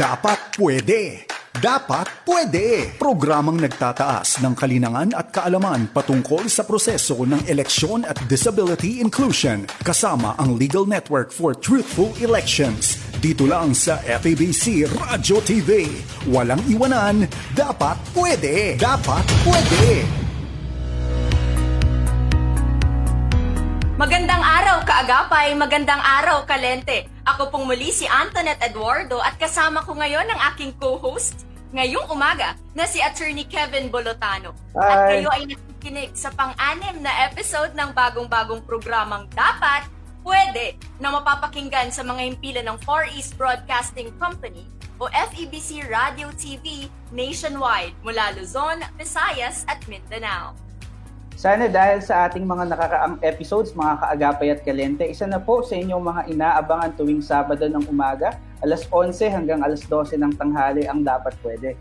Dapat 0.00 0.56
pwede. 0.56 1.28
Dapat 1.60 2.24
pwede. 2.24 2.96
Programang 2.96 3.60
nagtataas 3.60 4.40
ng 4.40 4.56
kalinangan 4.56 5.12
at 5.12 5.28
kaalaman 5.28 5.92
patungkol 5.92 6.48
sa 6.48 6.64
proseso 6.64 7.20
ng 7.28 7.44
eleksyon 7.44 8.08
at 8.08 8.16
disability 8.24 9.04
inclusion 9.04 9.68
kasama 9.84 10.32
ang 10.40 10.56
Legal 10.56 10.88
Network 10.88 11.28
for 11.28 11.52
Truthful 11.52 12.16
Elections. 12.24 12.96
Dito 13.20 13.44
lang 13.44 13.76
sa 13.76 14.00
FABC 14.00 14.88
Radio 14.88 15.36
TV. 15.44 15.84
Walang 16.32 16.64
iwanan. 16.72 17.28
Dapat 17.52 18.00
pwede. 18.16 18.80
Dapat 18.80 19.24
pwede. 19.44 20.29
Magandang 24.00 24.40
araw, 24.40 24.80
kaagapay. 24.88 25.52
Magandang 25.60 26.00
araw, 26.00 26.48
kalente. 26.48 27.04
Ako 27.28 27.52
pong 27.52 27.68
muli 27.68 27.92
si 27.92 28.08
Antoinette 28.08 28.64
Eduardo 28.64 29.20
at 29.20 29.36
kasama 29.36 29.84
ko 29.84 29.92
ngayon 29.92 30.24
ang 30.24 30.40
aking 30.48 30.72
co-host 30.80 31.44
ngayong 31.76 32.08
umaga 32.08 32.56
na 32.72 32.88
si 32.88 32.96
Attorney 33.04 33.44
Kevin 33.44 33.92
Bolotano. 33.92 34.56
At 34.72 35.04
Hi. 35.04 35.20
kayo 35.20 35.28
ay 35.36 35.52
nakikinig 35.52 36.16
sa 36.16 36.32
pang-anim 36.32 37.04
na 37.04 37.12
episode 37.28 37.76
ng 37.76 37.92
bagong-bagong 37.92 38.64
programang 38.64 39.28
Dapat, 39.36 39.84
Pwede 40.24 40.80
na 40.96 41.12
mapapakinggan 41.12 41.92
sa 41.92 42.00
mga 42.00 42.24
himpilan 42.32 42.72
ng 42.72 42.78
Far 42.84 43.04
East 43.12 43.36
Broadcasting 43.36 44.16
Company 44.16 44.64
o 44.96 45.12
FEBC 45.12 45.84
Radio 45.88 46.32
TV 46.36 46.88
nationwide 47.12 47.92
mula 48.00 48.32
Luzon, 48.32 48.80
Visayas 48.96 49.64
at 49.68 49.80
Mindanao. 49.88 50.69
Sana 51.40 51.72
dahil 51.72 52.04
sa 52.04 52.28
ating 52.28 52.44
mga 52.44 52.68
nakaraang 52.68 53.16
episodes, 53.24 53.72
mga 53.72 53.96
kaagapay 53.96 54.52
at 54.52 54.60
kalente, 54.60 55.08
isa 55.08 55.24
na 55.24 55.40
po 55.40 55.64
sa 55.64 55.72
inyong 55.72 56.04
mga 56.04 56.22
inaabangan 56.36 56.92
tuwing 57.00 57.24
Sabado 57.24 57.64
ng 57.64 57.80
umaga, 57.88 58.36
alas 58.60 58.84
11 58.92 59.32
hanggang 59.32 59.64
alas 59.64 59.80
12 59.88 60.20
ng 60.20 60.36
tanghali 60.36 60.84
ang 60.84 61.00
dapat 61.00 61.32
pwede. 61.40 61.80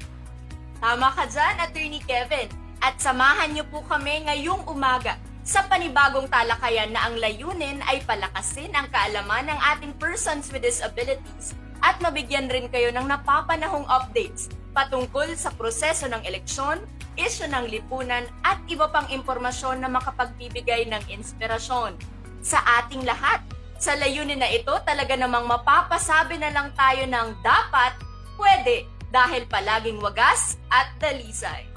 Tama 0.79 1.11
ka 1.11 1.27
dyan, 1.27 1.59
Attorney 1.59 1.99
Kevin. 2.07 2.47
At 2.79 3.03
samahan 3.03 3.51
niyo 3.51 3.67
po 3.67 3.83
kami 3.83 4.31
ngayong 4.31 4.63
umaga 4.71 5.19
sa 5.43 5.67
panibagong 5.67 6.31
talakayan 6.31 6.95
na 6.95 7.11
ang 7.11 7.19
layunin 7.19 7.83
ay 7.83 7.99
palakasin 8.07 8.71
ang 8.71 8.87
kaalaman 8.95 9.43
ng 9.43 9.59
ating 9.75 9.91
persons 9.99 10.47
with 10.55 10.63
disabilities 10.63 11.51
at 11.83 11.99
mabigyan 11.99 12.47
rin 12.47 12.71
kayo 12.71 12.95
ng 12.95 13.11
napapanahong 13.11 13.83
updates 13.91 14.47
patungkol 14.71 15.27
sa 15.35 15.51
proseso 15.51 16.07
ng 16.07 16.23
eleksyon, 16.23 16.79
isyu 17.19 17.51
ng 17.51 17.67
lipunan 17.67 18.23
at 18.47 18.63
iba 18.71 18.87
pang 18.87 19.05
impormasyon 19.11 19.83
na 19.83 19.91
makapagbibigay 19.91 20.87
ng 20.87 21.03
inspirasyon. 21.11 21.99
Sa 22.39 22.63
ating 22.79 23.03
lahat, 23.03 23.43
sa 23.79 23.95
layunin 23.99 24.39
na 24.39 24.47
ito 24.47 24.71
talaga 24.87 25.15
namang 25.19 25.47
mapapasabi 25.47 26.39
na 26.39 26.51
lang 26.51 26.71
tayo 26.75 27.03
ng 27.03 27.27
dapat, 27.43 27.95
pwede, 28.39 28.87
dahil 29.11 29.43
palaging 29.47 29.99
wagas 29.99 30.55
at 30.71 30.91
dalisay. 30.99 31.67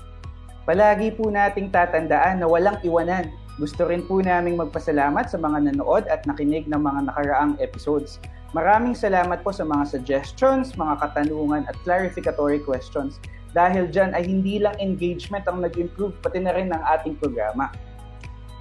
Palagi 0.63 1.11
po 1.15 1.27
nating 1.27 1.75
tatandaan 1.75 2.39
na 2.39 2.47
walang 2.47 2.79
iwanan. 2.87 3.27
Gusto 3.59 3.87
rin 3.91 4.07
po 4.07 4.23
naming 4.23 4.57
magpasalamat 4.57 5.27
sa 5.27 5.39
mga 5.39 5.71
nanood 5.71 6.07
at 6.07 6.23
nakinig 6.25 6.71
ng 6.71 6.79
mga 6.79 7.11
nakaraang 7.11 7.55
episodes. 7.59 8.23
Maraming 8.53 8.93
salamat 8.93 9.41
po 9.41 9.51
sa 9.51 9.65
mga 9.65 9.85
suggestions, 9.89 10.77
mga 10.77 11.01
katanungan 11.01 11.65
at 11.67 11.77
clarificatory 11.83 12.61
questions. 12.61 13.17
Dahil 13.53 13.89
dyan 13.93 14.17
ay 14.17 14.25
hindi 14.25 14.57
lang 14.61 14.77
engagement 14.81 15.45
ang 15.45 15.61
nag-improve, 15.61 16.17
pati 16.25 16.41
na 16.41 16.57
rin 16.57 16.73
ng 16.73 16.83
ating 16.99 17.21
programa. 17.21 17.69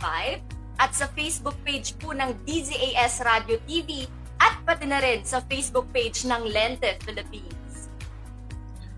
at 0.80 0.96
sa 0.96 1.12
Facebook 1.12 1.60
page 1.68 1.92
po 2.00 2.16
ng 2.16 2.32
DZAS 2.48 3.20
Radio 3.28 3.60
TV 3.68 4.08
at 4.40 4.56
pati 4.64 4.88
na 4.88 5.04
rin 5.04 5.20
sa 5.28 5.44
Facebook 5.44 5.92
page 5.92 6.24
ng 6.24 6.48
Lente 6.48 6.96
Philippines. 7.04 7.92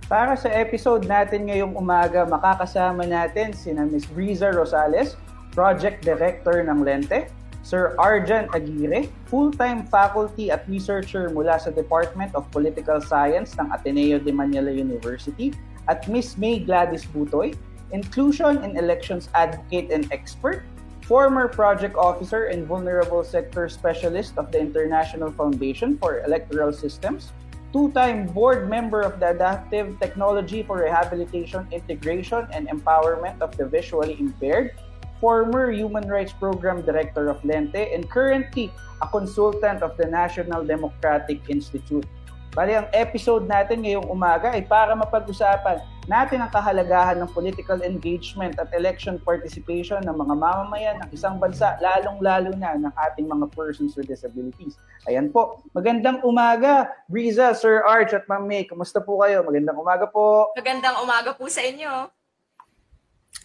Para 0.06 0.38
sa 0.38 0.54
episode 0.54 1.10
natin 1.10 1.50
ngayong 1.50 1.74
umaga, 1.74 2.22
makakasama 2.28 3.08
natin 3.08 3.56
sina 3.56 3.88
Ms. 3.88 4.06
Breeza 4.14 4.54
Rosales, 4.54 5.18
Project 5.56 6.06
Director 6.06 6.62
ng 6.62 6.86
Lente, 6.86 7.32
Sir 7.66 7.98
Arjan 7.98 8.46
Aguirre, 8.54 9.10
full-time 9.26 9.88
faculty 9.88 10.52
at 10.52 10.68
researcher 10.68 11.30
mula 11.32 11.58
sa 11.58 11.72
Department 11.74 12.36
of 12.36 12.46
Political 12.52 13.02
Science 13.06 13.56
ng 13.58 13.72
Ateneo 13.72 14.20
de 14.20 14.34
Manila 14.34 14.70
University, 14.70 15.56
at 15.88 16.06
Ms. 16.12 16.38
May 16.38 16.60
Gladys 16.62 17.08
Butoy, 17.10 17.56
Inclusion 17.92 18.64
in 18.64 18.78
Elections 18.78 19.28
Advocate 19.36 19.92
and 19.92 20.08
Expert, 20.12 20.64
former 21.04 21.48
project 21.48 21.96
officer 21.96 22.48
and 22.48 22.66
vulnerable 22.66 23.24
sector 23.24 23.68
specialist 23.68 24.38
of 24.38 24.52
the 24.52 24.60
International 24.60 25.32
Foundation 25.32 25.98
for 25.98 26.24
Electoral 26.24 26.72
Systems, 26.72 27.34
two-time 27.74 28.28
board 28.28 28.70
member 28.70 29.02
of 29.02 29.20
the 29.20 29.32
Adaptive 29.32 30.00
Technology 30.00 30.64
for 30.64 30.84
Rehabilitation, 30.84 31.68
Integration, 31.72 32.48
and 32.52 32.68
Empowerment 32.70 33.42
of 33.42 33.56
the 33.58 33.66
Visually 33.66 34.16
Impaired, 34.20 34.72
former 35.20 35.72
Human 35.72 36.08
Rights 36.08 36.32
Program 36.32 36.82
Director 36.82 37.30
of 37.30 37.42
Lente, 37.44 37.94
and 37.94 38.10
currently 38.10 38.72
a 39.02 39.08
consultant 39.08 39.84
of 39.84 39.98
the 39.98 40.08
National 40.08 40.64
Democratic 40.64 41.42
Institute. 41.50 42.06
Bali, 42.52 42.76
ang 42.76 42.92
episode 42.92 43.48
natin 43.48 43.80
ngayong 43.80 44.12
umaga 44.12 44.52
ay 44.52 44.68
para 44.68 44.92
mapag-usapan 44.92 45.80
natin 46.12 46.44
ang 46.44 46.52
kahalagahan 46.52 47.16
ng 47.24 47.32
political 47.32 47.80
engagement 47.80 48.60
at 48.60 48.68
election 48.76 49.16
participation 49.24 50.04
ng 50.04 50.12
mga 50.12 50.36
mamamayan 50.36 51.00
ng 51.00 51.16
isang 51.16 51.40
bansa, 51.40 51.80
lalong-lalo 51.80 52.52
na 52.60 52.76
ng 52.76 52.92
ating 53.08 53.24
mga 53.32 53.48
persons 53.56 53.96
with 53.96 54.12
disabilities. 54.12 54.76
Ayan 55.08 55.32
po. 55.32 55.64
Magandang 55.72 56.20
umaga, 56.28 56.92
Briza, 57.08 57.56
Sir 57.56 57.88
Arch 57.88 58.12
at 58.12 58.28
Ma'am 58.28 58.44
May. 58.44 58.68
Kumusta 58.68 59.00
po 59.00 59.24
kayo? 59.24 59.48
Magandang 59.48 59.80
umaga 59.80 60.04
po. 60.12 60.52
Magandang 60.52 61.00
umaga 61.00 61.32
po 61.32 61.48
sa 61.48 61.64
inyo. 61.64 62.12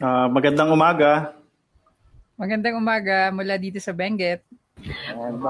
Ah, 0.02 0.26
magandang 0.26 0.74
umaga. 0.74 1.38
Magandang 2.34 2.74
umaga 2.74 3.30
mula 3.30 3.54
dito 3.54 3.78
sa 3.78 3.94
Benguet. 3.94 4.42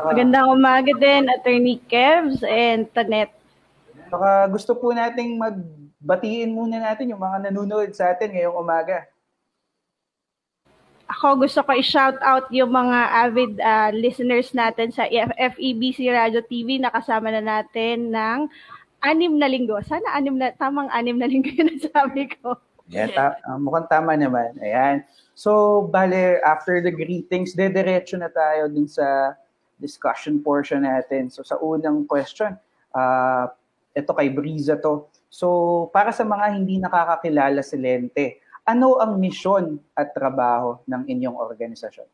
Magandang 0.04 0.52
umaga 0.52 0.92
din, 0.92 1.24
Attorney 1.32 1.80
Kevs 1.88 2.44
and 2.44 2.84
Tanet. 2.92 3.32
Baka 4.10 4.46
gusto 4.50 4.72
po 4.78 4.94
nating 4.94 5.36
magbatiin 5.36 6.54
muna 6.54 6.78
natin 6.80 7.10
yung 7.10 7.22
mga 7.22 7.50
nanonood 7.50 7.90
sa 7.92 8.14
atin 8.14 8.32
ngayong 8.32 8.56
umaga. 8.56 9.06
Ako 11.06 11.38
gusto 11.38 11.62
ko 11.62 11.70
i-shout 11.70 12.18
out 12.18 12.50
yung 12.50 12.74
mga 12.74 12.98
avid 13.30 13.52
ah, 13.62 13.90
listeners 13.94 14.50
natin 14.50 14.90
sa 14.90 15.06
F- 15.06 15.38
FEBC 15.54 16.10
Radio 16.10 16.42
TV 16.42 16.82
na 16.82 16.90
kasama 16.90 17.30
na 17.30 17.38
natin 17.38 18.10
ng 18.10 18.50
anim 19.06 19.38
na 19.38 19.46
linggo. 19.46 19.78
Sana 19.86 20.18
anim 20.18 20.34
na, 20.34 20.50
tamang 20.58 20.90
anim 20.90 21.14
na 21.14 21.30
linggo 21.30 21.46
yun 21.58 21.78
sabi 21.78 22.26
ko. 22.26 22.58
Yan, 22.90 23.14
ta- 23.14 23.38
ah, 23.46 23.58
mukhang 23.58 23.86
tama 23.86 24.18
naman. 24.18 24.58
Ayan. 24.58 25.06
So, 25.36 25.84
bale, 25.86 26.42
after 26.42 26.82
the 26.82 26.90
greetings, 26.90 27.54
dediretso 27.54 28.18
na 28.18 28.30
tayo 28.30 28.66
dun 28.66 28.90
sa 28.90 29.38
discussion 29.78 30.42
portion 30.42 30.82
natin. 30.82 31.30
So, 31.30 31.46
sa 31.46 31.60
unang 31.62 32.08
question, 32.10 32.58
ah 32.96 33.50
ito 33.96 34.12
kay 34.12 34.28
Briza 34.28 34.76
to. 34.76 35.08
So, 35.32 35.88
para 35.88 36.12
sa 36.12 36.28
mga 36.28 36.52
hindi 36.52 36.76
nakakakilala 36.76 37.64
si 37.64 37.80
Lente, 37.80 38.44
ano 38.68 39.00
ang 39.00 39.16
misyon 39.16 39.80
at 39.96 40.12
trabaho 40.12 40.76
ng 40.84 41.08
inyong 41.08 41.40
organisasyon? 41.40 42.06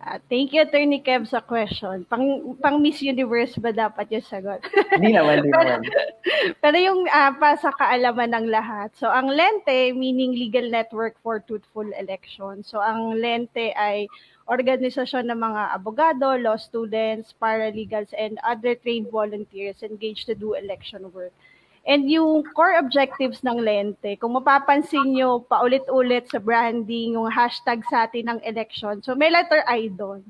Ah, 0.00 0.16
thank 0.32 0.56
you, 0.56 0.64
Attorney 0.64 1.04
Kev, 1.04 1.28
sa 1.28 1.44
question. 1.44 2.08
Pang, 2.08 2.56
pang 2.56 2.80
Miss 2.80 3.04
Universe 3.04 3.60
ba 3.60 3.68
dapat 3.68 4.08
yung 4.08 4.24
sagot? 4.24 4.64
Hindi 4.96 5.12
naman, 5.12 5.44
hindi 5.44 5.52
naman. 5.52 5.84
Pero 6.64 6.76
yung 6.80 7.04
ah, 7.12 7.36
pa 7.36 7.52
sa 7.60 7.68
kaalaman 7.76 8.32
ng 8.32 8.48
lahat. 8.48 8.96
So, 8.96 9.12
ang 9.12 9.28
LENTE, 9.28 9.92
meaning 9.92 10.32
Legal 10.32 10.72
Network 10.72 11.20
for 11.20 11.44
Truthful 11.44 11.84
Elections. 12.00 12.72
So, 12.72 12.80
ang 12.80 13.20
LENTE 13.20 13.76
ay 13.76 14.08
organisasyon 14.50 15.30
ng 15.30 15.38
mga 15.38 15.62
abogado, 15.78 16.34
law 16.34 16.58
students, 16.58 17.30
paralegals, 17.38 18.10
and 18.18 18.34
other 18.42 18.74
trained 18.74 19.06
volunteers 19.06 19.78
engaged 19.86 20.26
to 20.26 20.34
do 20.34 20.58
election 20.58 21.06
work. 21.14 21.30
And 21.86 22.10
yung 22.10 22.44
core 22.52 22.76
objectives 22.76 23.40
ng 23.46 23.62
Lente, 23.62 24.18
kung 24.18 24.36
mapapansin 24.36 25.16
nyo 25.16 25.40
paulit-ulit 25.46 26.28
sa 26.28 26.42
branding, 26.42 27.16
yung 27.16 27.30
hashtag 27.30 27.80
sa 27.88 28.04
atin 28.04 28.36
ng 28.36 28.40
election, 28.44 29.00
so 29.00 29.14
may 29.14 29.30
letter 29.32 29.64
I 29.64 29.88
doon. 29.88 30.26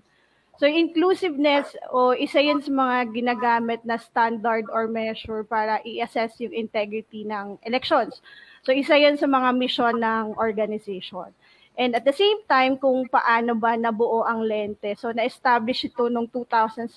So 0.61 0.69
inclusiveness 0.69 1.73
o 1.89 2.13
isa 2.13 2.37
yun 2.37 2.61
sa 2.61 2.69
mga 2.69 3.17
ginagamit 3.17 3.81
na 3.89 3.97
standard 3.97 4.69
or 4.69 4.85
measure 4.85 5.41
para 5.41 5.81
i-assess 5.89 6.37
yung 6.37 6.53
integrity 6.53 7.25
ng 7.25 7.57
elections. 7.65 8.21
So 8.69 8.77
isa 8.77 8.93
yan 9.01 9.17
sa 9.17 9.25
mga 9.25 9.57
mission 9.57 9.97
ng 9.97 10.37
organization. 10.37 11.33
And 11.81 11.97
at 11.97 12.05
the 12.05 12.13
same 12.13 12.45
time, 12.45 12.77
kung 12.77 13.09
paano 13.09 13.57
ba 13.57 13.73
nabuo 13.73 14.21
ang 14.29 14.45
Lente. 14.45 14.93
So 15.01 15.17
na-establish 15.17 15.89
ito 15.89 16.13
noong 16.13 16.29
2007. 16.29 16.93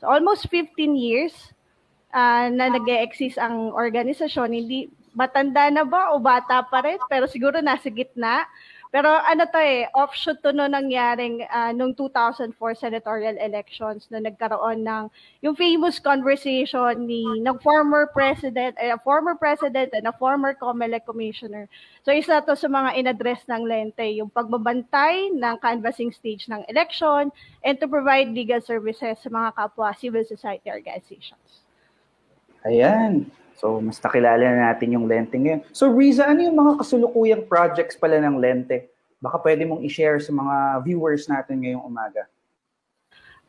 So 0.00 0.08
almost 0.08 0.48
15 0.48 0.96
years 0.96 1.36
uh, 2.08 2.48
na 2.48 2.72
nag 2.72 2.88
exist 2.88 3.36
ang 3.36 3.76
organisasyon. 3.76 4.48
Hindi 4.48 4.88
matanda 5.12 5.68
na 5.68 5.84
ba 5.84 6.16
o 6.16 6.16
bata 6.16 6.64
pa 6.64 6.80
rin? 6.80 6.96
Pero 7.04 7.28
siguro 7.28 7.60
nasa 7.60 7.92
gitna. 7.92 8.48
Pero 8.92 9.08
ano 9.08 9.48
to 9.48 9.56
eh, 9.56 9.88
offshoot 9.96 10.44
to 10.44 10.52
no 10.52 10.68
nangyaring 10.68 11.48
uh, 11.48 11.72
nung 11.72 11.96
2004 11.96 12.52
senatorial 12.76 13.40
elections 13.40 14.04
na 14.12 14.20
nagkaroon 14.20 14.84
ng 14.84 15.08
yung 15.40 15.56
famous 15.56 15.96
conversation 15.96 17.08
ni 17.08 17.24
ng 17.40 17.56
former 17.64 18.12
president, 18.12 18.76
eh, 18.76 18.92
a 18.92 19.00
former 19.00 19.32
president 19.32 19.96
and 19.96 20.04
a 20.04 20.12
former 20.20 20.52
COMELEC 20.52 21.08
commissioner. 21.08 21.72
So 22.04 22.12
isa 22.12 22.44
to 22.44 22.52
sa 22.52 22.68
mga 22.68 23.00
inaddress 23.00 23.48
ng 23.48 23.64
Lente, 23.64 24.04
yung 24.12 24.28
pagbabantay 24.28 25.32
ng 25.40 25.56
canvassing 25.64 26.12
stage 26.12 26.44
ng 26.52 26.60
election 26.68 27.32
and 27.64 27.80
to 27.80 27.88
provide 27.88 28.28
legal 28.28 28.60
services 28.60 29.16
sa 29.24 29.32
mga 29.32 29.56
kapwa 29.56 29.96
civil 29.96 30.28
society 30.28 30.68
organizations. 30.68 31.64
Ayan. 32.68 33.32
So, 33.62 33.78
mas 33.78 34.02
nakilala 34.02 34.42
na 34.42 34.74
natin 34.74 34.98
yung 34.98 35.06
Lente 35.06 35.38
ngayon. 35.38 35.62
So, 35.70 35.86
Riza, 35.86 36.26
ano 36.26 36.42
yung 36.42 36.58
mga 36.58 36.82
kasulukuyang 36.82 37.46
projects 37.46 37.94
pala 37.94 38.18
ng 38.18 38.42
Lente? 38.42 38.90
Baka 39.22 39.38
pwede 39.38 39.62
mong 39.62 39.86
i-share 39.86 40.18
sa 40.18 40.34
mga 40.34 40.82
viewers 40.82 41.30
natin 41.30 41.62
ngayong 41.62 41.86
umaga. 41.86 42.26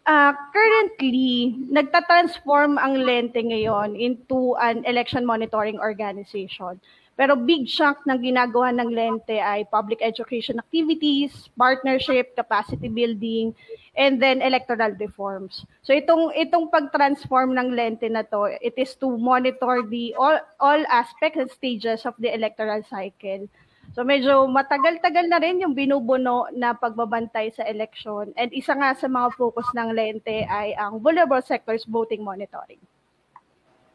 Uh, 0.06 0.38
currently, 0.54 1.58
nagta-transform 1.66 2.78
ang 2.78 3.02
Lente 3.02 3.42
ngayon 3.42 3.98
into 3.98 4.54
an 4.62 4.86
election 4.86 5.26
monitoring 5.26 5.82
organization. 5.82 6.78
Pero 7.14 7.38
big 7.38 7.70
chunk 7.70 8.02
ng 8.10 8.18
ginagawa 8.18 8.74
ng 8.74 8.90
Lente 8.90 9.38
ay 9.38 9.70
public 9.70 10.02
education 10.02 10.58
activities, 10.58 11.50
partnership, 11.54 12.34
capacity 12.34 12.90
building, 12.90 13.54
and 13.94 14.18
then 14.18 14.42
electoral 14.42 14.90
reforms. 14.98 15.62
So 15.86 15.94
itong 15.94 16.34
itong 16.34 16.74
pag-transform 16.74 17.54
ng 17.54 17.78
Lente 17.78 18.10
na 18.10 18.26
to, 18.26 18.50
it 18.58 18.74
is 18.82 18.98
to 18.98 19.14
monitor 19.14 19.86
the 19.86 20.18
all 20.18 20.42
all 20.58 20.82
aspects 20.90 21.38
and 21.38 21.54
stages 21.54 22.10
of 22.10 22.18
the 22.18 22.34
electoral 22.34 22.82
cycle. 22.90 23.46
So 23.94 24.02
medyo 24.02 24.50
matagal-tagal 24.50 25.30
na 25.30 25.38
rin 25.38 25.62
yung 25.62 25.78
binubuno 25.78 26.50
na 26.50 26.74
pagbabantay 26.74 27.54
sa 27.54 27.62
election. 27.70 28.34
And 28.34 28.50
isa 28.50 28.74
nga 28.74 28.98
sa 28.98 29.06
mga 29.06 29.38
focus 29.38 29.70
ng 29.78 29.94
Lente 29.94 30.50
ay 30.50 30.74
ang 30.74 30.98
vulnerable 30.98 31.46
sectors 31.46 31.86
voting 31.86 32.26
monitoring. 32.26 32.82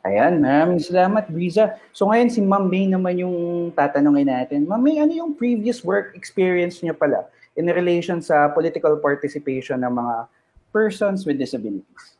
Ayan, 0.07 0.39
maraming 0.39 0.79
salamat, 0.79 1.27
Briza. 1.27 1.75
So 1.91 2.07
ngayon 2.07 2.31
si 2.31 2.39
Ma'am 2.39 2.71
May 2.71 2.87
naman 2.87 3.19
yung 3.19 3.69
tatanungin 3.75 4.31
natin. 4.31 4.63
Ma'am 4.65 4.79
May, 4.79 5.03
ano 5.03 5.11
yung 5.11 5.33
previous 5.35 5.83
work 5.83 6.15
experience 6.15 6.79
niya 6.79 6.95
pala 6.95 7.27
in 7.59 7.67
relation 7.67 8.23
sa 8.23 8.47
political 8.55 8.95
participation 9.03 9.83
ng 9.83 9.91
mga 9.91 10.31
persons 10.71 11.27
with 11.27 11.43
disabilities? 11.43 12.15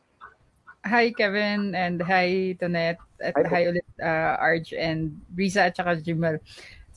Hi 0.83 1.11
Kevin 1.11 1.75
and 1.75 1.99
hi 2.03 2.55
Tonet 2.59 2.99
at 3.19 3.35
hi, 3.35 3.43
hi 3.47 3.61
ulit 3.67 3.87
uh, 3.99 4.39
Arj 4.39 4.75
and 4.75 5.15
Briza 5.31 5.71
at 5.71 5.75
saka 5.75 5.99
Jimal. 5.99 6.39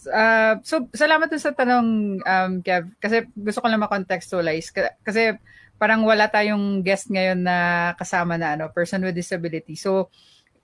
Uh, 0.02 0.58
so 0.67 0.87
salamat 0.90 1.31
dun 1.31 1.43
sa 1.43 1.55
tanong 1.55 2.19
um, 2.23 2.52
Kev 2.62 2.90
kasi 2.99 3.23
gusto 3.38 3.62
ko 3.62 3.70
lang 3.70 3.82
ma-contextualize 3.82 4.75
kasi 5.06 5.38
parang 5.79 6.02
wala 6.02 6.26
tayong 6.26 6.82
guest 6.82 7.11
ngayon 7.11 7.43
na 7.43 7.90
kasama 7.99 8.34
na 8.38 8.55
ano 8.58 8.70
person 8.70 9.02
with 9.02 9.19
disability. 9.19 9.75
So 9.75 10.11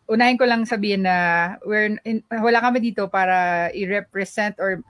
unahin 0.09 0.41
ko 0.41 0.49
lang 0.49 0.65
sabihin 0.65 1.05
na 1.05 1.17
we're 1.63 2.01
in, 2.03 2.25
wala 2.33 2.65
kami 2.65 2.81
dito 2.81 3.07
para 3.13 3.69
i-represent 3.77 4.57
or 4.57 4.81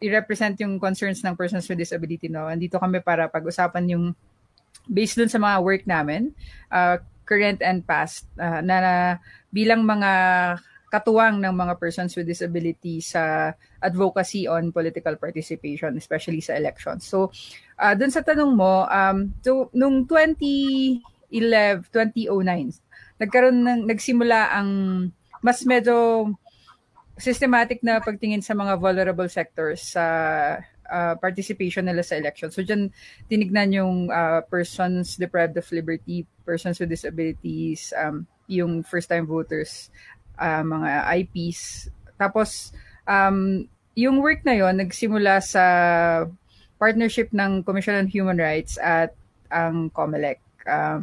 i-represent 0.00 0.60
yung 0.60 0.76
concerns 0.76 1.24
ng 1.24 1.36
persons 1.36 1.64
with 1.68 1.80
disability 1.80 2.28
no. 2.28 2.48
Andito 2.48 2.76
kami 2.76 3.00
para 3.00 3.28
pag-usapan 3.28 3.84
yung 3.88 4.04
based 4.88 5.16
dun 5.16 5.32
sa 5.32 5.40
mga 5.40 5.56
work 5.64 5.84
namin, 5.88 6.32
uh, 6.72 7.00
current 7.24 7.60
and 7.64 7.84
past 7.88 8.28
uh, 8.36 8.60
na, 8.60 8.76
na 8.80 8.94
bilang 9.52 9.84
mga 9.84 10.10
katuwang 10.90 11.38
ng 11.38 11.54
mga 11.54 11.78
persons 11.78 12.18
with 12.18 12.26
disability 12.26 12.98
sa 12.98 13.54
advocacy 13.78 14.50
on 14.50 14.74
political 14.74 15.14
participation, 15.14 15.94
especially 15.94 16.42
sa 16.42 16.58
elections. 16.58 17.06
So, 17.06 17.30
uh, 17.78 17.94
dun 17.94 18.10
sa 18.10 18.26
tanong 18.26 18.58
mo, 18.58 18.90
um, 18.90 19.30
so, 19.40 19.70
nung 19.70 20.04
2011, 20.10 20.98
2009, 21.94 22.89
nagkaroon 23.20 23.60
ng 23.60 23.80
nagsimula 23.86 24.56
ang 24.56 24.70
mas 25.44 25.60
medyo 25.68 26.28
systematic 27.20 27.84
na 27.84 28.00
pagtingin 28.00 28.40
sa 28.40 28.56
mga 28.56 28.80
vulnerable 28.80 29.28
sectors 29.28 29.92
sa 29.92 30.04
uh, 30.88 31.14
participation 31.20 31.84
nila 31.84 32.00
sa 32.00 32.16
election. 32.16 32.48
So 32.48 32.64
diyan 32.64 32.88
tinignan 33.28 33.76
yung 33.76 34.08
uh, 34.08 34.40
persons 34.48 35.20
deprived 35.20 35.54
of 35.60 35.68
liberty, 35.70 36.24
persons 36.48 36.80
with 36.80 36.88
disabilities, 36.88 37.92
um, 37.94 38.24
yung 38.48 38.82
first 38.82 39.12
time 39.12 39.28
voters, 39.28 39.92
uh, 40.40 40.64
mga 40.64 40.90
IPs. 41.22 41.92
Tapos 42.16 42.72
um, 43.04 43.68
yung 43.94 44.24
work 44.24 44.42
na 44.48 44.56
yon 44.56 44.80
nagsimula 44.80 45.44
sa 45.44 45.64
partnership 46.80 47.28
ng 47.36 47.60
Commission 47.62 48.00
on 48.00 48.08
Human 48.08 48.40
Rights 48.40 48.80
at 48.80 49.12
ang 49.52 49.92
COMELEC. 49.92 50.40
Uh, 50.64 50.98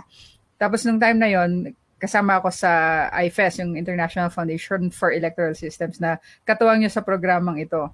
tapos 0.57 0.81
nung 0.83 0.97
time 0.97 1.21
na 1.21 1.29
yon 1.29 1.77
kasama 1.97 2.37
ako 2.37 2.53
sa 2.53 2.71
IFES, 3.09 3.65
yung 3.65 3.73
International 3.73 4.29
Foundation 4.29 4.93
for 4.93 5.09
Electoral 5.09 5.57
Systems 5.57 5.97
na 5.97 6.21
katuwang 6.45 6.81
niyo 6.81 6.93
sa 6.93 7.01
programang 7.01 7.57
ito. 7.57 7.89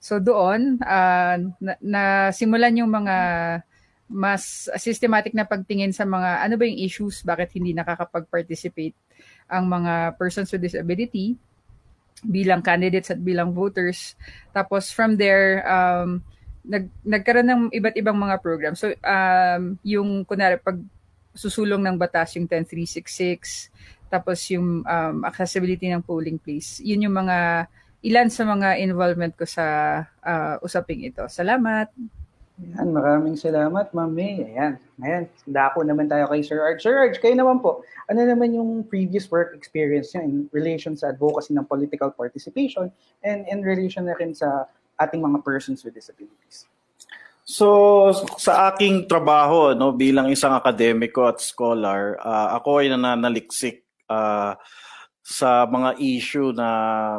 So 0.00 0.16
doon, 0.16 0.80
uh, 0.80 1.36
na, 1.60 1.72
na 1.80 2.02
simulan 2.32 2.80
yung 2.80 2.88
mga 2.88 3.16
mas 4.12 4.68
systematic 4.76 5.32
na 5.32 5.48
pagtingin 5.48 5.92
sa 5.92 6.04
mga 6.04 6.44
ano 6.44 6.54
ba 6.60 6.68
yung 6.68 6.80
issues, 6.80 7.24
bakit 7.24 7.52
hindi 7.56 7.72
nakakapag-participate 7.72 8.96
ang 9.48 9.68
mga 9.68 10.16
persons 10.20 10.52
with 10.52 10.64
disability 10.64 11.36
bilang 12.22 12.62
candidates 12.62 13.10
at 13.10 13.18
bilang 13.20 13.50
voters. 13.50 14.14
Tapos 14.54 14.92
from 14.92 15.16
there, 15.16 15.64
um, 15.66 16.22
nag, 16.62 16.86
nagkaroon 17.02 17.48
ng 17.48 17.62
iba't 17.74 17.96
ibang 17.98 18.14
mga 18.14 18.38
programs. 18.38 18.78
So 18.78 18.94
um, 19.02 19.76
yung 19.82 20.22
kunwari 20.24 20.60
pag 20.62 20.78
susulong 21.32 21.80
ng 21.80 21.96
batas 21.96 22.36
yung 22.36 22.46
10366 22.48 23.72
tapos 24.12 24.38
yung 24.52 24.84
um, 24.84 25.16
accessibility 25.24 25.88
ng 25.88 26.04
polling 26.04 26.36
place. 26.36 26.84
Yun 26.84 27.08
yung 27.08 27.16
mga 27.16 27.66
ilan 28.04 28.28
sa 28.28 28.44
mga 28.44 28.82
involvement 28.84 29.32
ko 29.32 29.48
sa 29.48 29.64
uh, 30.20 30.60
usaping 30.60 31.08
ito. 31.08 31.24
Salamat. 31.32 31.88
Yan, 32.62 32.92
maraming 32.92 33.34
salamat, 33.34 33.90
Ma'am 33.96 34.12
May. 34.12 34.44
Ayan, 34.52 34.76
ayan, 35.00 35.24
dako 35.48 35.82
naman 35.82 36.06
tayo 36.06 36.28
kay 36.28 36.44
Sir 36.44 36.60
Arch. 36.60 36.84
Sir 36.84 36.94
Arch, 36.94 37.18
kayo 37.18 37.34
naman 37.34 37.58
po, 37.58 37.82
ano 38.06 38.20
naman 38.22 38.52
yung 38.52 38.84
previous 38.86 39.26
work 39.32 39.56
experience 39.56 40.12
niya 40.12 40.22
in 40.28 40.46
relation 40.52 40.92
sa 40.94 41.10
advocacy 41.10 41.56
ng 41.56 41.64
political 41.64 42.12
participation 42.12 42.92
and 43.24 43.48
in 43.48 43.64
relation 43.64 44.04
na 44.06 44.14
rin 44.20 44.36
sa 44.36 44.68
ating 45.00 45.18
mga 45.24 45.40
persons 45.42 45.82
with 45.82 45.96
disabilities? 45.96 46.68
So 47.42 47.66
sa 48.38 48.70
aking 48.70 49.10
trabaho 49.10 49.74
no 49.74 49.90
bilang 49.90 50.30
isang 50.30 50.54
akademiko 50.54 51.26
at 51.26 51.42
scholar, 51.42 52.14
uh, 52.22 52.54
ako 52.54 52.82
ay 52.82 52.94
nananaliksik 52.94 53.82
uh, 54.06 54.54
sa 55.22 55.66
mga 55.66 55.98
issue 55.98 56.54
na 56.54 56.68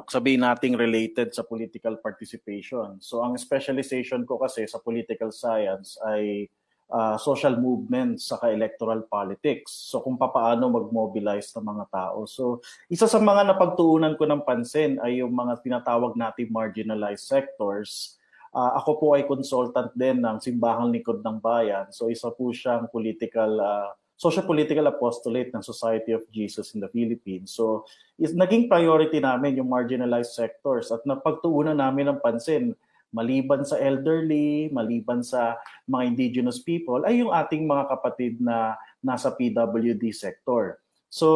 sabihin 0.08 0.48
nating 0.48 0.80
related 0.80 1.36
sa 1.36 1.44
political 1.44 2.00
participation. 2.00 3.00
So 3.04 3.20
ang 3.20 3.36
specialization 3.36 4.24
ko 4.24 4.40
kasi 4.40 4.64
sa 4.64 4.80
political 4.80 5.36
science 5.36 6.00
ay 6.08 6.48
uh, 6.88 7.20
social 7.20 7.60
movements 7.60 8.32
sa 8.32 8.40
electoral 8.48 9.04
politics. 9.08 9.76
So 9.92 10.00
kung 10.00 10.16
paano 10.16 10.72
mag-mobilize 10.72 11.52
ng 11.52 11.68
mga 11.68 11.86
tao. 11.92 12.24
So 12.24 12.64
isa 12.88 13.12
sa 13.12 13.20
mga 13.20 13.44
napagtuunan 13.56 14.16
ko 14.16 14.24
ng 14.24 14.48
pansin 14.48 15.04
ay 15.04 15.20
yung 15.20 15.36
mga 15.36 15.60
tinatawag 15.60 16.16
nating 16.16 16.48
marginalized 16.48 17.28
sectors 17.28 18.23
Uh, 18.54 18.78
ako 18.78 18.92
po 19.02 19.08
ay 19.18 19.26
consultant 19.26 19.90
din 19.98 20.22
ng 20.22 20.38
Simbahang 20.38 20.94
Likod 20.94 21.26
ng 21.26 21.42
Bayan. 21.42 21.90
So 21.90 22.14
isa 22.14 22.30
po 22.30 22.54
siyang 22.54 22.86
political 22.94 23.58
uh, 23.58 23.90
social 24.14 24.46
political 24.46 24.86
apostolate 24.88 25.50
ng 25.52 25.66
Society 25.66 26.14
of 26.14 26.22
Jesus 26.30 26.78
in 26.78 26.80
the 26.80 26.88
Philippines. 26.94 27.52
So 27.58 27.90
is, 28.22 28.38
naging 28.38 28.70
priority 28.70 29.18
namin 29.18 29.58
yung 29.58 29.74
marginalized 29.74 30.38
sectors 30.38 30.94
at 30.94 31.02
napagtuunan 31.04 31.82
namin 31.82 32.14
ng 32.14 32.22
pansin 32.22 32.78
maliban 33.14 33.62
sa 33.62 33.78
elderly, 33.78 34.74
maliban 34.74 35.22
sa 35.22 35.58
mga 35.86 36.04
indigenous 36.14 36.62
people, 36.62 37.06
ay 37.06 37.22
yung 37.22 37.30
ating 37.30 37.70
mga 37.70 37.86
kapatid 37.94 38.42
na 38.42 38.74
nasa 39.06 39.30
PWD 39.30 40.10
sector. 40.10 40.82
So 41.14 41.30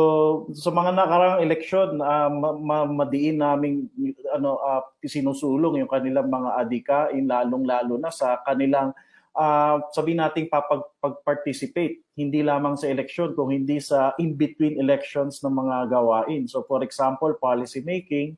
sa 0.57 0.73
mga 0.73 0.97
nakarang 0.97 1.45
eleksyon, 1.45 2.01
uh, 2.01 2.33
ma- 2.33 2.57
ma- 2.57 2.89
madiin 3.05 3.37
naming 3.37 3.85
ano 4.33 4.57
uh, 4.57 4.81
sinusulong 5.05 5.85
yung 5.85 5.91
kanilang 5.91 6.33
mga 6.33 6.49
adikain 6.65 7.29
lalong-lalo 7.29 8.01
na 8.01 8.09
sa 8.09 8.41
kanilang 8.41 8.89
uh, 9.37 9.77
sabi 9.93 10.17
nating 10.17 10.49
papag 10.49 10.81
participate 11.21 12.01
hindi 12.17 12.41
lamang 12.41 12.73
sa 12.73 12.89
eleksyon 12.89 13.37
kung 13.37 13.53
hindi 13.53 13.77
sa 13.77 14.17
in 14.17 14.33
between 14.33 14.81
elections 14.81 15.45
ng 15.45 15.53
mga 15.53 15.93
gawain. 15.93 16.49
So 16.49 16.65
for 16.65 16.81
example, 16.81 17.37
policy 17.37 17.85
making 17.85 18.33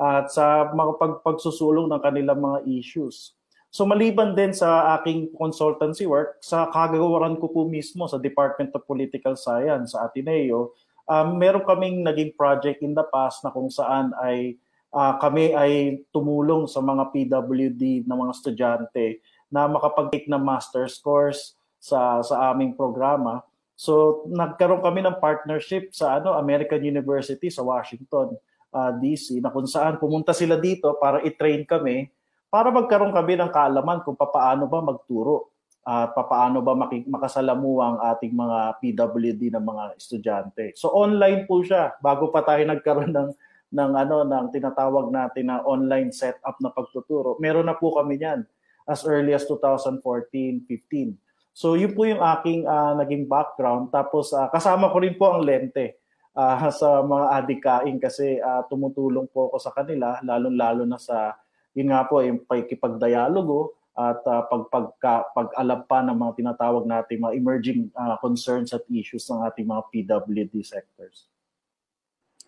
at 0.00 0.32
sa 0.32 0.72
mga 0.72 0.96
pag, 0.96 1.12
pagsusulong 1.20 1.92
ng 1.92 2.00
kanilang 2.00 2.40
mga 2.40 2.64
issues. 2.64 3.36
So 3.68 3.84
maliban 3.84 4.32
din 4.32 4.56
sa 4.56 4.96
aking 4.96 5.36
consultancy 5.36 6.08
work, 6.08 6.40
sa 6.40 6.72
kagagawaran 6.72 7.36
ko 7.36 7.52
po 7.52 7.60
mismo 7.68 8.08
sa 8.08 8.16
Department 8.16 8.72
of 8.72 8.88
Political 8.88 9.36
Science 9.36 9.92
sa 9.92 10.08
Ateneo, 10.08 10.72
um, 11.04 11.36
meron 11.36 11.64
kaming 11.68 12.00
naging 12.00 12.32
project 12.32 12.80
in 12.80 12.96
the 12.96 13.04
past 13.12 13.44
na 13.44 13.52
kung 13.52 13.68
saan 13.68 14.16
ay 14.24 14.56
uh, 14.92 15.20
kami 15.20 15.52
ay 15.52 16.04
tumulong 16.12 16.64
sa 16.64 16.80
mga 16.80 17.12
PWD 17.12 18.08
na 18.08 18.16
mga 18.16 18.32
estudyante 18.32 19.20
na 19.52 19.68
makapag-take 19.68 20.28
ng 20.28 20.40
master's 20.40 20.96
course 21.00 21.56
sa 21.76 22.20
sa 22.24 22.52
aming 22.52 22.72
programa. 22.72 23.44
So 23.76 24.24
nagkaroon 24.28 24.80
kami 24.80 25.04
ng 25.04 25.20
partnership 25.20 25.92
sa 25.92 26.20
ano 26.20 26.36
American 26.36 26.80
University 26.84 27.52
sa 27.52 27.64
Washington 27.64 28.32
uh, 28.72 28.92
DC 28.96 29.44
na 29.44 29.52
kung 29.52 29.68
saan 29.68 30.00
pumunta 30.00 30.32
sila 30.32 30.56
dito 30.56 30.96
para 30.96 31.20
i-train 31.20 31.68
kami 31.68 32.08
para 32.48 32.72
magkaroon 32.72 33.12
kami 33.12 33.36
ng 33.36 33.52
kaalaman 33.52 34.00
kung 34.04 34.16
paano 34.16 34.64
ba 34.64 34.80
magturo 34.80 35.52
at 35.88 36.12
uh, 36.12 36.24
paano 36.28 36.60
ba 36.60 36.76
makasalamu 37.08 37.80
ang 37.80 37.96
ating 38.12 38.36
mga 38.36 38.58
PWD 38.76 39.56
ng 39.56 39.64
mga 39.64 39.84
estudyante. 39.96 40.76
So 40.76 40.92
online 40.92 41.48
po 41.48 41.64
siya 41.64 41.96
bago 42.04 42.28
pa 42.28 42.44
tayo 42.44 42.60
nagkaroon 42.68 43.08
ng 43.08 43.30
ng 43.72 43.90
ano 43.96 44.24
ng 44.24 44.52
tinatawag 44.52 45.08
natin 45.08 45.48
na 45.48 45.64
online 45.64 46.12
setup 46.12 46.60
na 46.60 46.72
pagtuturo. 46.72 47.40
Meron 47.40 47.68
na 47.68 47.76
po 47.76 47.96
kami 47.96 48.20
niyan 48.20 48.44
as 48.88 49.04
early 49.04 49.32
as 49.32 49.48
2014-15. 49.48 51.16
So 51.56 51.76
yun 51.76 51.92
po 51.96 52.04
yung 52.04 52.20
aking 52.20 52.68
uh, 52.68 52.92
naging 52.96 53.24
background 53.24 53.88
tapos 53.88 54.32
uh, 54.36 54.48
kasama 54.52 54.92
ko 54.92 55.00
rin 55.00 55.16
po 55.16 55.36
ang 55.36 55.44
lente 55.44 56.00
uh, 56.36 56.68
sa 56.80 57.00
mga 57.00 57.26
adikain 57.44 57.96
kasi 57.96 58.36
uh, 58.40 58.60
tumutulong 58.68 59.24
po 59.32 59.48
ako 59.52 59.56
sa 59.56 59.72
kanila 59.72 60.20
lalong-lalo 60.20 60.84
na 60.84 61.00
sa 61.00 61.32
yun 61.78 61.94
nga 61.94 62.02
po, 62.02 62.18
yung 62.18 62.42
pakikipagdialogo 62.42 63.78
at 63.94 64.18
uh, 64.26 64.42
pag, 64.50 64.62
pagka, 64.66 65.14
pag-alam 65.30 65.80
pa 65.86 66.02
ng 66.02 66.18
mga 66.18 66.32
tinatawag 66.42 66.86
natin 66.86 67.22
mga 67.22 67.38
emerging 67.38 67.80
uh, 67.94 68.18
concerns 68.18 68.74
at 68.74 68.82
issues 68.90 69.30
ng 69.30 69.46
ating 69.46 69.66
mga 69.66 69.82
PWD 69.94 70.54
sectors. 70.66 71.30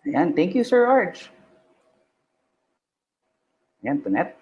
Ayan, 0.03 0.35
thank 0.35 0.51
you 0.51 0.67
Sir 0.67 0.83
Arch. 0.83 1.31
Ayan, 3.83 4.03
Tunet. 4.03 4.35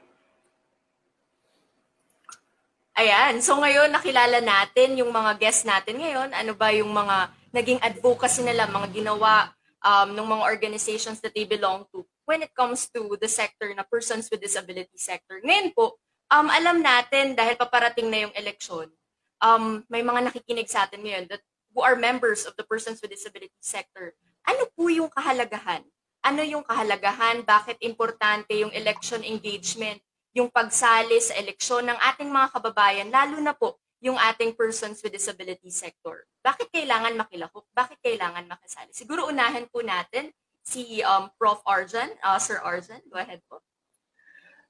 Ayan, 3.00 3.39
so 3.39 3.55
ngayon 3.55 3.93
nakilala 3.93 4.43
natin 4.43 4.98
yung 4.98 5.13
mga 5.13 5.39
guests 5.39 5.63
natin 5.63 6.01
ngayon. 6.01 6.36
Ano 6.36 6.51
ba 6.51 6.74
yung 6.74 6.91
mga 6.91 7.31
naging 7.53 7.79
advocacy 7.79 8.43
nila, 8.43 8.67
mga 8.67 8.91
ginawa 8.91 9.53
um, 9.79 10.12
ng 10.12 10.27
mga 10.27 10.43
organizations 10.43 11.24
that 11.24 11.31
they 11.31 11.48
belong 11.48 11.88
to 11.93 12.03
when 12.29 12.45
it 12.45 12.53
comes 12.53 12.86
to 12.93 13.17
the 13.17 13.25
sector 13.25 13.74
na 13.74 13.81
persons 13.81 14.29
with 14.29 14.38
disability 14.38 14.93
sector. 15.01 15.41
Ngayon 15.41 15.74
po, 15.74 15.98
um, 16.29 16.45
alam 16.53 16.77
natin 16.77 17.33
dahil 17.33 17.57
paparating 17.57 18.05
na 18.05 18.29
yung 18.29 18.33
eleksyon, 18.38 18.93
um, 19.41 19.81
may 19.89 20.05
mga 20.05 20.29
nakikinig 20.29 20.69
sa 20.69 20.86
atin 20.86 21.01
ngayon 21.01 21.25
that 21.25 21.41
who 21.74 21.81
are 21.81 21.98
members 21.98 22.45
of 22.45 22.53
the 22.53 22.65
persons 22.69 23.01
with 23.01 23.09
disability 23.09 23.57
sector. 23.57 24.13
Ano 24.45 24.69
po 24.77 24.93
yung 24.93 25.09
kahalagahan? 25.09 25.81
Ano 26.21 26.45
yung 26.45 26.62
kahalagahan? 26.62 27.41
Bakit 27.41 27.81
importante 27.81 28.53
yung 28.53 28.69
election 28.77 29.25
engagement, 29.25 29.98
yung 30.38 30.53
pagsali 30.53 31.17
sa 31.17 31.33
eleksyon 31.33 31.89
ng 31.89 31.98
ating 32.13 32.29
mga 32.29 32.48
kababayan, 32.53 33.09
lalo 33.09 33.41
na 33.41 33.57
po 33.57 33.81
yung 34.05 34.21
ating 34.21 34.53
persons 34.53 35.01
with 35.01 35.17
disability 35.17 35.74
sector? 35.74 36.29
Bakit 36.45 36.69
kailangan 36.69 37.17
makilahok? 37.17 37.65
Bakit 37.74 37.98
kailangan 38.05 38.45
makasali? 38.45 38.93
Siguro 38.93 39.25
unahin 39.29 39.65
po 39.65 39.81
natin 39.81 40.29
si 40.69 41.01
um, 41.01 41.33
Prof. 41.41 41.65
Arjan. 41.65 42.13
Uh, 42.21 42.38
Sir 42.38 42.61
Arjan, 42.61 43.01
go 43.09 43.17
ahead 43.17 43.41
po. 43.49 43.57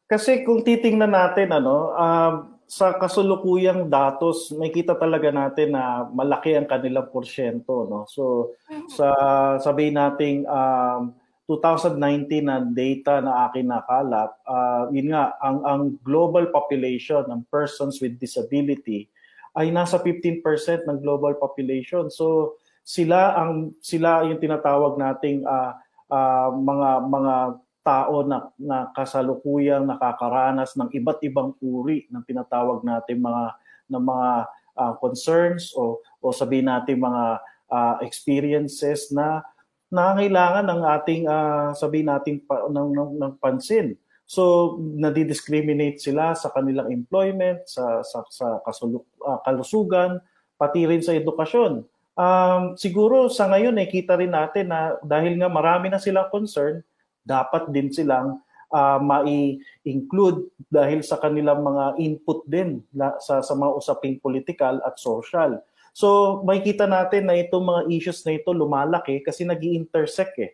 Kasi 0.07 0.41
kung 0.47 0.63
titingnan 0.63 1.11
natin, 1.11 1.51
ano, 1.53 1.93
um, 1.93 2.33
sa 2.69 2.95
kasulukuyang 2.97 3.89
datos, 3.89 4.53
makita 4.55 4.95
talaga 4.97 5.29
natin 5.33 5.75
na 5.75 6.07
malaki 6.09 6.55
ang 6.55 6.69
kanilang 6.69 7.09
porsyento. 7.11 7.85
No? 7.85 8.05
So, 8.09 8.55
mm-hmm. 8.69 8.89
sa 8.89 9.07
sabihin 9.61 9.97
nating 9.97 10.45
um, 10.49 11.13
2019 11.49 12.45
na 12.45 12.61
data 12.61 13.25
na 13.25 13.49
akin 13.49 13.65
nakalap, 13.73 14.37
uh, 14.45 14.85
yun 14.93 15.13
nga, 15.13 15.33
ang, 15.41 15.65
ang 15.65 15.81
global 16.05 16.45
population 16.53 17.25
ng 17.25 17.41
persons 17.49 17.97
with 18.01 18.21
disability 18.21 19.09
ay 19.57 19.73
nasa 19.73 19.97
15% 19.97 20.45
ng 20.85 20.97
global 21.01 21.33
population. 21.41 22.09
So, 22.13 22.57
sila 22.85 23.37
ang 23.37 23.77
sila 23.85 24.25
yung 24.25 24.41
tinatawag 24.41 24.97
nating 24.97 25.45
uh, 25.45 25.77
uh, 26.09 26.49
mga 26.53 26.89
mga 27.07 27.35
tao 27.79 28.15
na, 28.27 28.51
na 28.59 28.91
kasalukuyang 28.91 29.87
nakakaranas 29.87 30.75
ng 30.75 30.91
iba't 30.93 31.23
ibang 31.25 31.55
uri 31.63 32.05
ng 32.11 32.21
tinatawag 32.27 32.83
natin 32.83 33.23
mga 33.23 33.45
ng 33.89 34.03
mga 34.03 34.29
uh, 34.77 34.93
concerns 34.99 35.71
o 35.73 36.03
o 36.19 36.35
sabihin 36.35 36.67
natin 36.67 36.99
mga 36.99 37.39
uh, 37.71 37.95
experiences 38.03 39.09
na 39.09 39.41
nangangailangan 39.89 40.65
ng 40.69 40.81
ating 40.99 41.23
uh, 41.25 41.73
sabihin 41.73 42.13
natin 42.13 42.43
pa, 42.45 42.69
ng, 42.69 42.89
ng, 42.93 43.11
ng 43.17 43.33
pansin. 43.41 43.97
So 44.29 44.77
nadi-discriminate 44.77 45.97
sila 45.97 46.37
sa 46.37 46.53
kanilang 46.53 46.93
employment, 46.93 47.65
sa 47.65 48.05
sa 48.05 48.21
sa 48.29 48.61
kasuluk, 48.61 49.09
uh, 49.25 49.41
kalusugan, 49.41 50.21
pati 50.61 50.85
rin 50.85 51.01
sa 51.01 51.17
edukasyon 51.17 51.81
um, 52.19 52.75
siguro 52.75 53.31
sa 53.31 53.47
ngayon 53.47 53.79
eh, 53.79 53.87
kita 53.87 54.19
rin 54.19 54.35
natin 54.35 54.67
na 54.67 54.99
dahil 54.99 55.39
nga 55.39 55.47
marami 55.47 55.87
na 55.87 56.03
silang 56.03 56.27
concern, 56.27 56.83
dapat 57.23 57.71
din 57.71 57.87
silang 57.87 58.43
uh, 58.75 58.99
mai-include 58.99 60.51
dahil 60.67 60.99
sa 61.01 61.15
kanilang 61.17 61.63
mga 61.63 61.95
input 62.03 62.43
din 62.43 62.83
na, 62.91 63.15
sa, 63.23 63.39
sa 63.39 63.53
mga 63.55 63.71
usaping 63.79 64.19
political 64.19 64.83
at 64.83 64.99
social. 64.99 65.63
So 65.95 66.39
makikita 66.45 66.85
natin 66.85 67.27
na 67.27 67.39
itong 67.39 67.65
mga 67.65 67.81
issues 67.89 68.21
na 68.27 68.37
ito 68.37 68.51
lumalaki 68.51 69.23
kasi 69.23 69.47
nag 69.47 69.61
intersect 69.63 70.35
eh. 70.39 70.53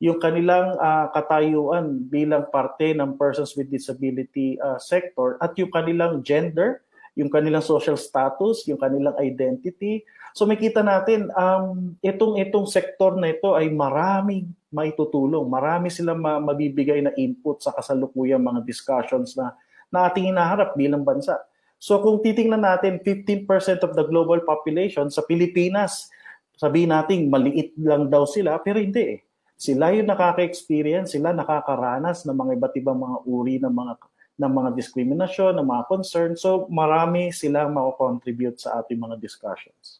Yung 0.00 0.16
kanilang 0.16 0.80
uh, 0.80 1.12
katayuan 1.12 2.08
bilang 2.08 2.48
parte 2.48 2.96
ng 2.96 3.20
persons 3.20 3.52
with 3.52 3.68
disability 3.68 4.56
uh, 4.56 4.80
sector 4.80 5.36
at 5.44 5.52
yung 5.60 5.68
kanilang 5.68 6.24
gender, 6.24 6.80
yung 7.20 7.28
kanilang 7.28 7.60
social 7.60 8.00
status, 8.00 8.64
yung 8.64 8.80
kanilang 8.80 9.12
identity, 9.20 10.00
So 10.34 10.46
makita 10.46 10.80
natin 10.86 11.28
um 11.34 11.94
itong 12.00 12.38
itong 12.38 12.66
sektor 12.70 13.18
na 13.18 13.34
ito 13.34 13.54
ay 13.54 13.70
marami 13.70 14.46
maitutulong. 14.70 15.46
Marami 15.50 15.90
silang 15.90 16.22
mabibigay 16.22 17.02
na 17.02 17.12
input 17.18 17.58
sa 17.58 17.74
kasalukuyang 17.74 18.42
mga 18.42 18.62
discussions 18.62 19.34
na 19.34 19.54
na 19.90 20.06
ating 20.06 20.30
hinaharap 20.30 20.78
bilang 20.78 21.02
bansa. 21.02 21.34
So 21.80 21.98
kung 21.98 22.22
titingnan 22.22 22.62
natin 22.62 23.02
15% 23.02 23.48
of 23.82 23.96
the 23.96 24.04
global 24.06 24.38
population 24.46 25.10
sa 25.10 25.26
Pilipinas, 25.26 26.12
sabihin 26.54 26.94
natin 26.94 27.26
maliit 27.26 27.74
lang 27.80 28.06
daw 28.06 28.28
sila 28.28 28.62
pero 28.62 28.78
hindi 28.78 29.18
eh. 29.18 29.20
Sila 29.60 29.92
yung 29.92 30.08
nakaka-experience, 30.08 31.12
sila 31.12 31.36
nakakaranas 31.36 32.24
ng 32.24 32.32
mga 32.32 32.52
iba't 32.56 32.74
ibang 32.80 32.96
mga 32.96 33.18
uri 33.28 33.60
ng 33.60 33.74
mga 33.74 33.92
ng 34.40 34.52
mga 34.56 34.70
diskriminasyon, 34.72 35.52
ng 35.60 35.68
mga 35.68 35.84
concern. 35.84 36.32
So 36.32 36.64
marami 36.72 37.28
silang 37.28 37.76
mako-contribute 37.76 38.56
sa 38.56 38.80
ating 38.80 38.96
mga 38.96 39.20
discussions. 39.20 39.99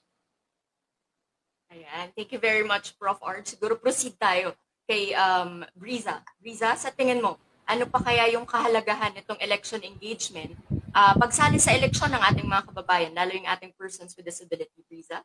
Ayan. 1.71 2.11
Thank 2.19 2.35
you 2.35 2.43
very 2.43 2.67
much, 2.67 2.99
Prof. 2.99 3.23
Art. 3.23 3.47
Siguro 3.47 3.79
proceed 3.79 4.19
tayo 4.19 4.59
kay 4.91 5.15
um, 5.15 5.63
Briza. 5.79 6.19
Briza, 6.43 6.75
sa 6.75 6.91
tingin 6.91 7.23
mo, 7.23 7.39
ano 7.63 7.87
pa 7.87 8.03
kaya 8.03 8.27
yung 8.35 8.43
kahalagahan 8.43 9.15
nitong 9.15 9.39
election 9.39 9.79
engagement 9.87 10.59
uh, 10.95 11.15
pagsali 11.15 11.59
sa 11.63 11.75
eleksyon 11.75 12.11
ng 12.11 12.23
ating 12.35 12.47
mga 12.47 12.67
kababayan, 12.71 13.13
lalo 13.15 13.31
yung 13.35 13.47
ating 13.47 13.71
persons 13.79 14.15
with 14.19 14.27
disability, 14.27 14.83
Briza? 14.91 15.23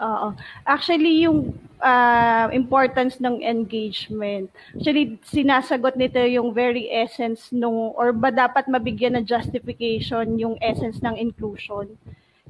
Oo. 0.00 0.32
Actually, 0.64 1.28
yung 1.28 1.52
uh, 1.80 2.48
importance 2.52 3.20
ng 3.20 3.44
engagement, 3.44 4.48
actually, 4.72 5.20
sinasagot 5.28 5.96
nito 5.96 6.20
yung 6.24 6.56
very 6.56 6.88
essence 6.88 7.52
nung, 7.52 7.92
or 7.96 8.12
ba 8.12 8.32
dapat 8.32 8.64
mabigyan 8.68 9.20
ng 9.20 9.28
justification 9.28 10.40
yung 10.40 10.56
essence 10.64 11.04
ng 11.04 11.16
inclusion. 11.20 11.96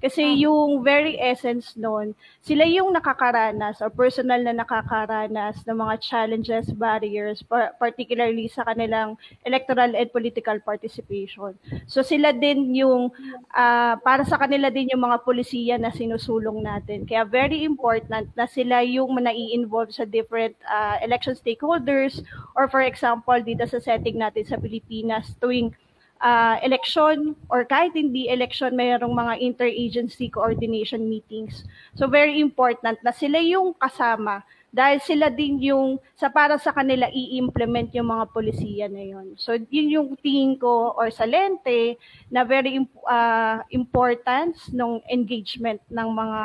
Kasi 0.00 0.25
ah. 0.25 0.40
yung 0.49 0.80
very 0.80 1.21
essence 1.21 1.76
noon, 1.76 2.16
sila 2.40 2.64
yung 2.64 2.97
nakakaranas 2.97 3.85
or 3.85 3.92
personal 3.92 4.40
na 4.40 4.57
nakakaranas 4.57 5.61
ng 5.69 5.76
mga 5.76 5.95
challenges, 6.00 6.73
barriers, 6.73 7.45
particularly 7.76 8.49
sa 8.49 8.64
kanilang 8.64 9.21
electoral 9.45 9.92
and 9.92 10.09
political 10.09 10.57
participation. 10.64 11.52
So 11.85 12.00
sila 12.00 12.33
din 12.33 12.73
yung, 12.73 13.12
uh, 13.52 13.95
para 14.00 14.25
sa 14.25 14.40
kanila 14.40 14.73
din 14.73 14.88
yung 14.88 15.04
mga 15.04 15.21
polisiya 15.21 15.76
na 15.76 15.92
sinusulong 15.92 16.64
natin. 16.64 17.04
Kaya 17.04 17.28
very 17.28 17.62
important 17.62 18.33
na 18.33 18.49
sila 18.49 18.80
yung 18.80 19.21
nai-involve 19.21 19.92
sa 19.92 20.09
different 20.09 20.57
uh, 20.64 20.97
election 21.04 21.37
stakeholders 21.37 22.25
or 22.57 22.73
for 22.73 22.80
example, 22.80 23.37
dito 23.37 23.69
sa 23.69 23.78
setting 23.78 24.16
natin 24.16 24.49
sa 24.49 24.57
Pilipinas 24.57 25.37
tuwing 25.37 25.76
uh, 26.20 26.60
election 26.62 27.34
or 27.48 27.64
kahit 27.64 27.96
hindi 27.96 28.28
election, 28.28 28.76
mayroong 28.76 29.16
mga 29.16 29.40
interagency 29.40 30.30
coordination 30.30 31.08
meetings. 31.08 31.64
So 31.96 32.06
very 32.06 32.38
important 32.38 33.00
na 33.02 33.10
sila 33.10 33.40
yung 33.40 33.74
kasama 33.80 34.44
dahil 34.70 35.02
sila 35.02 35.26
din 35.34 35.58
yung 35.58 35.98
sa 36.14 36.30
para 36.30 36.54
sa 36.54 36.70
kanila 36.70 37.10
i-implement 37.10 37.90
yung 37.90 38.06
mga 38.06 38.30
polisiya 38.30 38.86
na 38.86 39.02
yon. 39.02 39.34
So 39.34 39.58
yun 39.58 39.90
yung 39.90 40.08
tingin 40.22 40.54
ko 40.62 40.94
or 40.94 41.10
sa 41.10 41.26
lente 41.26 41.98
na 42.30 42.46
very 42.46 42.78
uh, 43.10 43.58
importance 43.74 44.70
ng 44.70 45.02
engagement 45.10 45.82
ng 45.90 46.08
mga 46.14 46.40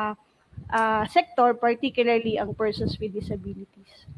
uh, 0.73 1.03
sector 1.05 1.53
particularly 1.53 2.41
ang 2.41 2.57
persons 2.57 2.97
with 2.97 3.13
disabilities. 3.13 4.09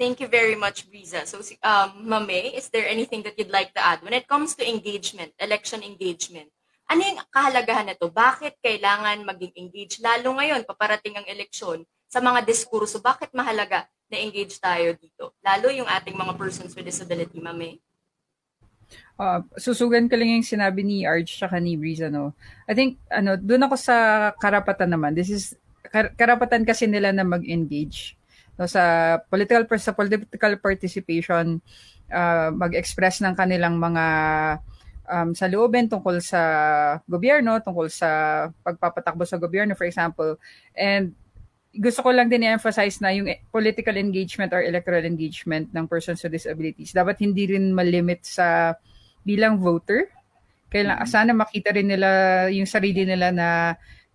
Thank 0.00 0.24
you 0.24 0.32
very 0.32 0.56
much, 0.56 0.88
Briza. 0.88 1.28
So, 1.28 1.44
um, 1.60 2.08
Mame, 2.08 2.56
is 2.56 2.72
there 2.72 2.88
anything 2.88 3.20
that 3.28 3.36
you'd 3.36 3.52
like 3.52 3.76
to 3.76 3.84
add 3.84 4.00
when 4.00 4.16
it 4.16 4.24
comes 4.24 4.56
to 4.56 4.64
engagement, 4.64 5.36
election 5.36 5.84
engagement? 5.84 6.48
Ano 6.88 7.04
yung 7.04 7.20
kahalagahan 7.28 7.92
na 7.92 7.96
to? 8.00 8.08
Bakit 8.08 8.64
kailangan 8.64 9.28
maging 9.28 9.52
engage? 9.60 10.00
Lalo 10.00 10.40
ngayon, 10.40 10.64
paparating 10.64 11.20
ang 11.20 11.28
eleksyon 11.28 11.84
sa 12.08 12.24
mga 12.24 12.48
diskurso, 12.48 13.04
bakit 13.04 13.28
mahalaga 13.36 13.84
na 14.08 14.16
engage 14.16 14.56
tayo 14.56 14.96
dito? 14.96 15.36
Lalo 15.44 15.68
yung 15.68 15.86
ating 15.86 16.16
mga 16.16 16.32
persons 16.32 16.72
with 16.72 16.88
disability, 16.88 17.36
Mame. 17.36 17.84
Uh, 19.20 19.44
susugan 19.60 20.08
ko 20.08 20.16
lang 20.16 20.40
yung 20.40 20.48
sinabi 20.48 20.80
ni 20.80 21.04
Arch 21.04 21.36
tsaka 21.36 21.60
ni 21.60 21.76
Breeze, 21.76 22.08
ano. 22.08 22.32
I 22.64 22.72
think, 22.72 22.96
ano, 23.12 23.36
doon 23.36 23.68
ako 23.68 23.76
sa 23.76 23.96
karapatan 24.40 24.96
naman. 24.96 25.12
This 25.12 25.28
is, 25.28 25.52
kar- 25.92 26.16
karapatan 26.16 26.64
kasi 26.64 26.88
nila 26.88 27.12
na 27.12 27.22
mag-engage. 27.22 28.16
No, 28.60 28.68
sa 28.68 29.16
political 29.32 29.64
sa 29.80 29.96
political 29.96 30.60
participation, 30.60 31.64
uh, 32.12 32.52
mag-express 32.52 33.24
ng 33.24 33.32
kanilang 33.32 33.80
mga 33.80 34.04
um, 35.08 35.32
sa 35.32 35.48
looben 35.48 35.88
tungkol 35.88 36.20
sa 36.20 36.42
gobyerno, 37.08 37.56
tungkol 37.64 37.88
sa 37.88 38.44
pagpapatakbo 38.60 39.24
sa 39.24 39.40
gobyerno, 39.40 39.72
for 39.72 39.88
example. 39.88 40.36
And 40.76 41.16
gusto 41.72 42.04
ko 42.04 42.12
lang 42.12 42.28
din 42.28 42.44
i-emphasize 42.44 43.00
na 43.00 43.16
yung 43.16 43.30
political 43.48 43.96
engagement 43.96 44.52
or 44.52 44.60
electoral 44.60 45.06
engagement 45.06 45.70
ng 45.70 45.86
persons 45.86 46.18
with 46.20 46.34
disabilities 46.34 46.90
dapat 46.90 47.22
hindi 47.22 47.46
rin 47.54 47.70
malimit 47.70 48.26
sa 48.26 48.74
bilang 49.22 49.56
voter. 49.56 50.10
Kailangan 50.68 51.06
mm-hmm. 51.06 51.16
sana 51.16 51.32
makita 51.32 51.70
rin 51.72 51.88
nila 51.88 52.08
yung 52.50 52.66
sarili 52.66 53.06
nila 53.06 53.30
na 53.30 53.48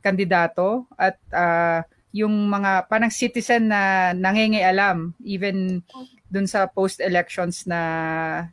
kandidato 0.03 0.85
at 0.99 1.15
uh, 1.31 1.79
yung 2.15 2.47
mga 2.47 2.87
parang 2.87 3.11
citizen 3.11 3.67
na 3.67 4.15
nangingialam 4.15 5.11
even 5.27 5.83
dun 6.31 6.47
sa 6.47 6.63
post 6.63 7.03
elections 7.03 7.67
na 7.67 7.81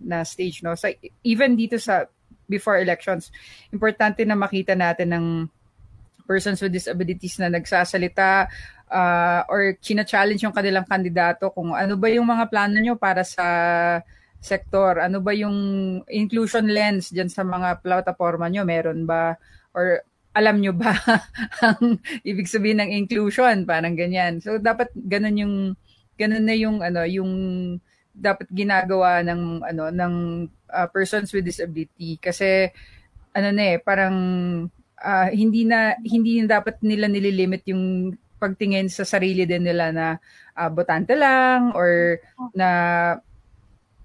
na 0.03 0.27
stage 0.27 0.67
no. 0.67 0.75
So 0.75 0.91
even 1.23 1.55
dito 1.55 1.79
sa 1.79 2.11
before 2.51 2.83
elections, 2.83 3.31
importante 3.71 4.27
na 4.27 4.35
makita 4.35 4.75
natin 4.75 5.15
ng 5.15 5.27
persons 6.27 6.59
with 6.59 6.75
disabilities 6.75 7.39
na 7.39 7.55
nagsasalita 7.55 8.51
uh, 8.91 9.41
or 9.47 9.79
china-challenge 9.79 10.43
yung 10.43 10.55
kanilang 10.55 10.87
kandidato 10.87 11.49
kung 11.55 11.73
ano 11.73 11.95
ba 11.95 12.11
yung 12.11 12.27
mga 12.27 12.51
plano 12.51 12.77
nyo 12.83 12.99
para 12.99 13.23
sa 13.23 13.47
sektor, 14.43 14.99
ano 14.99 15.23
ba 15.23 15.31
yung 15.31 15.55
inclusion 16.11 16.67
lens 16.67 17.15
dyan 17.15 17.31
sa 17.31 17.47
mga 17.47 17.79
plataforma 17.79 18.51
nyo, 18.51 18.67
meron 18.67 19.07
ba? 19.07 19.39
Or 19.71 20.03
alam 20.33 20.61
nyo 20.61 20.73
ba 20.73 20.97
ang 21.67 22.01
ibig 22.25 22.49
sabihin 22.49 22.81
ng 22.81 22.93
inclusion, 23.05 23.69
parang 23.69 23.93
ganyan. 23.97 24.41
So 24.41 24.57
dapat 24.57 24.89
ganun 24.97 25.37
yung 25.37 25.55
ganun 26.17 26.45
na 26.45 26.57
yung 26.57 26.79
ano 26.81 27.05
yung 27.05 27.33
dapat 28.13 28.49
ginagawa 28.53 29.25
ng 29.25 29.65
ano 29.65 29.85
ng 29.89 30.15
uh, 30.69 30.89
persons 30.93 31.33
with 31.33 31.49
disability 31.49 32.21
kasi 32.21 32.69
ano 33.33 33.49
na 33.49 33.77
eh 33.77 33.79
parang 33.81 34.17
uh, 35.01 35.29
hindi 35.33 35.65
na 35.65 35.97
hindi 36.05 36.41
na 36.41 36.61
dapat 36.61 36.85
nila 36.85 37.09
nililimit 37.09 37.65
yung 37.73 38.15
pagtingin 38.37 38.93
sa 38.93 39.09
sarili 39.09 39.49
din 39.49 39.65
nila 39.65 39.89
na 39.95 40.07
uh, 40.59 40.69
botante 40.69 41.17
lang 41.17 41.73
or 41.73 42.21
na 42.53 42.69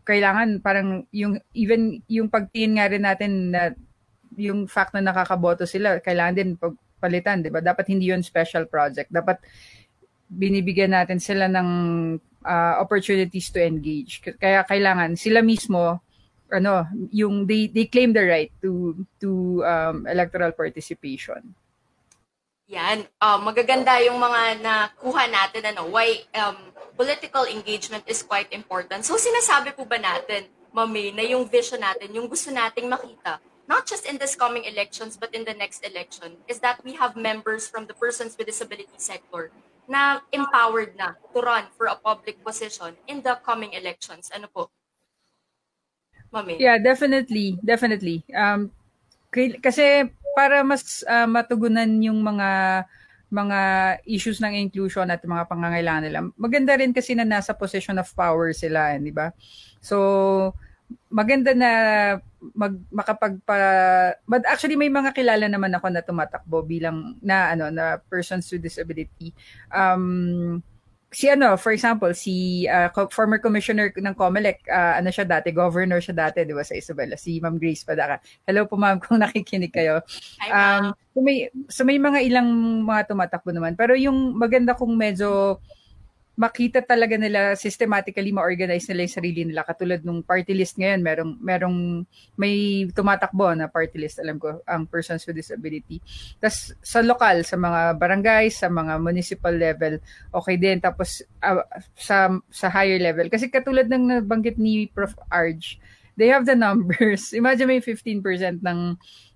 kailangan 0.08 0.64
parang 0.64 1.04
yung 1.12 1.36
even 1.52 2.00
yung 2.08 2.32
pagtingin 2.32 2.80
nga 2.80 2.88
rin 2.88 3.04
natin 3.04 3.52
na 3.52 3.76
yung 4.38 4.70
fact 4.70 4.94
na 4.94 5.02
nakakaboto 5.02 5.66
sila 5.66 5.98
kailangan 5.98 6.36
din 6.38 6.50
pagpalitan, 6.56 7.42
'di 7.42 7.50
ba? 7.52 7.60
Dapat 7.60 7.90
hindi 7.90 8.14
'yon 8.14 8.22
special 8.22 8.70
project. 8.70 9.10
Dapat 9.10 9.42
binibigyan 10.30 10.94
natin 10.94 11.18
sila 11.18 11.50
ng 11.50 11.70
uh, 12.46 12.74
opportunities 12.80 13.50
to 13.50 13.60
engage. 13.60 14.22
Kaya 14.38 14.64
kailangan 14.64 15.18
sila 15.18 15.42
mismo 15.42 16.00
ano, 16.48 16.88
yung 17.12 17.44
they 17.44 17.68
they 17.68 17.92
claim 17.92 18.16
the 18.16 18.24
right 18.24 18.52
to 18.64 18.96
to 19.20 19.60
um, 19.68 20.08
electoral 20.08 20.56
participation. 20.56 21.44
Yan. 22.68 23.08
Uh, 23.20 23.40
magaganda 23.40 23.96
yung 24.04 24.20
mga 24.20 24.60
nakuha 24.60 25.24
natin, 25.32 25.72
ano, 25.72 25.88
why 25.88 26.20
um, 26.36 26.56
political 27.00 27.48
engagement 27.48 28.04
is 28.12 28.20
quite 28.20 28.52
important. 28.52 29.08
So, 29.08 29.16
sinasabi 29.16 29.72
po 29.72 29.88
ba 29.88 29.96
natin, 29.96 30.52
Mami, 30.76 31.16
na 31.16 31.24
yung 31.24 31.48
vision 31.48 31.80
natin, 31.80 32.12
yung 32.12 32.28
gusto 32.28 32.52
nating 32.52 32.92
makita, 32.92 33.40
not 33.68 33.86
just 33.86 34.08
in 34.08 34.18
this 34.18 34.36
coming 34.36 34.64
elections, 34.64 35.20
but 35.20 35.36
in 35.36 35.44
the 35.44 35.54
next 35.54 35.84
election, 35.86 36.40
is 36.48 36.60
that 36.60 36.80
we 36.84 36.96
have 36.96 37.16
members 37.16 37.68
from 37.68 37.86
the 37.86 37.94
persons 37.94 38.36
with 38.40 38.48
disability 38.48 38.98
sector 38.98 39.52
na 39.88 40.20
empowered 40.32 40.96
na 41.00 41.16
to 41.32 41.40
run 41.40 41.68
for 41.76 41.88
a 41.88 41.96
public 41.96 42.40
position 42.44 42.96
in 43.08 43.24
the 43.24 43.40
coming 43.44 43.72
elections. 43.72 44.32
Ano 44.36 44.48
po? 44.52 44.72
Mami? 46.32 46.60
Yeah, 46.60 46.80
definitely. 46.80 47.56
Definitely. 47.64 48.24
Um, 48.36 48.72
kasi 49.64 50.12
para 50.36 50.64
mas 50.64 51.04
uh, 51.08 51.28
matugunan 51.28 51.88
yung 52.04 52.20
mga 52.20 52.84
mga 53.28 53.60
issues 54.08 54.40
ng 54.40 54.56
inclusion 54.56 55.12
at 55.12 55.20
mga 55.20 55.52
pangangailangan 55.52 56.04
nila. 56.08 56.20
Maganda 56.40 56.80
rin 56.80 56.96
kasi 56.96 57.12
na 57.12 57.28
nasa 57.28 57.52
position 57.52 58.00
of 58.00 58.08
power 58.16 58.56
sila, 58.56 58.96
eh, 58.96 59.04
di 59.04 59.12
ba? 59.12 59.36
So, 59.84 60.56
maganda 61.12 61.52
na 61.52 61.72
mag 62.54 62.76
makapagpa 62.94 63.58
but 64.30 64.46
actually 64.46 64.78
may 64.78 64.92
mga 64.92 65.12
kilala 65.12 65.50
naman 65.50 65.74
ako 65.74 65.88
na 65.90 66.06
tumatakbo 66.06 66.62
bilang 66.64 67.18
na 67.20 67.52
ano 67.52 67.74
na 67.74 67.98
persons 68.08 68.48
with 68.54 68.64
disability. 68.64 69.34
Um 69.74 70.64
si 71.12 71.32
ano, 71.32 71.56
for 71.56 71.72
example, 71.72 72.12
si 72.12 72.68
uh, 72.68 72.92
former 73.12 73.40
commissioner 73.40 73.96
ng 73.96 74.16
COMELEC, 74.16 74.68
uh, 74.68 75.00
ano 75.00 75.08
siya 75.08 75.24
dati, 75.24 75.56
governor 75.56 76.04
siya 76.04 76.28
dati, 76.28 76.44
di 76.44 76.52
ba, 76.52 76.68
sa 76.68 76.76
Isabela, 76.76 77.16
si 77.16 77.40
Ma'am 77.40 77.56
Grace 77.56 77.88
Padaka. 77.88 78.20
Hello 78.44 78.68
po 78.68 78.76
ma'am 78.76 79.00
kung 79.04 79.24
nakikinig 79.24 79.72
kayo. 79.72 80.04
Um, 80.52 80.92
so 81.16 81.20
may, 81.24 81.38
so 81.72 81.82
may 81.88 81.98
mga 81.98 82.20
ilang 82.28 82.50
mga 82.84 83.08
tumatakbo 83.08 83.56
naman. 83.56 83.80
Pero 83.80 83.96
yung 83.96 84.36
maganda 84.36 84.76
kung 84.76 84.94
medyo 85.00 85.58
makita 86.38 86.86
talaga 86.86 87.18
nila 87.18 87.58
systematically 87.58 88.30
ma-organize 88.30 88.86
nila 88.88 89.10
yung 89.10 89.18
sarili 89.18 89.42
nila. 89.42 89.66
Katulad 89.66 90.06
nung 90.06 90.22
party 90.22 90.54
list 90.54 90.78
ngayon 90.78 91.02
merong 91.02 91.32
merong 91.42 91.78
may 92.38 92.86
tumatakbo 92.94 93.58
na 93.58 93.66
party 93.66 93.98
list 93.98 94.22
alam 94.22 94.38
ko 94.38 94.62
ang 94.70 94.86
persons 94.86 95.26
with 95.26 95.34
disability. 95.34 95.98
Tas 96.38 96.78
sa 96.86 97.02
lokal 97.02 97.42
sa 97.42 97.58
mga 97.58 97.98
barangay 97.98 98.54
sa 98.54 98.70
mga 98.70 99.02
municipal 99.02 99.52
level 99.52 99.98
okay 100.30 100.62
din. 100.62 100.78
Tapos 100.78 101.26
uh, 101.42 101.66
sa 101.98 102.30
sa 102.54 102.70
higher 102.70 103.02
level. 103.02 103.34
Kasi 103.34 103.50
katulad 103.50 103.90
ng 103.90 104.22
nabanggit 104.22 104.62
ni 104.62 104.86
Prof. 104.94 105.18
Arj 105.34 105.82
they 106.18 106.28
have 106.28 106.46
the 106.46 106.58
numbers. 106.58 107.32
Imagine 107.38 107.78
may 107.78 107.82
15% 107.82 108.66
ng 108.66 108.80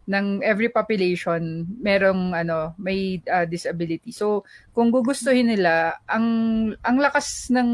ng 0.09 0.41
every 0.41 0.67
population 0.67 1.65
merong 1.77 2.33
ano 2.33 2.73
may 2.81 3.21
uh, 3.29 3.45
disability. 3.45 4.09
So 4.09 4.43
kung 4.73 4.89
gugustuhin 4.89 5.53
nila 5.53 6.01
ang 6.09 6.25
ang 6.81 6.97
lakas 6.97 7.53
ng 7.53 7.69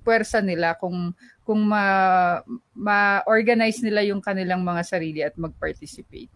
puwersa 0.00 0.38
nila 0.38 0.78
kung 0.78 1.10
kung 1.42 1.66
ma 1.66 2.38
ma-organize 2.78 3.82
nila 3.82 4.06
yung 4.06 4.22
kanilang 4.22 4.62
mga 4.62 4.82
sarili 4.86 5.20
at 5.26 5.34
mag-participate. 5.34 6.30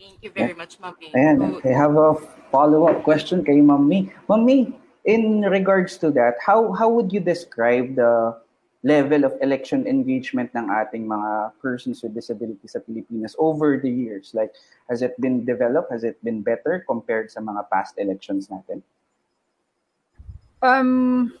Thank 0.00 0.24
you 0.24 0.32
very 0.32 0.56
much, 0.56 0.80
Mami. 0.80 1.12
Ayan, 1.12 1.60
I 1.60 1.76
have 1.76 1.94
a 1.94 2.16
follow-up 2.48 3.04
question 3.04 3.44
kay 3.44 3.60
Mami. 3.60 4.08
Mami, 4.32 4.72
in 5.04 5.44
regards 5.44 6.00
to 6.00 6.10
that, 6.16 6.40
how 6.40 6.72
how 6.72 6.88
would 6.88 7.12
you 7.12 7.20
describe 7.20 7.94
the 7.94 8.32
level 8.80 9.28
of 9.28 9.36
election 9.44 9.84
engagement 9.84 10.48
ng 10.56 10.72
ating 10.72 11.04
mga 11.04 11.52
persons 11.60 12.00
with 12.00 12.16
disabilities 12.16 12.72
sa 12.72 12.80
Pilipinas 12.80 13.36
over 13.36 13.76
the 13.76 13.90
years? 13.90 14.32
Like, 14.32 14.56
has 14.88 15.04
it 15.04 15.12
been 15.20 15.44
developed? 15.44 15.92
Has 15.92 16.04
it 16.04 16.16
been 16.24 16.40
better 16.40 16.80
compared 16.88 17.28
sa 17.28 17.44
mga 17.44 17.68
past 17.68 18.00
elections 18.00 18.48
natin? 18.48 18.80
Um, 20.60 21.32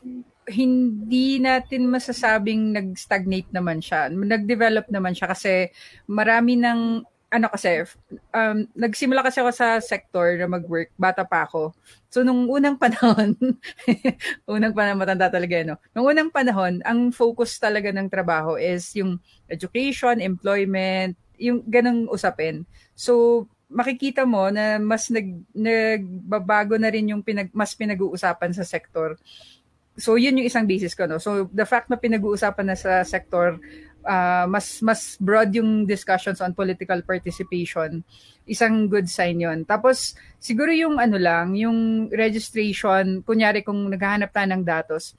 hindi 0.48 1.40
natin 1.40 1.88
masasabing 1.88 2.76
nag-stagnate 2.76 3.52
naman 3.52 3.80
siya. 3.80 4.12
Nag-develop 4.12 4.88
naman 4.92 5.16
siya 5.16 5.32
kasi 5.32 5.72
marami 6.08 6.60
ng 6.60 7.04
ano 7.30 7.46
kasi, 7.46 7.86
um, 8.34 8.66
nagsimula 8.74 9.22
kasi 9.22 9.38
ako 9.38 9.54
sa 9.54 9.78
sector 9.78 10.34
na 10.34 10.50
mag-work, 10.50 10.90
bata 10.98 11.22
pa 11.22 11.46
ako. 11.46 11.70
So, 12.10 12.26
nung 12.26 12.50
unang 12.50 12.74
panahon, 12.74 13.38
unang 14.50 14.74
panahon, 14.74 14.98
matanda 14.98 15.30
talaga, 15.30 15.62
no? 15.62 15.78
Nung 15.94 16.10
unang 16.10 16.30
panahon, 16.34 16.82
ang 16.82 17.14
focus 17.14 17.62
talaga 17.62 17.94
ng 17.94 18.10
trabaho 18.10 18.58
is 18.58 18.90
yung 18.98 19.22
education, 19.46 20.18
employment, 20.18 21.14
yung 21.38 21.62
ganong 21.70 22.10
usapin. 22.10 22.66
So, 22.98 23.46
makikita 23.70 24.26
mo 24.26 24.50
na 24.50 24.82
mas 24.82 25.06
nag, 25.06 25.46
nagbabago 25.54 26.74
na 26.82 26.90
rin 26.90 27.14
yung 27.14 27.22
pinag, 27.22 27.54
mas 27.54 27.78
pinag-uusapan 27.78 28.50
sa 28.50 28.66
sector 28.66 29.14
so 30.00 30.16
yun 30.16 30.40
yung 30.40 30.48
isang 30.48 30.64
basis 30.64 30.96
ko 30.96 31.04
no. 31.04 31.20
So 31.20 31.46
the 31.52 31.68
fact 31.68 31.92
na 31.92 32.00
pinag-uusapan 32.00 32.66
na 32.72 32.76
sa 32.78 33.04
sector 33.04 33.60
uh, 34.04 34.46
mas 34.48 34.80
mas 34.80 35.16
broad 35.20 35.52
yung 35.52 35.84
discussions 35.84 36.40
on 36.40 36.56
political 36.56 37.00
participation, 37.02 38.04
isang 38.48 38.88
good 38.88 39.08
sign 39.08 39.40
yon. 39.40 39.64
Tapos 39.64 40.16
siguro 40.40 40.72
yung 40.72 40.96
ano 41.00 41.16
lang, 41.16 41.56
yung 41.56 42.08
registration, 42.12 43.22
kunyari 43.24 43.64
kung 43.64 43.88
naghahanap 43.88 44.30
tayo 44.32 44.48
ng 44.52 44.64
datos, 44.64 45.14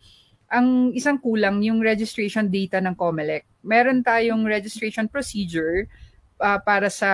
ang 0.51 0.91
isang 0.91 1.17
kulang 1.17 1.63
yung 1.63 1.79
registration 1.79 2.51
data 2.51 2.83
ng 2.83 2.95
COMELEC. 2.97 3.47
Meron 3.63 4.03
tayong 4.03 4.43
registration 4.43 5.07
procedure 5.07 5.87
uh, 6.43 6.59
para 6.59 6.91
sa 6.91 7.11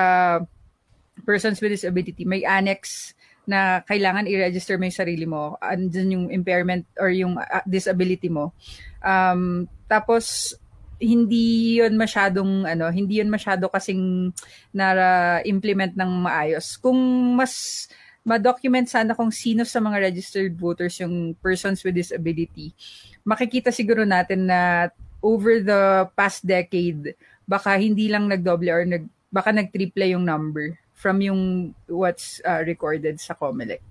persons 1.22 1.62
with 1.62 1.74
disability. 1.74 2.26
May 2.26 2.42
annex 2.46 3.14
na 3.48 3.80
kailangan 3.88 4.28
i-register 4.28 4.76
mo 4.76 4.92
sarili 4.92 5.24
mo. 5.24 5.56
Andun 5.64 6.12
yung 6.12 6.26
impairment 6.34 6.84
or 7.00 7.08
yung 7.14 7.40
uh, 7.40 7.64
disability 7.64 8.28
mo. 8.28 8.52
Um, 9.00 9.72
tapos, 9.88 10.52
hindi 10.98 11.78
yun 11.78 11.94
masyadong 11.94 12.66
ano, 12.66 12.90
hindi 12.90 13.22
yun 13.22 13.30
masyado 13.30 13.70
kasing 13.70 14.34
na-implement 14.74 15.94
ng 15.94 16.12
maayos. 16.26 16.78
Kung 16.78 16.98
mas 17.38 17.86
ma-document 18.28 18.90
sana 18.90 19.16
kung 19.16 19.32
sino 19.32 19.64
sa 19.64 19.80
mga 19.80 20.12
registered 20.12 20.52
voters 20.58 21.00
yung 21.00 21.32
persons 21.40 21.80
with 21.86 21.96
disability, 21.96 22.76
makikita 23.24 23.72
siguro 23.72 24.04
natin 24.04 24.50
na 24.50 24.92
over 25.24 25.64
the 25.64 26.06
past 26.18 26.44
decade, 26.44 27.16
baka 27.48 27.80
hindi 27.80 28.12
lang 28.12 28.28
nagdoble 28.28 28.70
or 28.70 28.84
nag, 28.84 29.06
baka 29.32 29.56
nag-triple 29.56 30.12
yung 30.12 30.28
number 30.28 30.76
from 30.98 31.22
yung 31.22 31.72
what's 31.88 32.42
uh, 32.44 32.66
recorded 32.66 33.22
sa 33.22 33.38
COMELEC? 33.38 33.82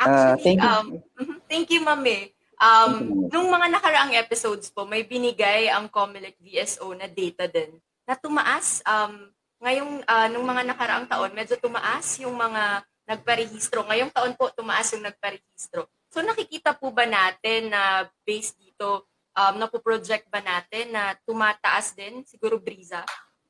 Actually, 0.00 0.34
uh, 0.34 0.36
thank 0.42 0.58
you. 0.58 0.68
Um, 0.68 0.86
thank 1.50 1.66
you, 1.70 1.80
Mami. 1.84 2.34
Um, 2.58 3.26
nung 3.28 3.48
mga 3.50 3.66
nakaraang 3.72 4.14
episodes 4.14 4.70
po, 4.70 4.86
may 4.86 5.02
binigay 5.02 5.66
ang 5.70 5.90
COMELEC 5.90 6.38
VSO 6.38 6.94
na 6.94 7.10
data 7.10 7.50
din 7.50 7.74
na 8.06 8.14
tumaas. 8.14 8.84
Um, 8.84 9.30
ngayong, 9.58 9.92
uh, 10.04 10.28
nung 10.30 10.46
mga 10.46 10.62
nakaraang 10.68 11.06
taon, 11.08 11.32
medyo 11.32 11.56
tumaas 11.56 12.20
yung 12.20 12.36
mga 12.36 12.84
nagparehistro. 13.04 13.84
Ngayong 13.84 14.12
taon 14.12 14.32
po, 14.36 14.48
tumaas 14.52 14.92
yung 14.96 15.04
nagparehistro. 15.04 15.88
So 16.12 16.22
nakikita 16.22 16.76
po 16.78 16.94
ba 16.94 17.04
natin 17.04 17.74
na 17.74 18.06
based 18.22 18.56
dito, 18.60 19.08
um, 19.34 19.54
napo-project 19.58 20.30
ba 20.30 20.38
natin 20.38 20.94
na 20.94 21.18
tumataas 21.26 21.92
din, 21.92 22.22
siguro 22.22 22.56
Briza, 22.62 23.02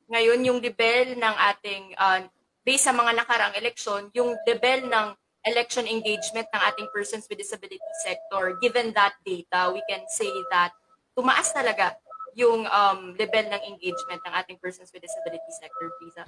ngayon 0.09 0.41
yung 0.49 0.59
level 0.61 1.17
ng 1.17 1.35
ating, 1.53 1.83
uh, 1.97 2.25
based 2.65 2.89
sa 2.89 2.93
mga 2.93 3.13
nakaraang 3.21 3.55
eleksyon, 3.57 4.09
yung 4.17 4.33
level 4.45 4.89
ng 4.89 5.07
election 5.45 5.85
engagement 5.85 6.49
ng 6.49 6.61
ating 6.73 6.89
persons 6.89 7.29
with 7.29 7.37
disability 7.37 7.81
sector, 8.01 8.57
given 8.61 8.91
that 8.97 9.13
data, 9.21 9.69
we 9.69 9.81
can 9.85 10.01
say 10.09 10.29
that 10.49 10.73
tumaas 11.13 11.53
talaga 11.53 11.95
yung 12.35 12.67
um, 12.67 13.15
level 13.15 13.45
ng 13.47 13.61
engagement 13.63 14.19
ng 14.27 14.33
ating 14.43 14.57
persons 14.59 14.91
with 14.91 14.99
disability 14.99 15.51
sector, 15.55 15.87
Visa. 16.03 16.25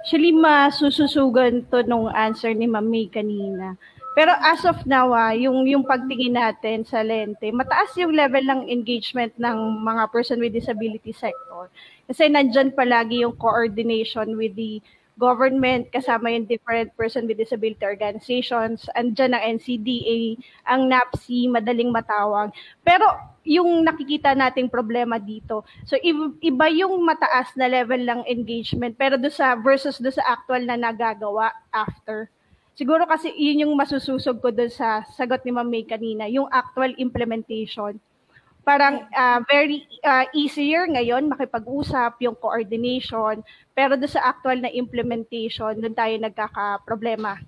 Actually, 0.00 0.32
masususugan 0.32 1.68
to 1.68 1.84
nung 1.84 2.08
answer 2.16 2.56
ni 2.56 2.64
Mami 2.64 3.12
kanina. 3.12 3.76
Pero 4.16 4.34
as 4.42 4.64
of 4.66 4.82
now, 4.88 5.12
ah, 5.14 5.30
yung, 5.36 5.62
yung 5.68 5.86
pagtingin 5.86 6.34
natin 6.34 6.82
sa 6.82 7.04
lente, 7.04 7.46
mataas 7.54 7.94
yung 7.94 8.10
level 8.10 8.42
ng 8.42 8.66
engagement 8.66 9.30
ng 9.38 9.58
mga 9.86 10.10
person 10.10 10.40
with 10.42 10.56
disability 10.56 11.14
sector. 11.14 11.70
Kasi 12.10 12.26
nandyan 12.26 12.74
palagi 12.74 13.22
yung 13.22 13.38
coordination 13.38 14.34
with 14.34 14.56
the 14.58 14.82
government, 15.20 15.92
kasama 15.92 16.32
yung 16.32 16.48
different 16.48 16.88
person 16.96 17.28
with 17.28 17.36
disability 17.36 17.84
organizations, 17.84 18.88
andyan 18.96 19.36
ang 19.36 19.60
NCDA, 19.60 20.40
ang 20.64 20.88
NAPSI, 20.88 21.52
madaling 21.52 21.92
matawag. 21.92 22.48
Pero 22.80 23.04
yung 23.44 23.84
nakikita 23.84 24.32
nating 24.32 24.72
problema 24.72 25.20
dito, 25.20 25.68
so 25.84 26.00
iba 26.00 26.66
yung 26.72 27.04
mataas 27.04 27.52
na 27.52 27.68
level 27.68 28.00
ng 28.00 28.24
engagement, 28.24 28.96
pero 28.96 29.20
do 29.20 29.28
sa 29.28 29.52
versus 29.60 30.00
do 30.00 30.08
sa 30.08 30.24
actual 30.24 30.64
na 30.64 30.80
nagagawa 30.80 31.52
after 31.68 32.32
Siguro 32.80 33.04
kasi 33.04 33.28
yun 33.36 33.68
yung 33.68 33.74
masususog 33.76 34.40
ko 34.40 34.48
doon 34.48 34.72
sa 34.72 35.04
sagot 35.12 35.44
ni 35.44 35.52
Ma'am 35.52 35.68
May 35.68 35.84
kanina, 35.84 36.24
yung 36.32 36.48
actual 36.48 36.96
implementation. 36.96 38.00
Parang 38.70 39.02
uh, 39.10 39.42
very 39.50 39.82
uh, 40.06 40.30
easier 40.30 40.86
ngayon 40.86 41.26
makipag-usap, 41.26 42.22
yung 42.22 42.38
coordination, 42.38 43.42
pero 43.74 43.98
doon 43.98 44.06
sa 44.06 44.30
actual 44.30 44.62
na 44.62 44.70
implementation, 44.70 45.74
doon 45.74 45.90
tayo 45.90 46.14
nagkaka-problema. 46.22 47.42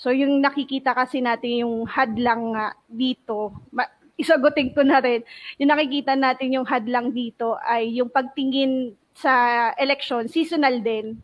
So 0.00 0.16
yung 0.16 0.40
nakikita 0.40 0.96
kasi 0.96 1.20
natin 1.20 1.68
yung 1.68 1.84
hadlang 1.84 2.56
uh, 2.56 2.72
dito, 2.88 3.52
ma- 3.68 3.92
isagutin 4.16 4.72
ko 4.72 4.80
na 4.80 5.04
rin, 5.04 5.20
yung 5.60 5.76
nakikita 5.76 6.16
natin 6.16 6.56
yung 6.56 6.64
hadlang 6.64 7.12
dito 7.12 7.60
ay 7.68 8.00
yung 8.00 8.08
pagtingin 8.08 8.96
sa 9.12 9.76
election, 9.76 10.24
seasonal 10.24 10.80
din 10.80 11.20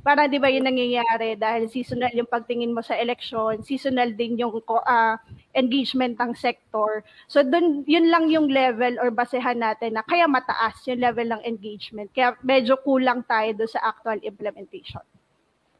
para 0.00 0.24
'di 0.24 0.40
ba 0.40 0.48
'yung 0.48 0.64
nangyayari 0.64 1.36
dahil 1.36 1.68
seasonal 1.68 2.12
yung 2.16 2.28
pagtingin 2.28 2.72
mo 2.72 2.80
sa 2.80 2.96
election, 2.96 3.60
seasonal 3.60 4.16
din 4.16 4.40
yung 4.40 4.56
uh, 4.64 5.16
engagement 5.52 6.16
ng 6.16 6.32
sector. 6.32 7.04
So 7.28 7.44
dun 7.44 7.84
yun 7.84 8.08
lang 8.08 8.32
yung 8.32 8.48
level 8.48 8.96
or 9.00 9.12
basehan 9.12 9.60
natin 9.60 10.00
na 10.00 10.02
kaya 10.04 10.24
mataas 10.24 10.80
yung 10.88 11.04
level 11.04 11.28
ng 11.28 11.42
engagement. 11.44 12.08
Kaya 12.16 12.36
medyo 12.40 12.80
kulang 12.80 13.24
tayo 13.28 13.52
do 13.52 13.68
sa 13.68 13.92
actual 13.92 14.18
implementation. 14.24 15.04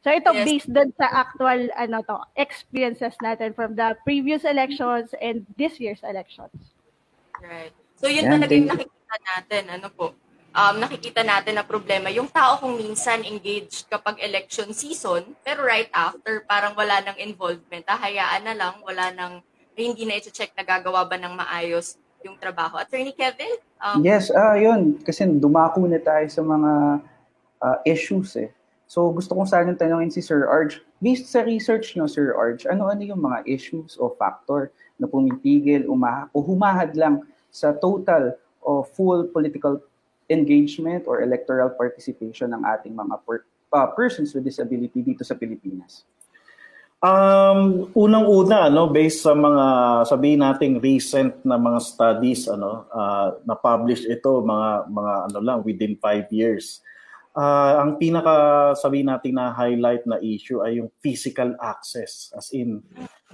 So 0.01 0.09
ito 0.09 0.33
yes. 0.33 0.45
based 0.45 0.69
dun 0.73 0.89
sa 0.97 1.09
actual 1.25 1.69
ano 1.77 2.01
to, 2.05 2.17
experiences 2.37 3.13
natin 3.21 3.53
from 3.53 3.77
the 3.77 3.93
previous 4.01 4.45
elections 4.45 5.13
and 5.21 5.45
this 5.57 5.77
year's 5.77 6.01
elections. 6.01 6.73
Right. 7.37 7.73
So 7.97 8.09
yun 8.09 8.29
yeah, 8.29 8.33
talaga 8.37 8.53
yung 8.53 8.69
nakikita 8.69 9.15
natin 9.37 9.63
ano 9.69 9.87
po 9.93 10.13
um, 10.55 10.75
nakikita 10.79 11.23
natin 11.23 11.57
na 11.59 11.65
problema. 11.65 12.11
Yung 12.11 12.27
tao 12.27 12.59
kung 12.59 12.75
minsan 12.75 13.23
engaged 13.23 13.87
kapag 13.87 14.19
election 14.19 14.71
season, 14.75 15.35
pero 15.43 15.63
right 15.63 15.89
after, 15.95 16.43
parang 16.47 16.75
wala 16.75 16.99
nang 17.03 17.17
involvement. 17.19 17.83
Ah, 17.87 17.99
hayaan 17.99 18.43
na 18.45 18.55
lang, 18.55 18.75
wala 18.83 19.11
nang, 19.11 19.33
hindi 19.75 20.05
na 20.05 20.19
i-check 20.19 20.53
na 20.53 20.67
gagawa 20.67 21.07
ba 21.07 21.17
ng 21.17 21.33
maayos 21.33 21.97
yung 22.21 22.37
trabaho. 22.37 22.77
Attorney 22.77 23.15
Kevin? 23.17 23.57
Um, 23.81 24.05
yes, 24.05 24.29
ah 24.29 24.53
uh, 24.53 24.55
yun. 24.59 25.01
Kasi 25.01 25.25
dumako 25.25 25.89
na 25.89 25.97
tayo 25.97 26.27
sa 26.29 26.45
mga 26.45 26.71
uh, 27.61 27.77
issues 27.87 28.37
eh. 28.37 28.53
So 28.85 29.09
gusto 29.09 29.33
kong 29.33 29.49
sana 29.49 29.73
tanongin 29.73 30.11
si 30.11 30.21
Sir 30.21 30.45
Arj, 30.45 30.83
based 30.99 31.31
sa 31.31 31.41
research 31.41 31.95
nyo 31.95 32.05
Sir 32.05 32.35
Arj, 32.35 32.67
ano-ano 32.67 33.01
yung 33.01 33.23
mga 33.23 33.47
issues 33.47 33.95
o 33.97 34.11
factor 34.13 34.69
na 34.99 35.07
pumipigil 35.07 35.87
uma- 35.87 36.27
o 36.35 36.43
humahad 36.43 36.93
lang 36.93 37.23
sa 37.49 37.73
total 37.73 38.35
o 38.61 38.83
full 38.85 39.31
political 39.33 39.81
engagement 40.31 41.03
or 41.05 41.19
electoral 41.19 41.69
participation 41.75 42.55
ng 42.55 42.63
ating 42.63 42.95
mga 42.95 43.19
per, 43.27 43.43
uh, 43.75 43.91
persons 43.91 44.31
with 44.31 44.47
disability 44.47 45.03
dito 45.03 45.27
sa 45.27 45.35
Pilipinas? 45.35 46.07
Um, 47.01 47.89
unang-una, 47.97 48.69
no, 48.69 48.85
based 48.93 49.25
sa 49.25 49.33
mga 49.33 49.65
sabihin 50.05 50.45
nating 50.45 50.77
recent 50.77 51.33
na 51.41 51.57
mga 51.57 51.81
studies, 51.81 52.45
ano, 52.45 52.85
uh, 52.93 53.41
na-publish 53.41 54.05
ito 54.05 54.37
mga 54.45 54.85
mga 54.85 55.13
ano 55.33 55.39
lang 55.41 55.59
within 55.65 55.97
five 55.97 56.29
years. 56.29 56.85
Uh, 57.33 57.79
ang 57.81 57.95
pinaka 57.95 58.75
sabihin 58.77 59.09
nating 59.09 59.33
na 59.33 59.49
highlight 59.55 60.03
na 60.05 60.19
issue 60.19 60.59
ay 60.61 60.83
yung 60.83 60.91
physical 60.99 61.55
access 61.63 62.27
as 62.35 62.51
in 62.51 62.83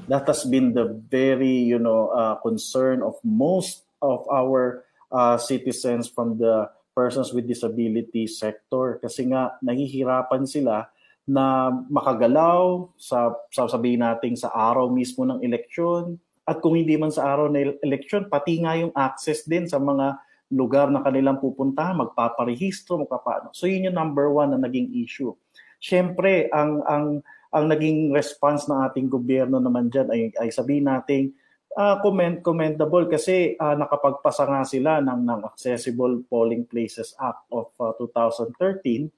that 0.06 0.22
has 0.30 0.46
been 0.46 0.70
the 0.78 0.86
very 1.10 1.66
you 1.66 1.82
know 1.82 2.14
uh, 2.14 2.38
concern 2.46 3.02
of 3.02 3.18
most 3.26 3.90
of 4.06 4.22
our 4.30 4.86
uh, 5.10 5.34
citizens 5.42 6.06
from 6.06 6.38
the 6.38 6.70
persons 6.98 7.30
with 7.30 7.46
disability 7.46 8.26
sector. 8.26 8.98
Kasi 8.98 9.30
nga 9.30 9.54
nahihirapan 9.62 10.50
sila 10.50 10.90
na 11.30 11.70
makagalaw 11.94 12.90
sa 12.98 13.38
sasabihin 13.54 14.02
natin 14.02 14.34
sa 14.34 14.50
araw 14.50 14.90
mismo 14.90 15.22
ng 15.30 15.46
eleksyon. 15.46 16.18
At 16.48 16.58
kung 16.66 16.74
hindi 16.74 16.98
man 16.98 17.14
sa 17.14 17.30
araw 17.30 17.54
ng 17.54 17.86
eleksyon 17.86 18.34
pati 18.34 18.66
nga 18.66 18.74
yung 18.74 18.96
access 18.98 19.46
din 19.46 19.70
sa 19.70 19.78
mga 19.78 20.18
lugar 20.50 20.88
na 20.88 21.04
kanilang 21.04 21.38
pupuntahan 21.44 22.00
magpaparehistro 22.00 23.04
magpapaano. 23.04 23.52
So 23.52 23.68
yun 23.68 23.92
yung 23.92 24.00
number 24.00 24.32
one 24.32 24.56
na 24.56 24.60
naging 24.64 24.96
issue. 24.96 25.36
Syempre 25.78 26.48
ang 26.56 26.82
ang 26.88 27.22
ang 27.52 27.66
naging 27.68 28.16
response 28.16 28.66
ng 28.72 28.80
ating 28.88 29.08
gobyerno 29.12 29.60
naman 29.60 29.92
diyan 29.92 30.08
ay, 30.08 30.22
ay 30.40 30.50
sabihin 30.52 30.88
natin 30.88 31.36
uh, 31.78 31.96
comment, 32.02 32.42
commendable 32.42 33.06
kasi 33.06 33.54
uh, 33.62 33.78
nakapagpasa 33.78 34.50
nga 34.50 34.66
sila 34.66 35.00
ng, 35.00 35.22
ng 35.22 35.42
Accessible 35.46 36.26
Polling 36.26 36.66
Places 36.66 37.14
Act 37.22 37.46
of 37.54 37.70
uh, 37.78 37.94
2013. 38.02 39.14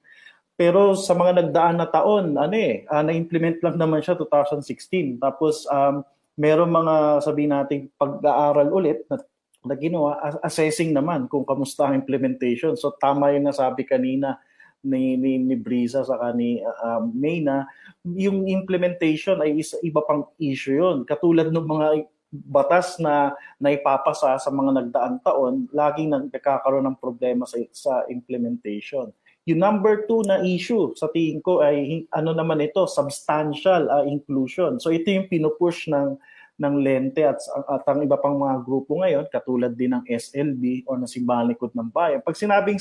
Pero 0.60 0.92
sa 0.92 1.16
mga 1.16 1.40
nagdaan 1.40 1.80
na 1.80 1.88
taon, 1.88 2.36
ano 2.36 2.52
eh, 2.52 2.84
uh, 2.84 3.00
na-implement 3.00 3.64
lang 3.64 3.80
naman 3.80 4.04
siya 4.04 4.20
2016. 4.20 5.16
Tapos 5.16 5.64
um, 5.72 6.04
meron 6.36 6.68
mga 6.68 7.24
sabi 7.24 7.48
nating 7.48 7.88
pag-aaral 7.96 8.68
ulit 8.68 9.08
na, 9.08 9.16
na 9.64 9.74
ginawa, 9.80 10.20
assessing 10.44 10.92
naman 10.92 11.32
kung 11.32 11.48
kamusta 11.48 11.88
ang 11.88 11.96
implementation. 11.96 12.76
So 12.76 12.92
tama 13.00 13.32
yung 13.32 13.48
nasabi 13.48 13.88
kanina 13.88 14.36
ni 14.84 15.16
ni, 15.16 15.36
ni 15.36 15.56
Brisa 15.60 16.04
sa 16.04 16.16
ni 16.32 16.60
uh, 16.60 17.04
May 17.12 17.44
na 17.44 17.68
yung 18.04 18.48
implementation 18.48 19.40
ay 19.44 19.60
isa, 19.60 19.76
iba 19.84 20.00
pang 20.04 20.28
issue 20.40 20.80
yon 20.80 21.04
katulad 21.04 21.52
ng 21.52 21.68
mga 21.68 21.86
batas 22.30 22.96
na 23.02 23.34
naipapasa 23.58 24.38
sa 24.38 24.50
mga 24.54 24.70
nagdaang 24.82 25.18
taon, 25.26 25.66
laging 25.74 26.30
nagkakaroon 26.30 26.86
ng 26.86 26.98
problema 27.02 27.42
sa, 27.44 27.58
sa 27.74 27.92
implementation. 28.06 29.10
Yung 29.50 29.58
number 29.58 30.06
two 30.06 30.22
na 30.22 30.38
issue 30.46 30.94
sa 30.94 31.10
tingin 31.10 31.42
ko 31.42 31.58
ay 31.58 32.06
ano 32.14 32.30
naman 32.30 32.62
ito, 32.62 32.86
substantial 32.86 33.90
uh, 33.90 34.06
inclusion. 34.06 34.78
So 34.78 34.94
ito 34.94 35.10
yung 35.10 35.26
pinupush 35.26 35.90
ng 35.90 36.14
ng 36.60 36.74
Lente 36.84 37.24
at, 37.24 37.40
at 37.72 37.88
ang 37.88 38.04
iba 38.04 38.20
pang 38.20 38.36
mga 38.36 38.60
grupo 38.68 39.00
ngayon, 39.00 39.32
katulad 39.32 39.72
din 39.72 39.96
ng 39.96 40.04
SLB 40.04 40.84
o 40.84 40.92
ng 40.92 41.08
Simbahan 41.08 41.48
ng 41.48 41.88
Bayan. 41.88 42.20
Pag 42.20 42.36
sinabing 42.36 42.76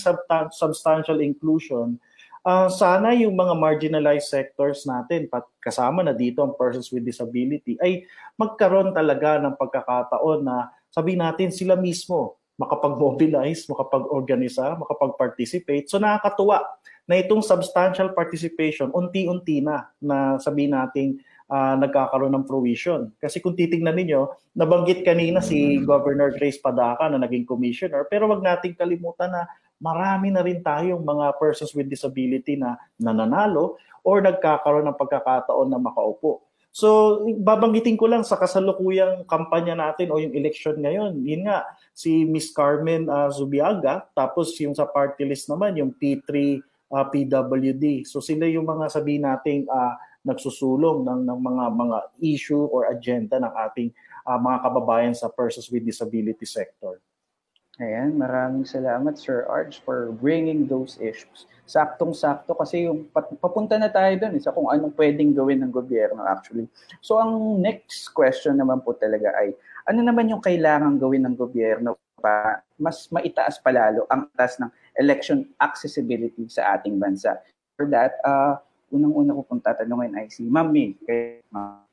substantial 0.51 1.23
inclusion, 1.23 1.95
uh, 2.49 2.67
sana 2.73 3.13
yung 3.13 3.37
mga 3.37 3.53
marginalized 3.53 4.33
sectors 4.33 4.89
natin, 4.89 5.29
pat 5.29 5.45
kasama 5.61 6.01
na 6.01 6.17
dito 6.17 6.41
ang 6.41 6.57
persons 6.57 6.89
with 6.89 7.05
disability, 7.05 7.77
ay 7.77 8.09
magkaroon 8.41 8.89
talaga 8.89 9.37
ng 9.37 9.53
pagkakataon 9.53 10.41
na 10.41 10.73
sabi 10.89 11.13
natin 11.13 11.53
sila 11.53 11.77
mismo 11.77 12.41
makapag-mobilize, 12.59 13.71
makapag-organisa, 13.71 14.75
makapag-participate. 14.75 15.87
So 15.87 15.95
nakakatuwa 15.95 16.59
na 17.07 17.15
itong 17.15 17.39
substantial 17.39 18.11
participation, 18.11 18.91
unti-unti 18.91 19.63
na 19.63 19.87
na 20.03 20.35
sabi 20.43 20.67
nating 20.67 21.23
uh, 21.47 21.79
nagkakaroon 21.79 22.35
ng 22.35 22.43
provision. 22.43 23.15
Kasi 23.15 23.39
kung 23.39 23.55
titingnan 23.55 23.95
ninyo, 23.95 24.27
nabanggit 24.59 25.07
kanina 25.07 25.39
si 25.39 25.79
Governor 25.87 26.35
Grace 26.35 26.59
Padaka 26.59 27.07
na 27.07 27.15
naging 27.15 27.47
commissioner, 27.47 28.03
pero 28.11 28.27
wag 28.27 28.43
nating 28.43 28.75
kalimutan 28.75 29.31
na 29.31 29.47
marami 29.79 30.29
na 30.29 30.43
rin 30.43 30.59
tayong 30.59 31.01
mga 31.01 31.39
persons 31.39 31.71
with 31.71 31.87
disability 31.87 32.59
na 32.59 32.75
nananalo 32.99 33.79
or 34.03 34.19
nagkakaroon 34.19 34.87
ng 34.87 34.99
pagkakataon 34.99 35.67
na 35.71 35.79
makaupo. 35.79 36.43
So, 36.69 37.19
babanggitin 37.41 37.97
ko 37.97 38.05
lang 38.05 38.21
sa 38.21 38.37
kasalukuyang 38.37 39.25
kampanya 39.25 39.73
natin 39.73 40.13
o 40.13 40.21
yung 40.21 40.37
election 40.37 40.77
ngayon. 40.77 41.17
Yun 41.25 41.49
nga, 41.49 41.65
si 41.97 42.23
Miss 42.29 42.53
Carmen 42.53 43.09
uh, 43.09 43.33
Zubiaga, 43.33 44.05
tapos 44.13 44.53
yung 44.61 44.77
sa 44.77 44.85
party 44.85 45.25
list 45.25 45.49
naman, 45.49 45.81
yung 45.81 45.91
P3 45.97 46.61
uh, 46.93 47.05
PWD. 47.09 48.05
So 48.05 48.21
sila 48.21 48.45
yung 48.45 48.69
mga 48.69 48.85
sabihin 48.93 49.25
nating 49.25 49.65
uh, 49.65 49.97
nagsusulong 50.21 51.07
ng, 51.07 51.21
ng 51.25 51.39
mga 51.41 51.65
mga 51.73 51.97
issue 52.21 52.63
or 52.69 52.91
agenda 52.91 53.41
ng 53.41 53.53
ating 53.69 53.89
uh, 54.29 54.37
mga 54.37 54.57
kababayan 54.61 55.15
sa 55.17 55.31
persons 55.31 55.65
with 55.73 55.81
disability 55.81 56.45
sector. 56.45 57.01
Ayan, 57.79 58.19
maraming 58.19 58.67
salamat 58.67 59.15
Sir 59.15 59.47
Arch 59.47 59.79
for 59.87 60.11
bringing 60.19 60.67
those 60.67 60.99
issues. 60.99 61.47
Saktong-sakto 61.63 62.51
kasi 62.51 62.91
yung 62.91 63.07
papunta 63.39 63.79
na 63.79 63.87
tayo 63.87 64.11
doon 64.19 64.35
sa 64.43 64.51
kung 64.51 64.67
anong 64.67 64.91
pwedeng 64.99 65.31
gawin 65.31 65.63
ng 65.63 65.71
gobyerno 65.71 66.27
actually. 66.27 66.67
So 66.99 67.23
ang 67.23 67.63
next 67.63 68.11
question 68.11 68.59
naman 68.59 68.83
po 68.83 68.99
talaga 68.99 69.31
ay 69.39 69.55
ano 69.87 70.03
naman 70.03 70.27
yung 70.27 70.43
kailangan 70.43 70.99
gawin 70.99 71.23
ng 71.23 71.39
gobyerno 71.39 71.95
para 72.19 72.67
mas 72.75 73.07
maitaas 73.15 73.63
palalo 73.63 74.03
ang 74.11 74.27
taas 74.35 74.59
ng 74.59 74.67
election 74.99 75.47
accessibility 75.55 76.51
sa 76.51 76.75
ating 76.75 76.99
bansa. 76.99 77.39
For 77.79 77.87
that, 77.95 78.19
uh, 78.27 78.59
unang-una 78.91 79.39
ko 79.39 79.41
pong 79.47 79.63
tatanungin 79.63 80.19
ay 80.19 80.27
si 80.27 80.43
Ma'am 80.43 80.67
May. 80.67 80.99
Kay, 81.07 81.39
uh, 81.55 81.87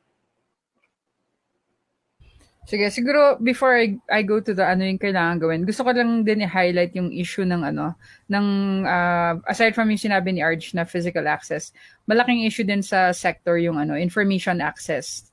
Sige, 2.67 2.91
siguro 2.91 3.39
before 3.39 3.79
I, 3.79 3.95
I 4.11 4.27
go 4.27 4.43
to 4.43 4.51
the 4.51 4.67
ano 4.67 4.83
yung 4.83 4.99
kailangan 4.99 5.39
gawin, 5.39 5.63
gusto 5.63 5.87
ko 5.87 5.95
lang 5.95 6.27
din 6.27 6.43
i-highlight 6.43 6.99
yung 6.99 7.15
issue 7.15 7.47
ng 7.47 7.63
ano, 7.63 7.95
ng 8.27 8.47
uh, 8.83 9.39
aside 9.47 9.71
from 9.71 9.87
yung 9.87 10.03
sinabi 10.03 10.35
ni 10.35 10.43
Arj 10.43 10.75
na 10.75 10.83
physical 10.83 11.31
access, 11.31 11.71
malaking 12.11 12.43
issue 12.43 12.67
din 12.67 12.83
sa 12.83 13.15
sector 13.15 13.55
yung 13.55 13.79
ano, 13.79 13.95
information 13.95 14.59
access. 14.59 15.31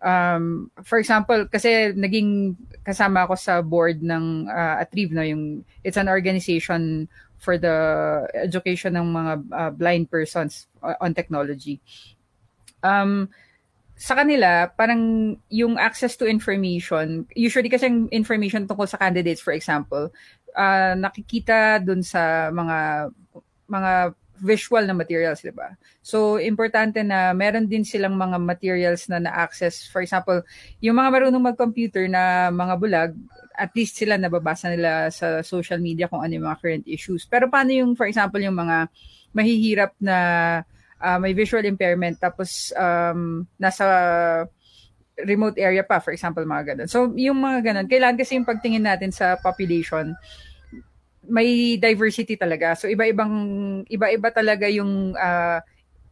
Um, 0.00 0.72
for 0.80 0.96
example, 0.96 1.44
kasi 1.52 1.92
naging 1.92 2.56
kasama 2.88 3.28
ako 3.28 3.36
sa 3.36 3.60
board 3.60 4.00
ng 4.00 4.48
uh, 4.48 4.80
Atrieve, 4.80 5.12
no, 5.12 5.20
yung 5.20 5.68
it's 5.84 6.00
an 6.00 6.08
organization 6.08 7.04
for 7.36 7.60
the 7.60 7.76
education 8.32 8.96
ng 8.96 9.12
mga 9.12 9.32
uh, 9.52 9.70
blind 9.76 10.08
persons 10.08 10.72
on 10.80 11.12
technology. 11.12 11.84
Um, 12.80 13.28
sa 14.02 14.18
kanila, 14.18 14.66
parang 14.74 15.34
yung 15.46 15.78
access 15.78 16.18
to 16.18 16.26
information, 16.26 17.22
usually 17.38 17.70
kasi 17.70 17.86
yung 17.86 18.10
information 18.10 18.66
tungkol 18.66 18.90
sa 18.90 18.98
candidates, 18.98 19.38
for 19.38 19.54
example, 19.54 20.10
uh, 20.58 20.98
nakikita 20.98 21.78
dun 21.78 22.02
sa 22.02 22.50
mga 22.50 23.08
mga 23.70 23.92
visual 24.42 24.82
na 24.82 24.98
materials, 24.98 25.46
di 25.46 25.54
ba? 25.54 25.78
So, 26.02 26.42
importante 26.42 26.98
na 27.06 27.30
meron 27.30 27.70
din 27.70 27.86
silang 27.86 28.18
mga 28.18 28.42
materials 28.42 29.06
na 29.06 29.22
na-access. 29.22 29.86
For 29.86 30.02
example, 30.02 30.42
yung 30.82 30.98
mga 30.98 31.14
marunong 31.14 31.54
mag-computer 31.54 32.10
na 32.10 32.50
mga 32.50 32.74
bulag, 32.74 33.14
at 33.54 33.70
least 33.78 33.94
sila 33.94 34.18
nababasa 34.18 34.66
nila 34.74 35.14
sa 35.14 35.46
social 35.46 35.78
media 35.78 36.10
kung 36.10 36.26
ano 36.26 36.34
yung 36.34 36.50
mga 36.50 36.58
current 36.58 36.86
issues. 36.90 37.22
Pero 37.22 37.46
paano 37.46 37.70
yung, 37.70 37.94
for 37.94 38.10
example, 38.10 38.42
yung 38.42 38.58
mga 38.58 38.90
mahihirap 39.30 39.94
na 40.02 40.18
uh, 41.02 41.18
may 41.18 41.34
visual 41.34 41.66
impairment 41.66 42.16
tapos 42.22 42.70
um, 42.78 43.42
nasa 43.58 43.84
remote 45.20 45.60
area 45.60 45.84
pa, 45.84 46.00
for 46.00 46.14
example, 46.14 46.42
mga 46.42 46.74
ganun. 46.74 46.88
So, 46.88 47.12
yung 47.14 47.36
mga 47.42 47.58
ganun, 47.72 47.86
kailangan 47.90 48.16
kasi 48.16 48.40
yung 48.40 48.48
pagtingin 48.48 48.86
natin 48.86 49.12
sa 49.12 49.36
population, 49.36 50.16
may 51.28 51.76
diversity 51.76 52.34
talaga. 52.34 52.74
So, 52.74 52.88
iba-ibang, 52.88 53.32
iba-iba 53.86 54.28
talaga 54.32 54.66
yung 54.72 55.14
uh, 55.14 55.60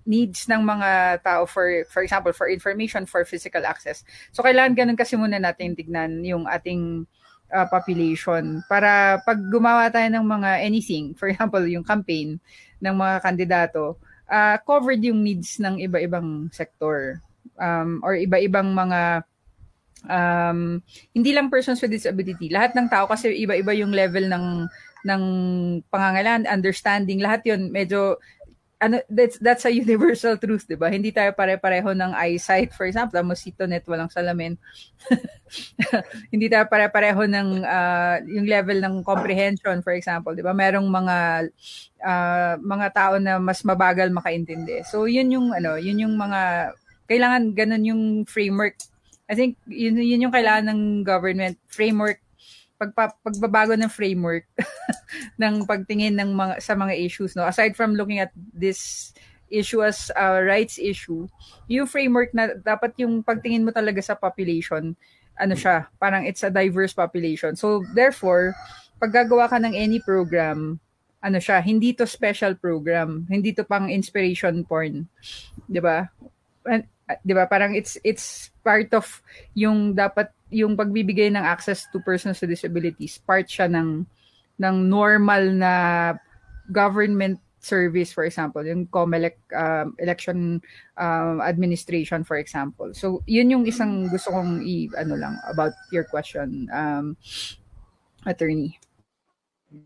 needs 0.04 0.46
ng 0.46 0.62
mga 0.62 1.22
tao 1.24 1.48
for, 1.48 1.66
for 1.88 2.04
example, 2.04 2.32
for 2.36 2.46
information, 2.52 3.08
for 3.08 3.24
physical 3.24 3.64
access. 3.64 4.04
So, 4.36 4.44
kailangan 4.44 4.76
ganun 4.76 4.98
kasi 5.00 5.16
muna 5.16 5.40
natin 5.40 5.74
tignan 5.74 6.20
yung 6.22 6.44
ating 6.44 7.08
uh, 7.50 7.66
population 7.66 8.62
para 8.70 9.18
pag 9.26 9.40
gumawa 9.50 9.90
tayo 9.90 10.06
ng 10.12 10.24
mga 10.24 10.50
anything, 10.62 11.16
for 11.16 11.32
example, 11.32 11.62
yung 11.66 11.82
campaign 11.82 12.38
ng 12.80 12.94
mga 12.94 13.16
kandidato, 13.24 13.98
uh, 14.30 14.56
covered 14.62 15.02
yung 15.02 15.20
needs 15.20 15.58
ng 15.58 15.82
iba-ibang 15.82 16.48
sektor 16.54 17.20
um, 17.58 18.00
or 18.06 18.14
iba-ibang 18.16 18.72
mga 18.72 19.26
um, 20.06 20.80
hindi 21.12 21.30
lang 21.34 21.52
persons 21.52 21.82
with 21.82 21.92
disability. 21.92 22.48
Lahat 22.48 22.72
ng 22.72 22.88
tao 22.88 23.10
kasi 23.10 23.34
iba-iba 23.34 23.74
yung 23.76 23.92
level 23.92 24.30
ng 24.30 24.70
ng 25.00 25.22
pangangailangan, 25.88 26.48
understanding, 26.48 27.24
lahat 27.24 27.40
yon 27.48 27.72
medyo 27.72 28.20
ano 28.80 28.96
that's 29.12 29.36
that's 29.44 29.68
a 29.68 29.72
universal 29.72 30.40
truth, 30.40 30.64
'di 30.64 30.80
ba? 30.80 30.88
Hindi 30.88 31.12
tayo 31.12 31.36
pare-pareho 31.36 31.92
ng 31.92 32.16
eyesight, 32.16 32.72
for 32.72 32.88
example, 32.88 33.20
mosquito 33.20 33.68
net 33.68 33.84
walang 33.84 34.08
salamin. 34.08 34.56
Hindi 36.32 36.48
tayo 36.48 36.64
pare-pareho 36.64 37.28
ng 37.28 37.60
uh, 37.60 38.16
yung 38.24 38.48
level 38.48 38.80
ng 38.80 39.04
comprehension, 39.04 39.84
for 39.84 39.92
example, 39.92 40.32
'di 40.32 40.40
ba? 40.40 40.56
Merong 40.56 40.88
mga 40.88 41.16
uh, 42.00 42.54
mga 42.56 42.86
tao 42.96 43.14
na 43.20 43.36
mas 43.36 43.60
mabagal 43.68 44.08
makaintindi. 44.08 44.80
So, 44.88 45.04
yun 45.04 45.28
yung 45.28 45.52
ano, 45.52 45.76
yun 45.76 46.00
yung 46.00 46.16
mga 46.16 46.72
kailangan 47.04 47.52
ganun 47.52 47.84
yung 47.84 48.02
framework. 48.24 48.80
I 49.28 49.36
think 49.36 49.60
yun, 49.68 50.00
yun 50.00 50.24
yung 50.24 50.34
kailangan 50.34 50.72
ng 50.72 50.80
government 51.04 51.60
framework 51.68 52.24
pagpa, 52.80 53.12
pagbabago 53.20 53.76
ng 53.76 53.92
framework 53.92 54.48
ng 55.42 55.68
pagtingin 55.68 56.16
ng 56.16 56.32
mga 56.32 56.64
sa 56.64 56.72
mga 56.72 56.96
issues 56.96 57.36
no? 57.36 57.44
Aside 57.44 57.76
from 57.76 57.92
looking 57.92 58.24
at 58.24 58.32
this 58.56 59.12
issue 59.52 59.84
as 59.84 60.08
a 60.16 60.40
rights 60.40 60.80
issue 60.80 61.28
yung 61.68 61.84
framework 61.84 62.32
na 62.32 62.56
dapat 62.56 62.96
yung 62.96 63.20
pagtingin 63.20 63.66
mo 63.66 63.74
talaga 63.74 64.00
sa 64.00 64.16
population 64.16 64.96
ano 65.36 65.52
siya 65.52 65.92
parang 66.00 66.24
it's 66.24 66.40
a 66.40 66.48
diverse 66.48 66.96
population. 66.96 67.52
So 67.52 67.84
therefore 67.92 68.56
pag 68.96 69.12
gagawa 69.12 69.52
ka 69.52 69.60
ng 69.60 69.76
any 69.76 70.00
program 70.00 70.80
ano 71.20 71.36
siya 71.36 71.60
hindi 71.60 71.92
to 71.92 72.08
special 72.08 72.56
program 72.56 73.28
hindi 73.28 73.52
to 73.52 73.66
pang 73.68 73.92
inspiration 73.92 74.64
porn 74.64 75.04
'di 75.68 75.80
ba 75.84 76.08
'di 77.22 77.32
ba 77.34 77.50
parang 77.50 77.74
it's 77.74 77.98
it's 78.06 78.54
part 78.62 78.90
of 78.94 79.06
yung 79.58 79.96
dapat 79.96 80.30
yung 80.50 80.74
pagbibigay 80.74 81.30
ng 81.30 81.42
access 81.42 81.86
to 81.90 82.02
persons 82.02 82.38
with 82.38 82.50
disabilities, 82.50 83.18
part 83.22 83.46
siya 83.46 83.70
ng 83.70 84.06
ng 84.60 84.76
normal 84.86 85.42
na 85.56 85.74
government 86.70 87.40
service 87.60 88.10
for 88.10 88.24
example, 88.24 88.64
yung 88.64 88.88
COMELEC 88.88 89.36
um, 89.52 89.92
election 90.00 90.58
um, 90.96 91.44
administration 91.44 92.24
for 92.24 92.40
example. 92.40 92.88
So, 92.96 93.20
yun 93.28 93.52
yung 93.52 93.64
isang 93.68 94.08
gusto 94.08 94.32
kong 94.32 94.64
i 94.64 94.88
ano 94.96 95.14
lang 95.14 95.36
about 95.46 95.76
your 95.92 96.08
question 96.08 96.66
um 96.72 97.20
attorney. 98.24 98.80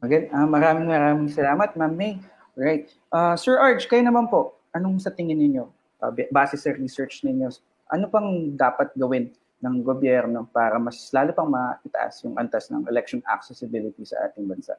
Again, 0.00 0.32
uh, 0.32 0.48
maraming 0.48 0.88
maraming 0.88 1.28
salamat, 1.28 1.76
Ma'am 1.76 1.92
May. 1.92 2.16
Right. 2.54 2.88
Uh, 3.10 3.34
Sir 3.34 3.58
Arch, 3.58 3.90
kayo 3.90 4.00
naman 4.06 4.30
po, 4.30 4.56
anong 4.72 5.02
sa 5.02 5.10
tingin 5.10 5.37
ninyo, 5.42 5.66
uh, 6.05 6.12
base 6.12 6.61
sa 6.61 6.77
research 6.77 7.25
ninyo, 7.25 7.49
ano 7.88 8.05
pang 8.12 8.53
dapat 8.53 8.93
gawin 8.93 9.33
ng 9.64 9.81
gobyerno 9.81 10.45
para 10.53 10.77
mas 10.77 11.09
lalo 11.17 11.33
pang 11.33 11.49
maitaas 11.49 12.21
yung 12.29 12.37
antas 12.37 12.69
ng 12.69 12.85
election 12.93 13.25
accessibility 13.25 14.05
sa 14.05 14.29
ating 14.29 14.45
bansa 14.45 14.77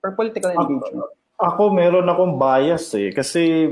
for 0.00 0.12
political 0.12 0.52
engagement. 0.52 1.08
Ako 1.36 1.68
meron 1.68 2.08
akong 2.08 2.40
bias 2.40 2.96
eh 2.96 3.12
kasi 3.12 3.68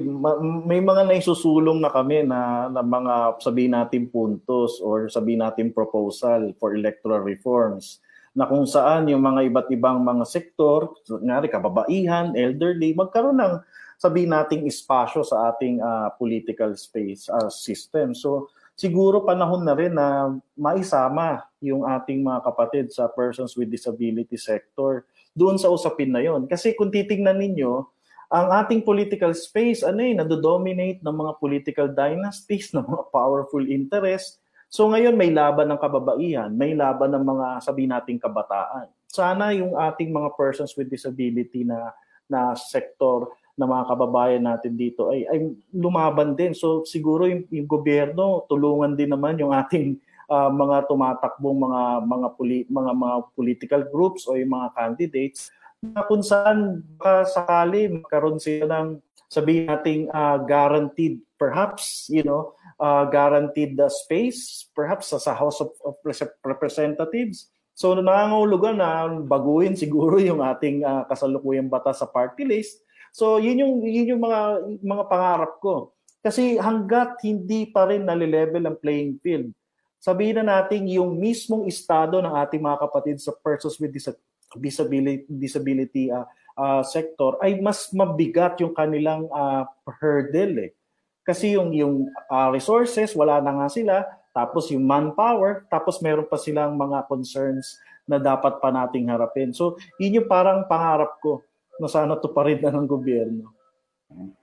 may 0.68 0.84
mga 0.84 1.08
naisusulong 1.08 1.80
na 1.80 1.88
kami 1.88 2.20
na, 2.20 2.68
na 2.68 2.84
mga 2.84 3.40
sabihin 3.40 3.72
natin 3.72 4.04
puntos 4.12 4.84
or 4.84 5.08
sabihin 5.08 5.40
natin 5.40 5.72
proposal 5.72 6.52
for 6.60 6.76
electoral 6.76 7.24
reforms 7.24 8.04
na 8.36 8.44
kung 8.44 8.68
saan 8.68 9.08
yung 9.08 9.24
mga 9.24 9.48
iba't 9.48 9.68
ibang 9.72 10.02
mga 10.04 10.26
sektor, 10.28 10.92
ngari 11.08 11.48
kababaihan, 11.48 12.34
elderly, 12.36 12.92
magkaroon 12.92 13.38
ng 13.38 13.54
sabihin 14.04 14.36
nating 14.36 14.68
espasyo 14.68 15.24
sa 15.24 15.48
ating 15.48 15.80
uh, 15.80 16.12
political 16.20 16.76
space 16.76 17.32
uh, 17.32 17.48
system. 17.48 18.12
So 18.12 18.52
siguro 18.76 19.24
panahon 19.24 19.64
na 19.64 19.72
rin 19.72 19.96
na 19.96 20.36
maisama 20.52 21.48
yung 21.64 21.88
ating 21.88 22.20
mga 22.20 22.44
kapatid 22.44 22.92
sa 22.92 23.08
persons 23.08 23.56
with 23.56 23.72
disability 23.72 24.36
sector 24.36 25.08
doon 25.32 25.56
sa 25.56 25.72
usapin 25.72 26.12
na 26.12 26.20
yon. 26.20 26.44
Kasi 26.44 26.76
kung 26.76 26.92
titingnan 26.92 27.40
ninyo, 27.40 27.80
ang 28.28 28.46
ating 28.60 28.84
political 28.84 29.32
space, 29.32 29.80
ano 29.80 30.04
eh, 30.04 30.12
nado-dominate 30.12 31.00
ng 31.00 31.16
mga 31.16 31.32
political 31.40 31.88
dynasties, 31.88 32.70
ng 32.76 32.84
mga 32.84 33.04
powerful 33.08 33.64
interests. 33.64 34.36
So 34.68 34.90
ngayon 34.92 35.16
may 35.16 35.32
laban 35.32 35.72
ng 35.72 35.80
kababaihan, 35.80 36.50
may 36.52 36.76
laban 36.76 37.16
ng 37.16 37.24
mga 37.24 37.46
sabi 37.64 37.88
nating 37.88 38.20
kabataan. 38.20 38.90
Sana 39.08 39.54
yung 39.54 39.78
ating 39.78 40.10
mga 40.10 40.34
persons 40.36 40.74
with 40.76 40.90
disability 40.90 41.64
na 41.64 41.94
na 42.26 42.56
sektor 42.56 43.30
na 43.54 43.70
mga 43.70 43.84
kababayan 43.86 44.42
natin 44.42 44.74
dito 44.74 45.14
ay, 45.14 45.26
ay 45.30 45.38
lumaban 45.70 46.34
din. 46.34 46.52
So 46.54 46.82
siguro 46.82 47.26
yung, 47.30 47.46
yung 47.54 47.70
gobyerno 47.70 48.46
tulungan 48.50 48.98
din 48.98 49.14
naman 49.14 49.38
yung 49.38 49.54
ating 49.54 49.98
uh, 50.26 50.50
mga 50.50 50.90
tumatakbong 50.90 51.58
mga 51.62 51.82
mga 52.08 52.28
poli, 52.34 52.58
mga 52.66 52.92
mga 52.92 53.16
political 53.34 53.82
groups 53.88 54.26
o 54.26 54.34
yung 54.34 54.52
mga 54.52 54.68
candidates 54.74 55.54
na 55.84 56.06
kung 56.06 56.24
saan 56.24 56.80
baka 56.96 57.28
sakali 57.28 57.92
magkaroon 58.00 58.40
sila 58.40 58.64
ng 58.64 58.88
sabihin 59.28 59.68
nating 59.68 60.02
uh, 60.14 60.40
guaranteed 60.46 61.20
perhaps 61.36 62.08
you 62.08 62.24
know 62.24 62.54
uh, 62.80 63.04
guaranteed 63.10 63.76
the 63.76 63.90
space 63.90 64.70
perhaps 64.72 65.12
sa, 65.12 65.34
House 65.34 65.60
of, 65.60 65.74
of 65.84 65.98
Representatives 66.46 67.50
so 67.74 67.92
nangangahulugan 67.92 68.78
na 68.78 69.10
baguhin 69.26 69.74
siguro 69.74 70.16
yung 70.22 70.40
ating 70.40 70.86
uh, 70.86 71.04
kasalukuyang 71.10 71.68
batas 71.68 72.00
sa 72.00 72.08
party 72.08 72.46
list 72.46 72.80
so 73.14 73.38
yun 73.38 73.62
yung 73.62 73.74
yun 73.86 74.10
yung 74.16 74.22
mga 74.26 74.40
mga 74.82 75.04
pangarap 75.06 75.52
ko 75.62 75.94
kasi 76.18 76.58
hanggat 76.58 77.22
hindi 77.22 77.70
pa 77.70 77.86
rin 77.86 78.02
nalilevel 78.02 78.66
ang 78.66 78.76
playing 78.82 79.22
field 79.22 79.54
sabihin 80.04 80.42
na 80.42 80.60
natin 80.60 80.84
yung 80.84 81.16
mismong 81.16 81.64
estado 81.64 82.20
ng 82.20 82.34
ating 82.44 82.60
mga 82.60 82.76
kapatid 82.84 83.16
sa 83.22 83.32
persons 83.40 83.80
with 83.80 83.94
disability, 84.60 85.24
disability 85.32 86.12
uh, 86.12 86.28
uh, 86.58 86.82
sector 86.84 87.38
ay 87.42 87.58
mas 87.58 87.90
mabigat 87.90 88.58
yung 88.60 88.76
kanilang 88.76 89.26
uh, 89.30 89.64
hurdle 89.98 90.70
eh. 90.70 90.72
Kasi 91.24 91.56
yung 91.56 91.72
yung 91.72 92.12
uh, 92.28 92.52
resources 92.52 93.16
wala 93.16 93.40
na 93.40 93.64
nga 93.64 93.68
sila, 93.72 93.96
tapos 94.36 94.68
yung 94.68 94.84
manpower, 94.84 95.64
tapos 95.72 96.04
meron 96.04 96.28
pa 96.28 96.36
silang 96.36 96.76
mga 96.76 97.08
concerns 97.08 97.80
na 98.04 98.20
dapat 98.20 98.60
pa 98.60 98.68
nating 98.68 99.08
harapin. 99.08 99.56
So, 99.56 99.80
yun 99.96 100.20
yung 100.20 100.28
parang 100.28 100.68
pangarap 100.68 101.16
ko 101.24 101.40
na 101.80 101.88
sana 101.90 102.18
to 102.18 102.30
pa 102.30 102.46
rin 102.46 102.62
na 102.62 102.70
ng 102.70 102.86
gobyerno. 102.86 103.50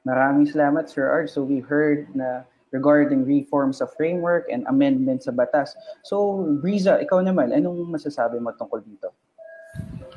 Maraming 0.03 0.49
salamat, 0.49 0.91
Sir 0.91 1.07
Art. 1.07 1.31
So, 1.31 1.45
we 1.47 1.63
heard 1.63 2.11
na 2.11 2.43
regarding 2.71 3.27
reforms 3.27 3.79
sa 3.83 3.87
framework 3.87 4.47
and 4.47 4.63
amendments 4.67 5.27
sa 5.27 5.35
batas. 5.35 5.75
So, 6.07 6.43
Riza, 6.63 6.99
ikaw 7.03 7.23
naman, 7.23 7.51
anong 7.51 7.87
masasabi 7.87 8.39
mo 8.39 8.51
tungkol 8.55 8.83
dito? 8.83 9.11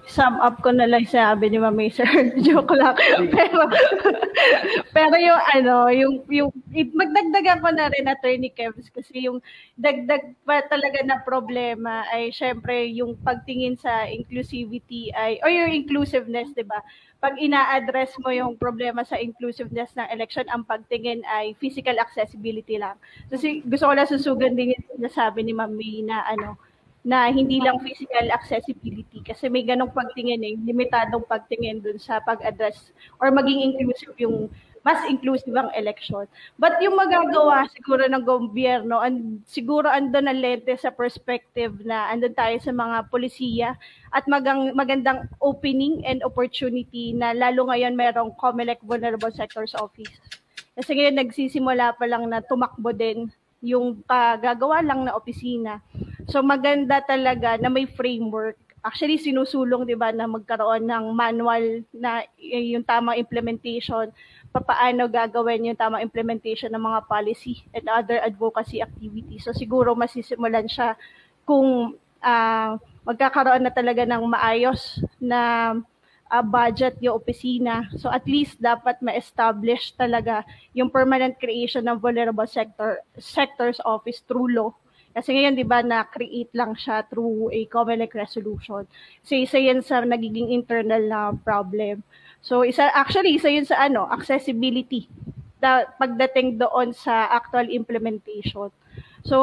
Sum 0.04 0.36
up 0.38 0.60
ko 0.60 0.68
na 0.68 0.84
lang 0.84 1.08
sabi 1.08 1.48
ni 1.48 1.56
Mami 1.56 1.88
Sir. 1.88 2.06
Joke 2.46 2.76
lang. 2.76 2.92
pero, 3.32 3.60
pero 4.96 5.14
yung 5.16 5.42
ano, 5.56 5.88
yung, 5.88 6.14
yung, 6.28 6.50
magdagdagan 6.72 7.64
ko 7.64 7.68
na 7.72 7.88
rin 7.88 8.08
Attorney 8.08 8.52
Kevs 8.52 8.92
kasi 8.92 9.26
yung 9.26 9.40
dagdag 9.80 10.36
pa 10.44 10.60
talaga 10.68 11.00
na 11.02 11.24
problema 11.24 12.04
ay 12.12 12.28
syempre 12.30 12.92
yung 12.92 13.16
pagtingin 13.24 13.80
sa 13.80 14.04
inclusivity 14.04 15.08
ay, 15.16 15.40
or 15.40 15.48
yung 15.48 15.72
inclusiveness, 15.72 16.52
di 16.52 16.62
ba? 16.62 16.84
pag 17.24 17.40
ina-address 17.40 18.20
mo 18.20 18.28
yung 18.28 18.52
problema 18.60 19.00
sa 19.00 19.16
inclusiveness 19.16 19.96
ng 19.96 20.04
election, 20.12 20.44
ang 20.52 20.60
pagtingin 20.60 21.24
ay 21.24 21.56
physical 21.56 21.96
accessibility 21.96 22.76
lang. 22.76 23.00
Kasi 23.32 23.64
gusto 23.64 23.88
ko 23.88 23.96
lang 23.96 24.04
susugan 24.04 24.52
din 24.52 24.76
yung 24.76 24.84
sinasabi 25.00 25.40
ni 25.40 25.56
May 25.56 26.04
na 26.04 26.20
ano, 26.28 26.60
na 27.04 27.28
hindi 27.28 27.60
lang 27.60 27.76
physical 27.84 28.32
accessibility 28.32 29.20
kasi 29.20 29.52
may 29.52 29.60
ganong 29.60 29.92
pagtingin 29.92 30.40
eh, 30.40 30.56
limitadong 30.56 31.28
pagtingin 31.28 31.84
dun 31.84 32.00
sa 32.00 32.16
pag-address 32.24 32.96
or 33.20 33.28
maging 33.28 33.60
inclusive 33.60 34.16
yung 34.16 34.48
mas 34.84 35.00
inclusive 35.08 35.56
ang 35.56 35.72
election. 35.72 36.28
But 36.60 36.76
yung 36.84 37.00
magagawa 37.00 37.64
siguro 37.72 38.04
ng 38.04 38.20
gobyerno, 38.20 39.00
and 39.00 39.40
siguro 39.48 39.88
andun 39.88 40.28
ang 40.28 40.44
lente 40.44 40.76
sa 40.76 40.92
perspective 40.92 41.72
na 41.88 42.12
andun 42.12 42.36
tayo 42.36 42.60
sa 42.60 42.68
mga 42.68 43.08
polisiya 43.08 43.80
at 44.12 44.28
magang, 44.28 44.76
magandang 44.76 45.24
opening 45.40 46.04
and 46.04 46.20
opportunity 46.20 47.16
na 47.16 47.32
lalo 47.32 47.64
ngayon 47.72 47.96
merong 47.96 48.36
COMELEC 48.36 48.84
Vulnerable 48.84 49.32
Sectors 49.32 49.72
Office. 49.72 50.20
Kasi 50.76 50.90
ngayon 50.92 51.16
nagsisimula 51.16 51.96
pa 51.96 52.04
lang 52.04 52.28
na 52.28 52.44
tumakbo 52.44 52.92
din 52.92 53.32
yung 53.64 54.04
kagagawa 54.04 54.84
lang 54.84 55.08
na 55.08 55.16
opisina. 55.16 55.80
So 56.28 56.44
maganda 56.44 57.00
talaga 57.00 57.56
na 57.56 57.72
may 57.72 57.88
framework 57.88 58.60
actually 58.84 59.16
sinusulong 59.16 59.88
'di 59.88 59.96
ba 59.96 60.12
na 60.12 60.28
magkaroon 60.28 60.84
ng 60.84 61.16
manual 61.16 61.80
na 61.96 62.28
yung 62.36 62.84
tamang 62.84 63.16
implementation 63.16 64.12
papaano 64.52 65.08
gagawin 65.08 65.72
yung 65.72 65.80
tamang 65.80 66.04
implementation 66.04 66.68
ng 66.70 66.84
mga 66.84 67.00
policy 67.08 67.64
and 67.74 67.90
other 67.90 68.22
advocacy 68.22 68.78
activities. 68.78 69.42
So 69.42 69.50
siguro 69.50 69.98
masisimulan 69.98 70.70
siya 70.70 70.94
kung 71.42 71.98
uh, 72.22 72.70
magkakaroon 73.02 73.66
na 73.66 73.74
talaga 73.74 74.06
ng 74.06 74.22
maayos 74.30 75.02
na 75.18 75.74
uh, 76.34 76.42
budget 76.42 76.98
yung 76.98 77.22
opisina. 77.22 77.86
So 77.94 78.10
at 78.10 78.26
least 78.26 78.58
dapat 78.58 78.98
ma-establish 78.98 79.94
talaga 79.94 80.42
yung 80.74 80.90
permanent 80.90 81.38
creation 81.38 81.86
ng 81.86 82.02
vulnerable 82.02 82.50
sector 82.50 82.98
sectors 83.22 83.78
office 83.86 84.26
through 84.26 84.50
law. 84.50 84.74
Kasi 85.14 85.30
ngayon, 85.30 85.54
di 85.54 85.62
ba, 85.62 85.78
na-create 85.78 86.50
lang 86.58 86.74
siya 86.74 87.06
through 87.06 87.46
a 87.54 87.70
COMELEC 87.70 88.18
resolution. 88.18 88.82
So, 89.22 89.38
isa 89.38 89.62
yan 89.62 89.78
sa 89.78 90.02
nagiging 90.02 90.50
internal 90.50 91.06
na 91.06 91.30
problem. 91.38 92.02
So 92.44 92.60
isa 92.60 92.92
actually 92.92 93.40
isa 93.40 93.48
'yun 93.48 93.64
sa 93.64 93.88
ano, 93.88 94.04
accessibility 94.12 95.08
da, 95.64 95.88
pagdating 95.96 96.60
doon 96.60 96.92
sa 96.92 97.32
actual 97.32 97.72
implementation. 97.72 98.68
So 99.24 99.38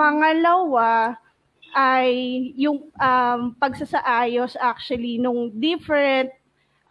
pangalawa 0.00 1.20
ay 1.72 2.12
yung 2.56 2.92
um, 3.00 3.56
pagsasaayos 3.56 4.56
actually 4.60 5.16
nung 5.16 5.52
different 5.56 6.28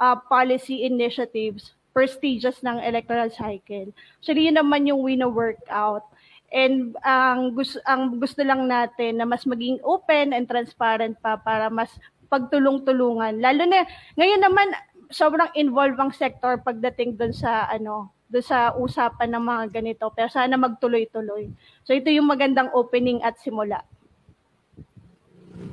uh, 0.01 0.17
policy 0.29 0.83
initiatives 0.83 1.77
per 1.93 2.07
stages 2.09 2.63
ng 2.65 2.81
electoral 2.81 3.29
cycle. 3.29 3.93
Actually 4.19 4.49
yun 4.49 4.57
naman 4.57 4.89
yung 4.89 5.05
wino-work 5.05 5.61
out. 5.69 6.03
And 6.51 6.99
ang 7.07 7.55
gusto 7.55 7.79
ang 7.87 8.19
gusto 8.19 8.43
lang 8.43 8.67
natin 8.67 9.23
na 9.23 9.25
mas 9.29 9.47
maging 9.47 9.79
open 9.87 10.35
and 10.35 10.49
transparent 10.49 11.15
pa 11.23 11.39
para 11.39 11.71
mas 11.71 11.95
pagtulong-tulungan. 12.27 13.39
Lalo 13.39 13.63
na 13.67 13.87
ngayon 14.19 14.41
naman 14.43 14.67
sobrang 15.11 15.51
involved 15.55 15.99
ang 15.99 16.11
sector 16.15 16.59
pagdating 16.63 17.19
doon 17.19 17.35
sa 17.35 17.67
ano, 17.67 18.11
doon 18.31 18.43
sa 18.43 18.71
usapan 18.75 19.35
ng 19.35 19.43
mga 19.43 19.63
ganito. 19.79 20.07
Pero 20.15 20.27
sana 20.31 20.55
magtuloy-tuloy. 20.55 21.51
So 21.83 21.95
ito 21.95 22.07
yung 22.11 22.31
magandang 22.31 22.71
opening 22.71 23.19
at 23.23 23.39
simula. 23.39 23.83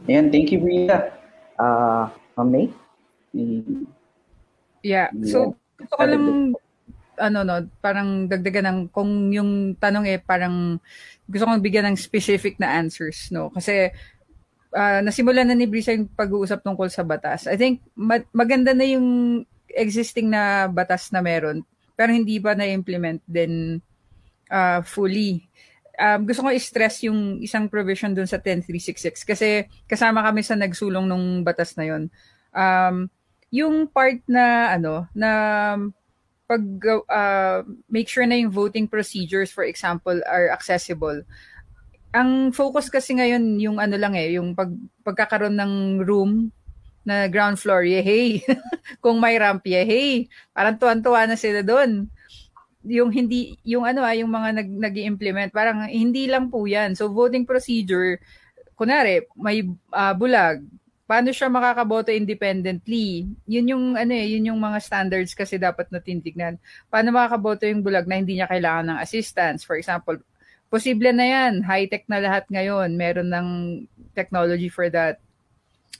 Ayan, 0.08 0.32
thank 0.32 0.48
you, 0.50 0.58
Bria. 0.60 1.12
Uh, 1.58 2.08
Ma'am 2.38 2.48
May? 2.48 2.66
Yeah, 4.80 5.10
so 5.26 5.58
gusto 5.76 5.94
ko 5.94 6.04
lang 6.06 6.54
ano 7.18 7.38
no, 7.42 7.66
parang 7.82 8.30
dagdagan 8.30 8.66
ng 8.70 8.80
kung 8.94 9.34
yung 9.34 9.74
tanong 9.74 10.06
eh 10.06 10.22
parang 10.22 10.78
gusto 11.26 11.44
kong 11.44 11.58
bigyan 11.58 11.90
ng 11.90 11.98
specific 11.98 12.56
na 12.62 12.78
answers 12.78 13.34
no 13.34 13.50
kasi 13.50 13.90
uh, 14.70 15.00
nasimulan 15.02 15.50
na 15.50 15.58
ni 15.58 15.66
Brisa 15.66 15.90
yung 15.90 16.06
pag-uusap 16.14 16.62
tungkol 16.62 16.86
sa 16.88 17.02
batas. 17.02 17.50
I 17.50 17.58
think 17.58 17.82
ma- 17.98 18.26
maganda 18.30 18.70
na 18.70 18.86
yung 18.86 19.42
existing 19.74 20.30
na 20.30 20.70
batas 20.70 21.10
na 21.10 21.18
meron 21.18 21.66
pero 21.98 22.14
hindi 22.14 22.38
pa 22.38 22.54
na-implement 22.54 23.18
din 23.26 23.82
uh, 24.54 24.80
fully. 24.86 25.42
Um, 25.98 26.30
gusto 26.30 26.46
ko 26.46 26.54
i-stress 26.54 27.02
yung 27.10 27.42
isang 27.42 27.66
provision 27.66 28.14
dun 28.14 28.30
sa 28.30 28.38
10366 28.38 29.26
kasi 29.26 29.66
kasama 29.90 30.22
kami 30.22 30.46
sa 30.46 30.54
nagsulong 30.54 31.10
nung 31.10 31.42
batas 31.42 31.74
na 31.74 31.84
yon. 31.90 32.06
Um, 32.54 33.10
yung 33.50 33.90
part 33.90 34.22
na 34.30 34.78
ano 34.78 35.10
na 35.10 35.30
pag 36.46 36.64
uh, 37.10 37.66
make 37.90 38.08
sure 38.08 38.24
na 38.24 38.38
yung 38.38 38.54
voting 38.54 38.86
procedures 38.88 39.52
for 39.52 39.66
example 39.66 40.16
are 40.28 40.48
accessible 40.48 41.20
ang 42.12 42.56
focus 42.56 42.88
kasi 42.88 43.12
ngayon 43.12 43.60
yung 43.60 43.76
ano 43.76 43.96
lang 44.00 44.16
eh, 44.16 44.40
yung 44.40 44.56
pag, 44.56 44.72
pagkakaroon 45.04 45.56
ng 45.56 45.74
room 46.08 46.48
na 47.04 47.28
ground 47.28 47.60
floor, 47.60 47.84
hey. 47.84 48.40
Kung 49.04 49.20
may 49.20 49.36
ramp, 49.36 49.64
hey. 49.64 50.28
Parang 50.52 50.76
tuwan-tuwa 50.76 51.28
na 51.28 51.36
sila 51.36 51.60
doon. 51.60 52.08
Yung 52.86 53.10
hindi, 53.10 53.58
yung 53.66 53.82
ano 53.82 54.06
ah, 54.06 54.14
yung 54.14 54.30
mga 54.30 54.62
nag, 54.62 54.68
nag-implement, 54.70 55.50
parang 55.50 55.86
hindi 55.90 56.30
lang 56.30 56.52
po 56.52 56.66
yan. 56.68 56.94
So 56.94 57.10
voting 57.10 57.48
procedure, 57.48 58.22
kunwari, 58.78 59.26
may 59.34 59.66
uh, 59.90 60.14
bulag, 60.14 60.62
paano 61.08 61.32
siya 61.32 61.48
makakaboto 61.48 62.12
independently? 62.12 63.24
Yun 63.48 63.66
yung 63.72 63.84
ano 63.96 64.12
eh, 64.12 64.28
yun 64.36 64.52
yung 64.52 64.60
mga 64.60 64.78
standards 64.84 65.32
kasi 65.32 65.56
dapat 65.56 65.88
na 65.88 66.04
tinitignan. 66.04 66.60
Paano 66.92 67.16
makakaboto 67.16 67.64
yung 67.64 67.80
bulag 67.80 68.04
na 68.04 68.20
hindi 68.20 68.36
niya 68.36 68.46
kailangan 68.46 68.92
ng 68.92 68.98
assistance? 69.00 69.64
For 69.64 69.80
example, 69.80 70.20
posible 70.68 71.16
na 71.16 71.24
yan. 71.24 71.64
High-tech 71.64 72.04
na 72.12 72.20
lahat 72.20 72.44
ngayon. 72.52 72.92
Meron 72.92 73.32
ng 73.32 73.48
technology 74.12 74.68
for 74.68 74.92
that. 74.92 75.16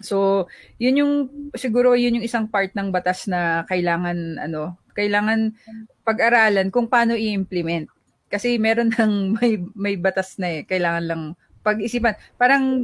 So, 0.05 0.47
yun 0.79 1.01
yung 1.01 1.13
siguro 1.59 1.99
yun 1.99 2.21
yung 2.21 2.27
isang 2.29 2.47
part 2.47 2.71
ng 2.77 2.93
batas 2.93 3.27
na 3.27 3.65
kailangan 3.67 4.39
ano, 4.39 4.77
kailangan 4.99 5.55
pag-aralan 6.03 6.75
kung 6.75 6.91
paano 6.91 7.15
i-implement. 7.15 7.87
Kasi 8.27 8.59
meron 8.59 8.91
ng 8.91 9.15
may 9.39 9.63
may 9.79 9.95
batas 9.95 10.35
na 10.43 10.59
eh, 10.59 10.63
kailangan 10.67 11.05
lang 11.07 11.23
pag-isipan. 11.63 12.19
Parang 12.35 12.83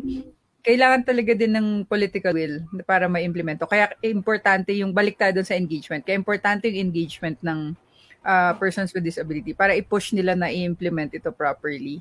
kailangan 0.64 1.04
talaga 1.04 1.36
din 1.36 1.52
ng 1.52 1.68
political 1.84 2.32
will 2.32 2.64
para 2.88 3.04
ma-implemento. 3.04 3.68
Kaya 3.68 3.92
importante 4.00 4.72
yung 4.72 4.96
baliktad 4.96 5.36
doon 5.36 5.44
sa 5.44 5.58
engagement. 5.58 6.00
Kaya 6.00 6.16
importante 6.16 6.72
yung 6.72 6.88
engagement 6.88 7.36
ng 7.44 7.76
uh, 8.24 8.52
persons 8.56 8.88
with 8.96 9.04
disability 9.04 9.52
para 9.52 9.76
i-push 9.76 10.16
nila 10.16 10.32
na 10.32 10.48
i-implement 10.48 11.12
ito 11.12 11.28
properly. 11.28 12.00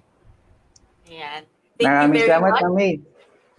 Ayan. 1.11 1.43
Thank 1.76 1.91
Maraming 1.91 2.16
you 2.16 2.24
very 2.24 2.39
much. 2.39 2.61
Mami. 2.64 2.91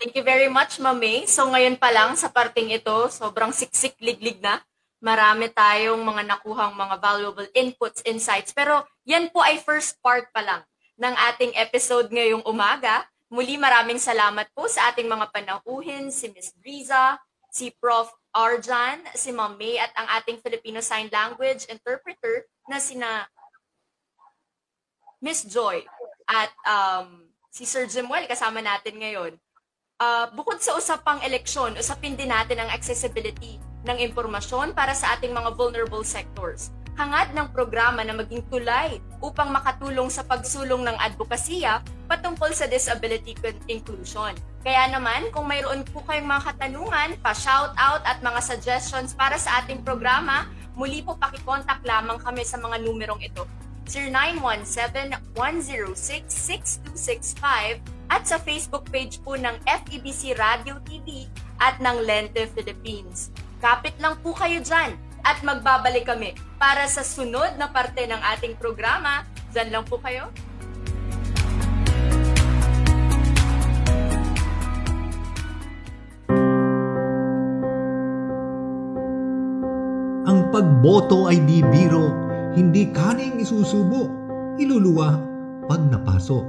Thank 0.00 0.14
you 0.16 0.24
very 0.24 0.48
much, 0.48 0.72
Mami. 0.80 1.14
So 1.28 1.44
ngayon 1.52 1.76
pa 1.76 1.92
lang 1.92 2.16
sa 2.16 2.32
parting 2.32 2.72
ito, 2.72 3.12
sobrang 3.12 3.52
siksik 3.52 4.00
liglig 4.00 4.40
na. 4.40 4.64
Marami 5.04 5.52
tayong 5.52 6.00
mga 6.00 6.24
nakuhang 6.24 6.72
mga 6.72 6.96
valuable 6.96 7.48
inputs, 7.52 8.00
insights. 8.08 8.56
Pero 8.56 8.80
yan 9.04 9.28
po 9.28 9.44
ay 9.44 9.60
first 9.60 10.00
part 10.00 10.32
pa 10.32 10.40
lang 10.40 10.64
ng 10.96 11.14
ating 11.28 11.52
episode 11.60 12.08
ngayong 12.08 12.40
umaga. 12.48 13.04
Muli 13.28 13.60
maraming 13.60 14.00
salamat 14.00 14.48
po 14.56 14.64
sa 14.64 14.88
ating 14.88 15.04
mga 15.04 15.28
panauhin, 15.28 16.08
si 16.08 16.32
Ms. 16.32 16.56
Briza, 16.56 17.20
si 17.52 17.68
Prof. 17.76 18.08
Arjan, 18.34 18.98
si 19.14 19.30
Ma'am 19.30 19.54
May 19.54 19.78
at 19.78 19.94
ang 19.94 20.10
ating 20.18 20.42
Filipino 20.42 20.82
Sign 20.82 21.06
Language 21.06 21.70
interpreter 21.70 22.50
na 22.66 22.82
sina 22.82 23.30
Miss 25.22 25.46
Joy 25.46 25.86
at 26.26 26.50
um, 26.66 27.30
si 27.54 27.62
Sir 27.62 27.86
Jimuel 27.86 28.26
kasama 28.26 28.58
natin 28.58 28.98
ngayon. 28.98 29.38
Uh, 30.02 30.26
bukod 30.34 30.58
sa 30.58 30.74
usapang 30.74 31.22
eleksyon, 31.22 31.78
usapin 31.78 32.18
din 32.18 32.34
natin 32.34 32.58
ang 32.58 32.74
accessibility 32.74 33.62
ng 33.84 33.98
impormasyon 34.12 34.72
para 34.72 34.96
sa 34.96 35.16
ating 35.16 35.32
mga 35.32 35.56
vulnerable 35.56 36.02
sectors 36.02 36.72
hangad 36.94 37.34
ng 37.34 37.50
programa 37.50 38.06
na 38.06 38.14
maging 38.14 38.46
tulay 38.46 39.02
upang 39.18 39.50
makatulong 39.50 40.06
sa 40.10 40.22
pagsulong 40.22 40.84
ng 40.86 40.96
advokasya 40.98 41.82
patungkol 42.06 42.54
sa 42.54 42.70
disability 42.70 43.34
inclusion. 43.66 44.30
Kaya 44.62 44.86
naman, 44.88 45.28
kung 45.34 45.50
mayroon 45.50 45.82
po 45.84 46.00
kayong 46.06 46.30
mga 46.30 46.54
katanungan, 46.54 47.18
pa-shout 47.20 47.74
out 47.76 48.00
at 48.06 48.22
mga 48.24 48.40
suggestions 48.40 49.12
para 49.12 49.36
sa 49.36 49.60
ating 49.62 49.84
programa, 49.84 50.48
muli 50.78 51.02
po 51.04 51.18
pakikontak 51.18 51.84
lamang 51.84 52.16
kami 52.22 52.44
sa 52.46 52.56
mga 52.62 52.78
numerong 52.80 53.20
ito. 53.20 53.44
0917-106-6265 55.36 57.44
at 58.08 58.24
sa 58.24 58.40
Facebook 58.40 58.88
page 58.88 59.20
po 59.20 59.36
ng 59.36 59.52
FEBC 59.68 60.32
Radio 60.40 60.80
TV 60.88 61.28
at 61.60 61.76
ng 61.84 62.00
Lente 62.00 62.48
Philippines. 62.56 63.28
Kapit 63.64 63.96
lang 63.96 64.20
po 64.20 64.36
kayo 64.36 64.60
dyan 64.60 64.92
at 65.24 65.40
magbabalik 65.40 66.04
kami 66.04 66.36
para 66.60 66.84
sa 66.84 67.00
sunod 67.00 67.56
na 67.56 67.72
parte 67.72 68.04
ng 68.04 68.20
ating 68.36 68.60
programa. 68.60 69.24
Diyan 69.56 69.72
lang 69.72 69.84
po 69.88 69.96
kayo. 70.04 70.28
Ang 80.28 80.52
pagboto 80.52 81.32
ay 81.32 81.40
di 81.48 81.64
biro, 81.64 82.12
hindi 82.52 82.92
kaning 82.92 83.40
isusubo, 83.40 84.12
iluluwa 84.60 85.16
pag 85.72 85.80
napasok. 85.88 86.44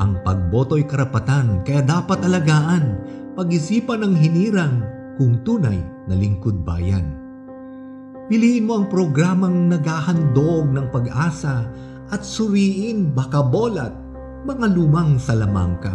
Ang 0.00 0.16
pagboto 0.24 0.80
ay 0.80 0.88
karapatan, 0.88 1.60
kaya 1.60 1.84
dapat 1.84 2.24
alagaan, 2.24 3.04
pag-isipan 3.36 4.00
ng 4.00 4.16
hinirang 4.16 4.95
kung 5.16 5.40
tunay 5.42 5.80
na 6.06 6.14
lingkod 6.14 6.62
bayan. 6.62 7.16
Piliin 8.26 8.66
mo 8.66 8.82
ang 8.82 8.86
programang 8.90 9.70
naghahandog 9.70 10.70
ng 10.70 10.86
pag-asa 10.90 11.66
at 12.10 12.22
suriin 12.22 13.14
baka 13.14 13.42
bolat 13.42 13.94
mga 14.46 14.66
lumang 14.74 15.18
salamangka. 15.18 15.94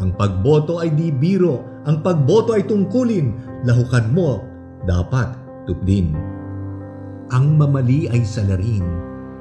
Ang 0.00 0.16
pagboto 0.16 0.80
ay 0.80 0.92
di 0.96 1.12
biro, 1.12 1.84
ang 1.84 2.00
pagboto 2.00 2.56
ay 2.56 2.64
tungkulin, 2.64 3.36
lahukan 3.68 4.08
mo, 4.12 4.40
dapat 4.88 5.36
tupdin. 5.68 6.16
Ang 7.28 7.60
mamali 7.60 8.08
ay 8.08 8.24
salarin, 8.24 8.84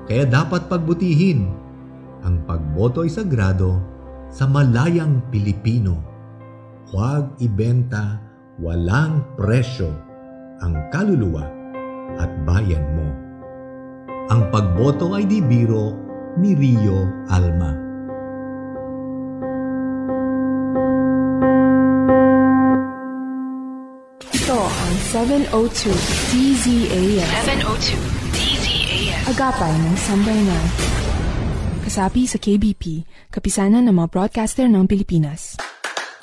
kaya 0.08 0.28
dapat 0.28 0.68
pagbutihin. 0.68 1.52
Ang 2.28 2.44
pagboto 2.44 3.08
ay 3.08 3.12
sagrado 3.12 3.80
sa 4.28 4.48
malayang 4.48 5.24
Pilipino. 5.32 6.00
Huwag 6.92 7.40
ibenta, 7.40 8.20
walang 8.62 9.26
presyo 9.34 9.90
ang 10.62 10.78
kaluluwa 10.94 11.50
at 12.22 12.30
bayan 12.46 12.86
mo. 12.94 13.10
Ang 14.30 14.54
pagboto 14.54 15.18
ay 15.18 15.26
di 15.26 15.42
biro 15.42 15.98
ni 16.38 16.54
Rio 16.54 17.26
Alma. 17.34 17.74
Ito 24.30 24.60
ang 24.62 24.96
702 25.10 25.90
DZAS. 26.30 27.34
702 27.50 27.98
DZAS. 28.30 29.26
Agapay 29.26 29.74
ng 29.74 29.98
sambayanan. 29.98 30.66
Kasapi 31.82 32.30
sa 32.30 32.38
KBP, 32.38 33.10
kapisanan 33.34 33.90
ng 33.90 33.96
mga 33.98 34.08
broadcaster 34.14 34.70
ng 34.70 34.86
Pilipinas. 34.86 35.58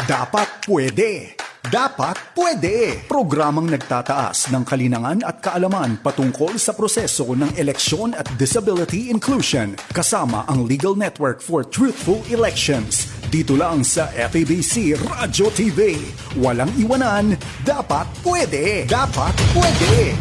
Dapat 0.06 0.64
pwede 0.70 1.36
dapat 1.68 2.16
pwede! 2.32 3.04
Programang 3.04 3.68
nagtataas 3.68 4.48
ng 4.48 4.64
kalinangan 4.64 5.20
at 5.24 5.44
kaalaman 5.44 6.00
patungkol 6.00 6.56
sa 6.56 6.72
proseso 6.72 7.36
ng 7.36 7.54
eleksyon 7.60 8.16
at 8.16 8.24
disability 8.40 9.12
inclusion 9.12 9.76
kasama 9.92 10.48
ang 10.48 10.64
Legal 10.64 10.96
Network 10.96 11.44
for 11.44 11.62
Truthful 11.62 12.24
Elections. 12.32 13.12
Dito 13.28 13.52
lang 13.54 13.84
sa 13.84 14.08
FABC 14.08 14.96
Radio 14.96 15.52
TV. 15.52 16.00
Walang 16.40 16.72
iwanan, 16.80 17.36
dapat 17.62 18.08
pwede! 18.24 18.88
Dapat 18.88 19.34
pwede! 19.52 20.16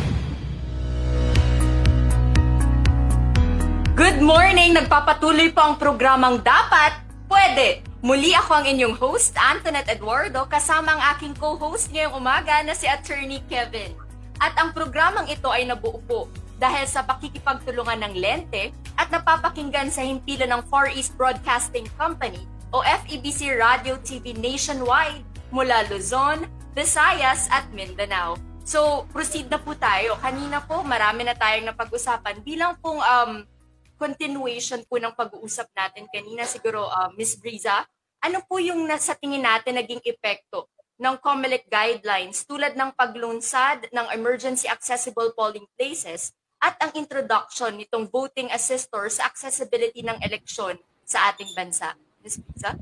Good 3.95 4.19
morning! 4.19 4.75
Nagpapatuloy 4.77 5.55
po 5.55 5.73
ang 5.73 5.75
programang 5.79 6.43
Dapat 6.43 7.07
Pwede! 7.27 7.86
Muli 8.05 8.29
ako 8.37 8.61
ang 8.61 8.65
inyong 8.69 8.93
host, 8.93 9.33
Antoinette 9.33 9.89
Eduardo, 9.89 10.45
kasama 10.45 10.93
ang 10.93 11.01
aking 11.17 11.33
co-host 11.33 11.89
ngayong 11.89 12.13
umaga 12.13 12.61
na 12.61 12.77
si 12.77 12.85
Attorney 12.85 13.41
Kevin. 13.49 13.97
At 14.37 14.53
ang 14.53 14.69
programang 14.69 15.25
ito 15.33 15.49
ay 15.49 15.65
nabuo 15.65 15.97
po 16.05 16.29
dahil 16.61 16.85
sa 16.85 17.01
pakikipagtulungan 17.01 18.05
ng 18.05 18.13
Lente 18.21 18.69
at 19.01 19.09
napapakinggan 19.09 19.89
sa 19.89 20.05
himpilan 20.05 20.53
ng 20.53 20.61
Far 20.69 20.93
East 20.93 21.17
Broadcasting 21.17 21.89
Company 21.97 22.45
o 22.69 22.85
FEBC 22.85 23.57
Radio 23.57 23.97
TV 24.05 24.37
nationwide 24.37 25.25
mula 25.49 25.89
Luzon, 25.89 26.45
Visayas 26.77 27.49
at 27.49 27.65
Mindanao. 27.73 28.37
So, 28.61 29.09
proceed 29.09 29.49
na 29.49 29.57
po 29.57 29.73
tayo. 29.73 30.21
Kanina 30.21 30.61
po, 30.61 30.85
marami 30.85 31.25
na 31.25 31.33
tayong 31.33 31.73
napag-usapan 31.73 32.45
bilang 32.45 32.77
pong 32.77 33.01
um, 33.01 33.41
continuation 33.97 34.85
po 34.85 35.01
ng 35.01 35.11
pag-uusap 35.17 35.67
natin 35.73 36.05
kanina 36.13 36.45
siguro 36.45 36.87
uh, 36.87 37.09
Miss 37.17 37.35
Briza, 37.35 37.83
ano 38.21 38.39
po 38.45 38.61
yung 38.61 38.85
nasa 38.85 39.17
tingin 39.17 39.43
natin 39.43 39.77
naging 39.77 40.01
epekto 40.05 40.69
ng 40.97 41.17
COMELEC 41.21 41.69
guidelines 41.69 42.45
tulad 42.45 42.73
ng 42.73 42.93
paglunsad 42.97 43.85
ng 43.93 44.07
emergency 44.13 44.65
accessible 44.65 45.29
polling 45.37 45.65
places 45.77 46.33
at 46.57 46.73
ang 46.81 46.89
introduction 46.97 47.77
nitong 47.77 48.09
voting 48.09 48.49
assistor 48.49 49.05
sa 49.13 49.29
accessibility 49.29 50.01
ng 50.01 50.17
eleksyon 50.25 50.77
sa 51.05 51.29
ating 51.29 51.53
bansa. 51.53 51.93
Ms. 52.25 52.41
Briza? 52.41 52.73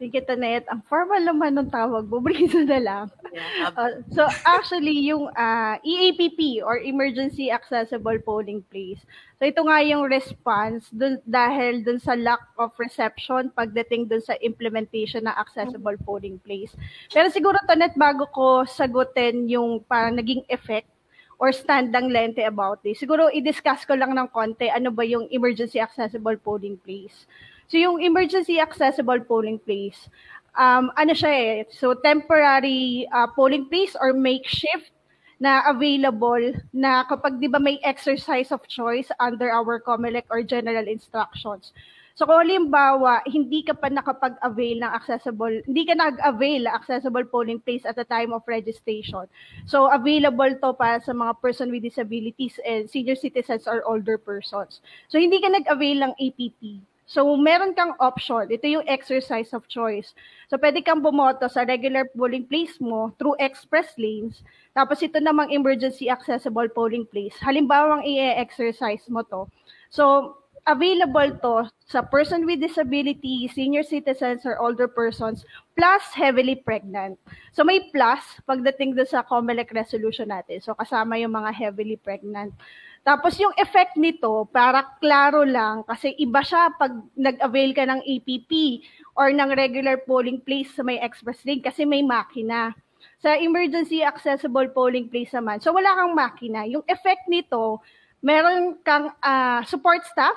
You, 0.00 0.24
Tanet. 0.24 0.64
Ang 0.72 0.80
formal 0.88 1.20
naman 1.20 1.60
ng 1.60 1.68
tawag 1.68 2.08
mo, 2.08 2.20
Brisa 2.24 2.64
na 2.64 2.80
lang. 2.80 3.06
Yeah. 3.36 3.68
Uh, 3.76 4.00
so 4.08 4.24
actually, 4.48 4.96
yung 4.96 5.28
uh, 5.36 5.76
EAPP 5.84 6.64
or 6.64 6.80
Emergency 6.80 7.52
Accessible 7.52 8.16
Polling 8.24 8.64
Place, 8.72 9.04
so 9.36 9.44
ito 9.44 9.60
nga 9.60 9.84
yung 9.84 10.08
response 10.08 10.88
dun, 10.88 11.20
dahil 11.28 11.84
dun 11.84 12.00
sa 12.00 12.16
lack 12.16 12.40
of 12.56 12.72
reception 12.80 13.52
pagdating 13.52 14.08
dun 14.08 14.24
sa 14.24 14.40
implementation 14.40 15.28
ng 15.28 15.36
Accessible 15.36 16.00
Polling 16.00 16.40
Place. 16.40 16.72
Pero 17.12 17.28
siguro, 17.28 17.60
Tanet, 17.68 17.92
bago 17.92 18.24
ko 18.32 18.64
sagutin 18.64 19.52
yung 19.52 19.84
parang 19.84 20.16
naging 20.16 20.48
effect 20.48 20.88
or 21.36 21.52
stand 21.52 21.92
ng 21.92 22.08
lente 22.08 22.40
about 22.40 22.80
this, 22.80 22.96
siguro 22.96 23.28
i-discuss 23.36 23.84
ko 23.84 23.92
lang 23.92 24.16
ng 24.16 24.32
konti 24.32 24.72
ano 24.72 24.88
ba 24.88 25.04
yung 25.04 25.28
Emergency 25.28 25.76
Accessible 25.76 26.40
Polling 26.40 26.80
Place. 26.80 27.28
So 27.70 27.78
yung 27.78 28.02
emergency 28.02 28.58
accessible 28.58 29.22
polling 29.22 29.62
place, 29.62 30.10
um, 30.58 30.90
ano 30.98 31.14
siya 31.14 31.30
eh, 31.30 31.56
so 31.70 31.94
temporary 31.94 33.06
uh, 33.14 33.30
polling 33.30 33.70
place 33.70 33.94
or 33.94 34.10
makeshift 34.10 34.90
na 35.38 35.62
available 35.70 36.50
na 36.74 37.06
kapag 37.06 37.38
di 37.38 37.46
ba 37.46 37.62
may 37.62 37.78
exercise 37.86 38.50
of 38.50 38.66
choice 38.66 39.08
under 39.22 39.54
our 39.54 39.78
COMELEC 39.78 40.26
or 40.34 40.42
general 40.42 40.84
instructions. 40.84 41.70
So 42.18 42.26
kung 42.26 42.42
halimbawa, 42.42 43.24
hindi 43.24 43.64
ka 43.64 43.72
pa 43.72 43.88
nakapag-avail 43.88 44.84
ng 44.84 44.92
accessible, 44.92 45.62
hindi 45.64 45.88
ka 45.88 45.94
nag-avail 45.94 46.68
accessible 46.68 47.24
polling 47.24 47.62
place 47.62 47.86
at 47.86 47.96
the 47.96 48.04
time 48.04 48.34
of 48.34 48.44
registration. 48.50 49.24
So 49.64 49.88
available 49.88 50.52
to 50.58 50.76
para 50.76 50.98
sa 51.00 51.14
mga 51.14 51.38
person 51.38 51.70
with 51.70 51.86
disabilities 51.86 52.58
and 52.66 52.90
senior 52.90 53.16
citizens 53.16 53.64
or 53.64 53.80
older 53.86 54.18
persons. 54.18 54.82
So 55.08 55.22
hindi 55.22 55.38
ka 55.38 55.48
nag-avail 55.48 56.02
ng 56.04 56.12
APP. 56.18 56.89
So, 57.10 57.26
meron 57.34 57.74
kang 57.74 57.98
option. 57.98 58.46
Ito 58.46 58.70
yung 58.70 58.86
exercise 58.86 59.50
of 59.50 59.66
choice. 59.66 60.14
So, 60.46 60.54
pwede 60.62 60.78
kang 60.86 61.02
bumoto 61.02 61.50
sa 61.50 61.66
regular 61.66 62.06
polling 62.14 62.46
place 62.46 62.78
mo 62.78 63.10
through 63.18 63.34
express 63.42 63.98
lanes. 63.98 64.46
Tapos, 64.78 65.02
ito 65.02 65.18
namang 65.18 65.50
emergency 65.50 66.06
accessible 66.06 66.70
polling 66.70 67.02
place. 67.10 67.34
Halimbawa, 67.42 68.06
i-exercise 68.06 69.02
mo 69.10 69.26
to. 69.26 69.50
So, 69.90 70.38
available 70.66 71.30
to 71.40 71.68
sa 71.86 72.02
person 72.02 72.44
with 72.44 72.60
disability, 72.60 73.48
senior 73.50 73.82
citizens, 73.82 74.44
or 74.44 74.60
older 74.60 74.88
persons, 74.88 75.44
plus 75.76 76.02
heavily 76.12 76.56
pregnant. 76.56 77.18
So, 77.52 77.64
may 77.64 77.90
plus 77.90 78.22
pagdating 78.44 78.96
doon 78.96 79.08
sa 79.08 79.24
COMELEC 79.24 79.72
resolution 79.72 80.28
natin. 80.28 80.60
So, 80.60 80.76
kasama 80.76 81.20
yung 81.20 81.34
mga 81.34 81.50
heavily 81.54 81.96
pregnant. 81.96 82.54
Tapos 83.00 83.40
yung 83.40 83.56
effect 83.56 83.96
nito, 83.96 84.44
para 84.52 84.84
klaro 85.00 85.40
lang, 85.40 85.80
kasi 85.88 86.12
iba 86.20 86.44
siya 86.44 86.68
pag 86.76 86.92
nag-avail 87.16 87.72
ka 87.72 87.88
ng 87.88 88.00
APP 88.04 88.84
or 89.16 89.32
ng 89.32 89.56
regular 89.56 89.96
polling 90.04 90.36
place 90.36 90.68
sa 90.76 90.84
may 90.84 91.00
express 91.00 91.40
lane 91.48 91.64
kasi 91.64 91.88
may 91.88 92.04
makina. 92.04 92.76
Sa 93.24 93.32
emergency 93.32 94.04
accessible 94.04 94.68
polling 94.76 95.08
place 95.08 95.32
naman, 95.32 95.64
so 95.64 95.72
wala 95.72 95.88
kang 95.96 96.12
makina. 96.12 96.68
Yung 96.68 96.84
effect 96.92 97.24
nito, 97.24 97.80
meron 98.20 98.78
kang 98.84 99.12
uh, 99.20 99.60
support 99.64 100.04
staff, 100.06 100.36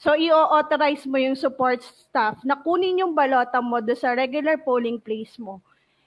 So, 0.00 0.16
i-authorize 0.16 1.04
mo 1.04 1.20
yung 1.20 1.36
support 1.36 1.84
staff 1.84 2.40
na 2.40 2.56
kunin 2.56 3.04
yung 3.04 3.12
balota 3.12 3.60
mo 3.60 3.84
do 3.84 3.92
sa 3.92 4.16
regular 4.16 4.56
polling 4.56 4.96
place 4.96 5.36
mo. 5.36 5.60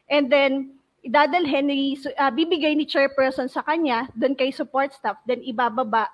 And 0.10 0.34
then, 0.34 0.82
idadalhin 1.04 1.68
ni 1.68 2.00
uh, 2.16 2.32
bibigay 2.32 2.74
ni 2.74 2.88
chairperson 2.88 3.52
sa 3.52 3.60
kanya 3.62 4.08
doon 4.16 4.34
kay 4.34 4.50
support 4.56 4.96
staff 4.96 5.20
then 5.28 5.44
ibababa 5.44 6.08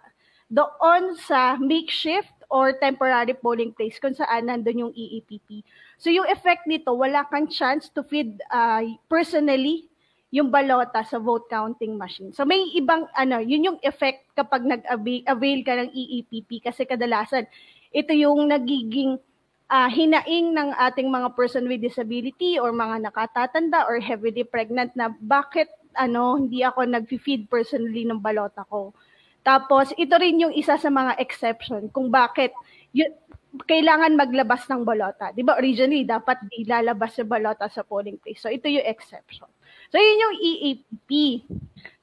doon 0.49 1.13
sa 1.13 1.61
makeshift 1.61 2.33
or 2.49 2.73
temporary 2.73 3.37
polling 3.37 3.69
place 3.69 4.01
kung 4.01 4.17
saan 4.17 4.49
nandun 4.49 4.89
yung 4.89 4.93
EEPP. 4.97 5.61
So 6.01 6.09
yung 6.09 6.25
effect 6.25 6.65
nito, 6.65 6.89
wala 6.89 7.21
kang 7.29 7.45
chance 7.45 7.93
to 7.93 8.01
feed 8.01 8.41
uh, 8.49 8.81
personally 9.05 9.85
yung 10.29 10.53
balota 10.53 11.01
sa 11.01 11.17
vote 11.17 11.49
counting 11.49 11.97
machine. 11.97 12.29
So 12.33 12.45
may 12.45 12.61
ibang 12.77 13.09
ano, 13.17 13.41
yun 13.41 13.65
yung 13.73 13.79
effect 13.81 14.29
kapag 14.37 14.61
nag-avail 14.61 15.59
ka 15.65 15.73
ng 15.73 15.89
EEPP 15.89 16.69
kasi 16.69 16.85
kadalasan 16.85 17.49
ito 17.89 18.13
yung 18.13 18.53
nagiging 18.53 19.17
uh, 19.69 19.89
hinaing 19.89 20.53
ng 20.53 20.69
ating 20.77 21.09
mga 21.09 21.33
person 21.33 21.65
with 21.65 21.81
disability 21.81 22.61
or 22.61 22.69
mga 22.69 23.09
nakatatanda 23.09 23.85
or 23.89 23.97
heavily 23.97 24.45
pregnant 24.45 24.93
na 24.93 25.09
bakit 25.17 25.69
ano 25.97 26.37
hindi 26.37 26.61
ako 26.61 26.85
nag-feed 26.85 27.49
personally 27.49 28.05
ng 28.05 28.21
balota 28.21 28.61
ko. 28.69 28.93
Tapos 29.41 29.89
ito 29.97 30.13
rin 30.21 30.45
yung 30.45 30.53
isa 30.53 30.77
sa 30.77 30.93
mga 30.93 31.17
exception 31.17 31.89
kung 31.89 32.13
bakit 32.13 32.53
yun, 32.93 33.09
kailangan 33.65 34.13
maglabas 34.13 34.69
ng 34.69 34.85
balota. 34.85 35.33
'Di 35.33 35.41
ba 35.41 35.57
originally 35.57 36.05
dapat 36.05 36.37
di 36.45 36.69
lalabas 36.69 37.17
yung 37.17 37.29
balota 37.29 37.65
sa 37.65 37.81
polling 37.81 38.21
place. 38.21 38.45
So 38.45 38.53
ito 38.53 38.69
yung 38.69 38.85
exception. 38.85 39.49
So 39.89 39.97
yun 39.97 40.23
yung 40.23 40.35
EAP. 40.37 41.09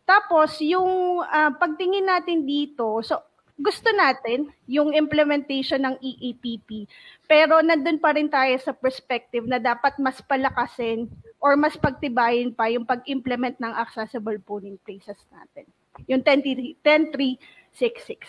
Tapos 0.07 0.59
yung 0.63 1.23
uh, 1.23 1.51
pagtingin 1.59 2.07
natin 2.07 2.47
dito, 2.47 3.03
so 3.03 3.19
gusto 3.57 3.89
natin 3.97 4.53
yung 4.69 4.93
implementation 4.93 5.81
ng 5.81 5.97
EAPP. 5.99 6.85
Pero 7.25 7.65
nandun 7.65 7.97
pa 7.97 8.13
rin 8.13 8.29
tayo 8.29 8.53
sa 8.61 8.77
perspective 8.77 9.49
na 9.49 9.57
dapat 9.57 9.97
mas 9.97 10.21
palakasin 10.21 11.09
or 11.41 11.57
mas 11.57 11.73
pagtibayin 11.75 12.53
pa 12.53 12.69
yung 12.69 12.85
pag-implement 12.85 13.57
ng 13.57 13.73
accessible 13.73 14.37
polling 14.45 14.77
places 14.85 15.17
natin. 15.33 15.65
Yung 16.05 16.21
10366. 16.21 18.29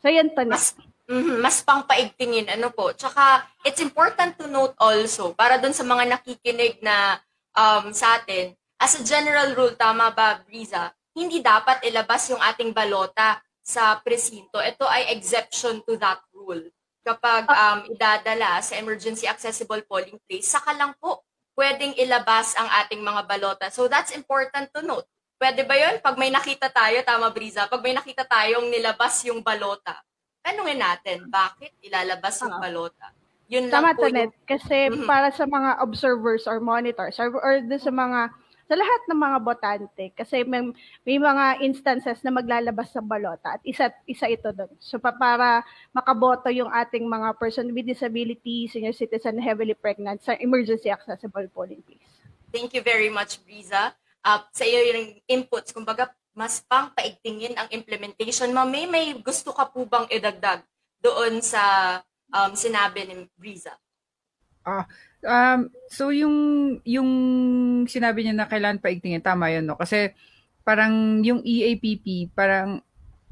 So 0.00 0.08
yan 0.08 0.32
pa 0.32 0.48
Mas, 0.48 0.72
mm-hmm, 1.12 1.38
mas 1.44 1.60
pang 1.60 1.84
paigtingin, 1.84 2.48
ano 2.48 2.72
po. 2.72 2.96
Tsaka, 2.96 3.44
it's 3.68 3.84
important 3.84 4.40
to 4.40 4.48
note 4.48 4.72
also, 4.80 5.36
para 5.36 5.60
dun 5.60 5.76
sa 5.76 5.84
mga 5.84 6.16
nakikinig 6.16 6.80
na 6.80 7.20
um, 7.52 7.92
sa 7.92 8.16
atin, 8.16 8.56
as 8.80 8.98
a 8.98 9.02
general 9.02 9.54
rule, 9.54 9.74
tama 9.78 10.10
ba, 10.12 10.42
Briza, 10.44 10.92
hindi 11.14 11.38
dapat 11.40 11.86
ilabas 11.86 12.30
yung 12.30 12.42
ating 12.42 12.74
balota 12.74 13.38
sa 13.64 13.96
presinto, 14.04 14.60
ito 14.60 14.84
ay 14.84 15.14
exception 15.16 15.80
to 15.88 15.96
that 15.96 16.20
rule. 16.36 16.60
Kapag 17.04 17.48
um, 17.48 17.78
idadala 17.88 18.60
sa 18.60 18.76
emergency 18.76 19.24
accessible 19.24 19.80
polling 19.88 20.20
place, 20.28 20.48
saka 20.52 20.76
lang 20.76 20.92
po 21.00 21.24
pwedeng 21.56 21.94
ilabas 21.96 22.56
ang 22.58 22.68
ating 22.84 23.00
mga 23.00 23.22
balota. 23.24 23.64
So 23.70 23.86
that's 23.86 24.12
important 24.12 24.68
to 24.74 24.82
note. 24.82 25.08
Pwede 25.38 25.64
ba 25.64 25.76
yun? 25.76 26.00
Pag 26.00 26.16
may 26.16 26.32
nakita 26.32 26.68
tayo, 26.72 27.00
tama 27.04 27.30
Briza, 27.30 27.68
pag 27.68 27.80
may 27.80 27.94
nakita 27.94 28.24
tayong 28.26 28.68
nilabas 28.68 29.22
yung 29.28 29.40
balota, 29.40 29.96
tanungin 30.44 30.80
natin, 30.80 31.28
bakit 31.32 31.72
ilalabas 31.80 32.36
yung 32.44 32.56
balota? 32.60 33.06
Yun 33.48 33.68
Tama, 33.68 33.92
lang 33.92 33.96
po 33.96 34.08
Tanet, 34.08 34.32
yung... 34.32 34.48
kasi 34.48 34.76
mm-hmm. 34.88 35.04
para 35.08 35.28
sa 35.32 35.44
mga 35.44 35.70
observers 35.84 36.48
or 36.48 36.60
monitors 36.64 37.16
or, 37.20 37.28
or 37.44 37.60
sa 37.76 37.92
mga 37.92 38.32
sa 38.64 38.74
lahat 38.80 39.00
ng 39.08 39.20
mga 39.20 39.38
botante 39.44 40.04
kasi 40.16 40.40
may, 40.48 40.72
may 41.04 41.20
mga 41.20 41.60
instances 41.60 42.24
na 42.24 42.32
maglalabas 42.32 42.88
sa 42.88 43.04
balota 43.04 43.60
at 43.60 43.62
isa 43.64 43.92
isa 44.08 44.24
ito 44.24 44.48
doon. 44.56 44.72
So 44.80 44.96
pa, 44.96 45.12
para 45.12 45.60
makaboto 45.92 46.48
yung 46.48 46.72
ating 46.72 47.04
mga 47.04 47.36
person 47.36 47.68
with 47.72 47.84
disability, 47.84 48.66
senior 48.72 48.96
citizen, 48.96 49.36
heavily 49.36 49.76
pregnant 49.76 50.24
sa 50.24 50.32
emergency 50.40 50.88
accessible 50.88 51.44
polling 51.52 51.84
place. 51.84 52.08
Thank 52.48 52.72
you 52.72 52.80
very 52.80 53.12
much, 53.12 53.42
Briza. 53.44 53.92
Uh, 54.24 54.40
sa 54.56 54.64
iyo 54.64 54.80
yung 54.80 55.20
inputs, 55.28 55.74
kumbaga 55.74 56.08
mas 56.34 56.64
pang 56.64 56.90
paigtingin 56.96 57.54
ang 57.54 57.68
implementation. 57.70 58.50
Ma'am, 58.50 58.66
may, 58.66 58.88
may 58.88 59.14
gusto 59.20 59.54
ka 59.54 59.68
po 59.70 59.84
bang 59.86 60.08
idagdag 60.10 60.64
doon 61.04 61.38
sa 61.44 61.62
um, 62.32 62.52
sinabi 62.56 63.06
ni 63.06 63.28
Briza? 63.38 63.76
Ah, 64.64 64.88
Um, 65.24 65.72
so 65.88 66.12
yung 66.12 66.36
yung 66.84 67.10
sinabi 67.88 68.24
niya 68.24 68.36
na 68.36 68.48
kailangan 68.48 68.84
paigtingin, 68.84 69.24
tama 69.24 69.48
yun, 69.50 69.64
no? 69.64 69.80
Kasi 69.80 70.12
parang 70.64 71.24
yung 71.24 71.40
EAPP, 71.44 72.32
parang 72.36 72.84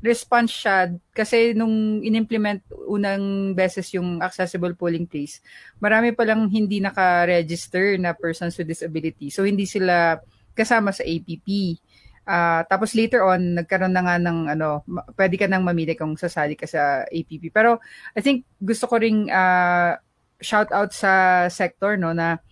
response 0.02 0.50
siya 0.50 0.90
kasi 1.14 1.54
nung 1.54 2.02
inimplement 2.02 2.58
unang 2.90 3.54
beses 3.54 3.86
yung 3.94 4.18
accessible 4.18 4.74
polling 4.74 5.06
place, 5.06 5.38
marami 5.78 6.10
pa 6.10 6.26
lang 6.26 6.50
hindi 6.50 6.82
naka-register 6.82 7.96
na 8.02 8.10
persons 8.10 8.58
with 8.58 8.66
disability. 8.66 9.30
So 9.30 9.46
hindi 9.46 9.62
sila 9.62 10.18
kasama 10.58 10.90
sa 10.90 11.06
APP. 11.06 11.78
Uh, 12.22 12.30
ah, 12.30 12.62
tapos 12.66 12.94
later 12.98 13.22
on, 13.26 13.62
nagkaroon 13.62 13.94
na 13.94 14.02
nga 14.02 14.16
ng 14.18 14.38
ano, 14.58 14.82
pwede 15.14 15.38
ka 15.38 15.46
nang 15.46 15.62
mamili 15.62 15.94
kung 15.94 16.18
sasali 16.18 16.58
ka 16.58 16.66
sa 16.66 17.06
APP. 17.06 17.54
Pero 17.54 17.78
I 18.14 18.20
think 18.22 18.46
gusto 18.58 18.90
ko 18.90 18.98
ring 18.98 19.30
uh, 19.30 19.94
shout 20.42 20.68
out 20.74 20.90
sa 20.90 21.46
sector 21.48 21.96
no 21.96 22.12
na 22.12 22.42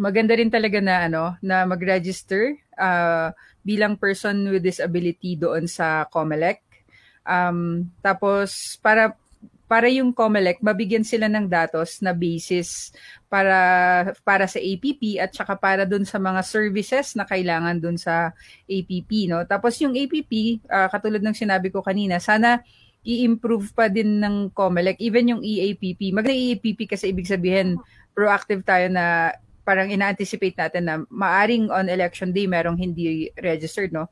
maganda 0.00 0.34
rin 0.34 0.50
talaga 0.50 0.80
na 0.80 1.06
ano 1.06 1.24
na 1.44 1.68
mag-register 1.68 2.56
uh, 2.80 3.30
bilang 3.62 3.94
person 3.94 4.50
with 4.50 4.64
disability 4.64 5.38
doon 5.38 5.70
sa 5.70 6.08
COMELEC. 6.10 6.58
Um, 7.22 7.86
tapos 8.02 8.74
para 8.82 9.14
para 9.70 9.88
yung 9.88 10.12
COMELEC 10.12 10.60
mabigyan 10.60 11.06
sila 11.06 11.32
ng 11.32 11.48
datos 11.48 12.04
na 12.04 12.12
basis 12.12 12.92
para 13.30 13.56
para 14.20 14.44
sa 14.44 14.60
APP 14.60 15.16
at 15.16 15.32
saka 15.32 15.56
para 15.56 15.88
doon 15.88 16.04
sa 16.04 16.20
mga 16.20 16.44
services 16.44 17.16
na 17.16 17.24
kailangan 17.24 17.80
doon 17.80 17.96
sa 17.96 18.36
APP 18.68 19.30
no. 19.32 19.44
Tapos 19.48 19.78
yung 19.80 19.96
APP 19.96 20.60
uh, 20.68 20.88
katulad 20.92 21.24
ng 21.24 21.36
sinabi 21.36 21.72
ko 21.72 21.80
kanina, 21.80 22.20
sana 22.20 22.60
i-improve 23.02 23.74
pa 23.74 23.90
din 23.90 24.22
ng 24.22 24.54
COMELEC, 24.54 25.02
even 25.02 25.30
yung 25.30 25.42
EAPP. 25.42 26.14
Mag 26.14 26.30
EAPP 26.30 26.86
kasi 26.86 27.10
ibig 27.10 27.26
sabihin 27.26 27.78
proactive 28.14 28.62
tayo 28.62 28.86
na 28.86 29.34
parang 29.62 29.90
ina-anticipate 29.90 30.58
natin 30.58 30.84
na 30.86 30.94
maaring 31.10 31.70
on 31.70 31.90
election 31.90 32.34
day 32.34 32.46
merong 32.46 32.78
hindi 32.78 33.30
registered, 33.38 33.94
no? 33.94 34.10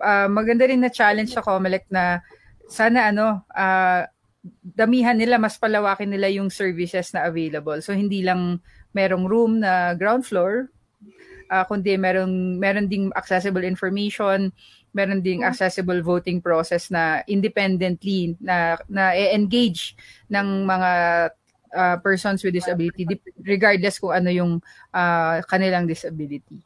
Uh, 0.00 0.28
maganda 0.28 0.68
rin 0.68 0.80
na 0.84 0.92
challenge 0.92 1.32
sa 1.32 1.44
COMELEC 1.44 1.88
na 1.88 2.20
sana 2.68 3.08
ano, 3.12 3.44
uh, 3.56 4.04
damihan 4.76 5.16
nila, 5.16 5.40
mas 5.40 5.56
palawakin 5.56 6.12
nila 6.12 6.28
yung 6.32 6.52
services 6.52 7.12
na 7.16 7.28
available. 7.28 7.80
So 7.80 7.96
hindi 7.96 8.20
lang 8.20 8.60
merong 8.92 9.24
room 9.28 9.52
na 9.64 9.92
ground 9.96 10.24
floor, 10.24 10.68
uh, 11.50 11.64
kundi 11.66 11.96
merong 11.96 12.58
meron 12.58 12.88
ding 12.88 13.12
accessible 13.14 13.64
information, 13.64 14.52
meron 14.96 15.20
ding 15.20 15.44
accessible 15.44 16.00
voting 16.00 16.40
process 16.40 16.88
na 16.88 17.20
independently 17.28 18.32
na 18.40 18.80
na 18.88 19.12
engage 19.12 19.92
ng 20.32 20.64
mga 20.64 20.90
uh, 21.76 21.96
persons 22.00 22.40
with 22.40 22.56
disability 22.56 23.04
regardless 23.44 24.00
kung 24.00 24.16
ano 24.16 24.32
yung 24.32 24.52
uh, 24.96 25.44
kanilang 25.44 25.84
disability. 25.84 26.56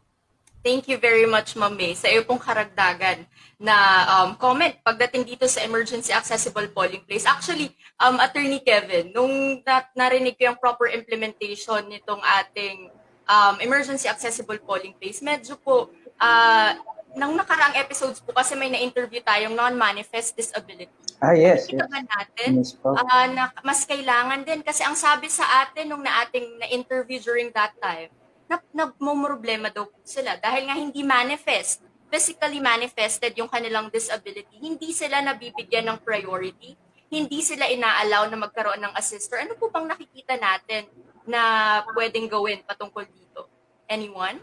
Thank 0.61 0.93
you 0.93 1.01
very 1.01 1.25
much, 1.25 1.57
Ma'am 1.57 1.73
May, 1.73 1.97
sa 1.97 2.13
iyo 2.13 2.21
pong 2.21 2.37
karagdagan 2.37 3.25
na 3.57 3.77
um, 4.13 4.37
comment 4.37 4.77
pagdating 4.85 5.25
dito 5.25 5.49
sa 5.49 5.65
emergency 5.65 6.13
accessible 6.13 6.69
polling 6.69 7.01
place. 7.09 7.25
Actually, 7.25 7.73
um, 7.97 8.21
Attorney 8.21 8.61
Kevin, 8.61 9.09
nung 9.17 9.65
na- 9.65 9.89
narinig 9.97 10.37
ko 10.37 10.53
yung 10.53 10.61
proper 10.61 10.93
implementation 10.93 11.81
nitong 11.89 12.21
ating 12.45 12.93
um, 13.25 13.57
emergency 13.65 14.05
accessible 14.05 14.61
polling 14.61 14.93
place, 15.01 15.25
medyo 15.25 15.57
po 15.57 15.89
uh, 16.21 16.77
nang 17.15 17.35
nakaraang 17.35 17.75
episodes 17.75 18.23
po 18.23 18.31
kasi 18.31 18.55
may 18.55 18.71
na-interview 18.71 19.19
tayong 19.23 19.55
non-manifest 19.55 20.39
disability. 20.39 20.93
Ah, 21.19 21.35
yes. 21.35 21.67
yes. 21.69 21.85
natin 21.85 22.51
yes, 22.63 22.79
uh, 22.81 23.27
na 23.35 23.53
mas 23.61 23.85
kailangan 23.85 24.41
din 24.47 24.65
kasi 24.65 24.81
ang 24.87 24.97
sabi 24.97 25.29
sa 25.29 25.67
atin 25.67 25.91
nung 25.91 26.01
na 26.01 26.23
ating 26.25 26.63
na-interview 26.63 27.19
during 27.21 27.51
that 27.53 27.75
time, 27.83 28.09
na 28.51 28.59
nagmumroblema 28.75 29.71
daw 29.71 29.87
po 29.87 29.99
sila 30.03 30.35
dahil 30.43 30.67
nga 30.67 30.75
hindi 30.75 31.07
manifest, 31.07 31.87
physically 32.11 32.59
manifested 32.59 33.31
yung 33.39 33.47
kanilang 33.47 33.87
disability, 33.95 34.59
hindi 34.59 34.91
sila 34.91 35.23
nabibigyan 35.23 35.87
ng 35.87 35.99
priority, 36.03 36.75
hindi 37.11 37.43
sila 37.47 37.71
ina-allow 37.71 38.27
na 38.27 38.39
magkaroon 38.39 38.83
ng 38.83 38.95
assister. 38.99 39.39
Ano 39.39 39.55
po 39.55 39.71
bang 39.71 39.87
nakikita 39.87 40.35
natin 40.35 40.91
na 41.27 41.83
pwedeng 41.95 42.27
gawin 42.27 42.67
patungkol 42.67 43.07
dito? 43.07 43.47
Anyone? 43.87 44.43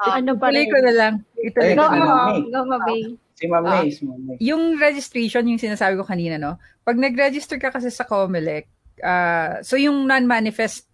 Uh, 0.00 0.18
ano 0.18 0.34
pa 0.34 0.50
rin? 0.50 0.66
ko 0.70 0.78
na 0.82 0.92
lang. 0.94 1.14
Ito 1.38 1.58
Ay, 1.62 1.74
go, 1.78 1.84
go, 1.86 2.06
go, 2.50 2.60
Mabay. 2.66 3.00
Si 3.34 3.50
Ma'am 3.50 3.66
May, 3.66 3.90
si 3.90 4.02
Ma'am 4.06 4.20
May. 4.22 4.36
Yung 4.38 4.78
registration, 4.78 5.46
yung 5.50 5.58
sinasabi 5.58 5.98
ko 5.98 6.06
kanina, 6.06 6.38
no? 6.38 6.56
Pag 6.86 6.96
nag-register 7.02 7.58
ka 7.58 7.74
kasi 7.74 7.90
sa 7.90 8.06
COMELEC, 8.06 8.70
uh, 9.02 9.58
so 9.60 9.74
yung 9.74 10.06
non-manifest, 10.06 10.86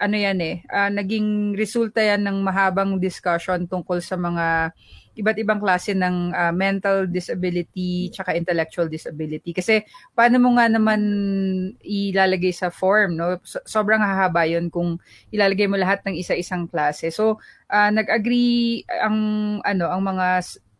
ano 0.00 0.16
yan 0.16 0.40
eh, 0.40 0.64
uh, 0.72 0.88
naging 0.88 1.54
resulta 1.54 2.02
yan 2.02 2.24
ng 2.26 2.42
mahabang 2.42 2.98
discussion 2.98 3.68
tungkol 3.68 4.00
sa 4.00 4.16
mga 4.16 4.72
iba't 5.16 5.38
ibang 5.38 5.60
klase 5.60 5.92
ng 5.92 6.32
uh, 6.32 6.52
mental 6.52 7.04
disability 7.04 8.08
tsaka 8.12 8.32
intellectual 8.32 8.88
disability. 8.88 9.52
Kasi 9.52 9.84
paano 10.16 10.40
mo 10.40 10.56
nga 10.56 10.68
naman 10.72 11.00
ilalagay 11.84 12.52
sa 12.52 12.72
form, 12.72 13.20
no? 13.20 13.36
So, 13.44 13.60
sobrang 13.68 14.00
hahaba 14.00 14.48
'yon 14.48 14.72
kung 14.72 14.96
ilalagay 15.28 15.68
mo 15.68 15.76
lahat 15.76 16.00
ng 16.04 16.16
isa-isang 16.16 16.64
klase. 16.68 17.12
So, 17.12 17.36
uh, 17.68 17.90
nag-agree 17.92 18.88
ang 18.88 19.16
ano, 19.64 19.84
ang 19.92 20.02
mga 20.04 20.26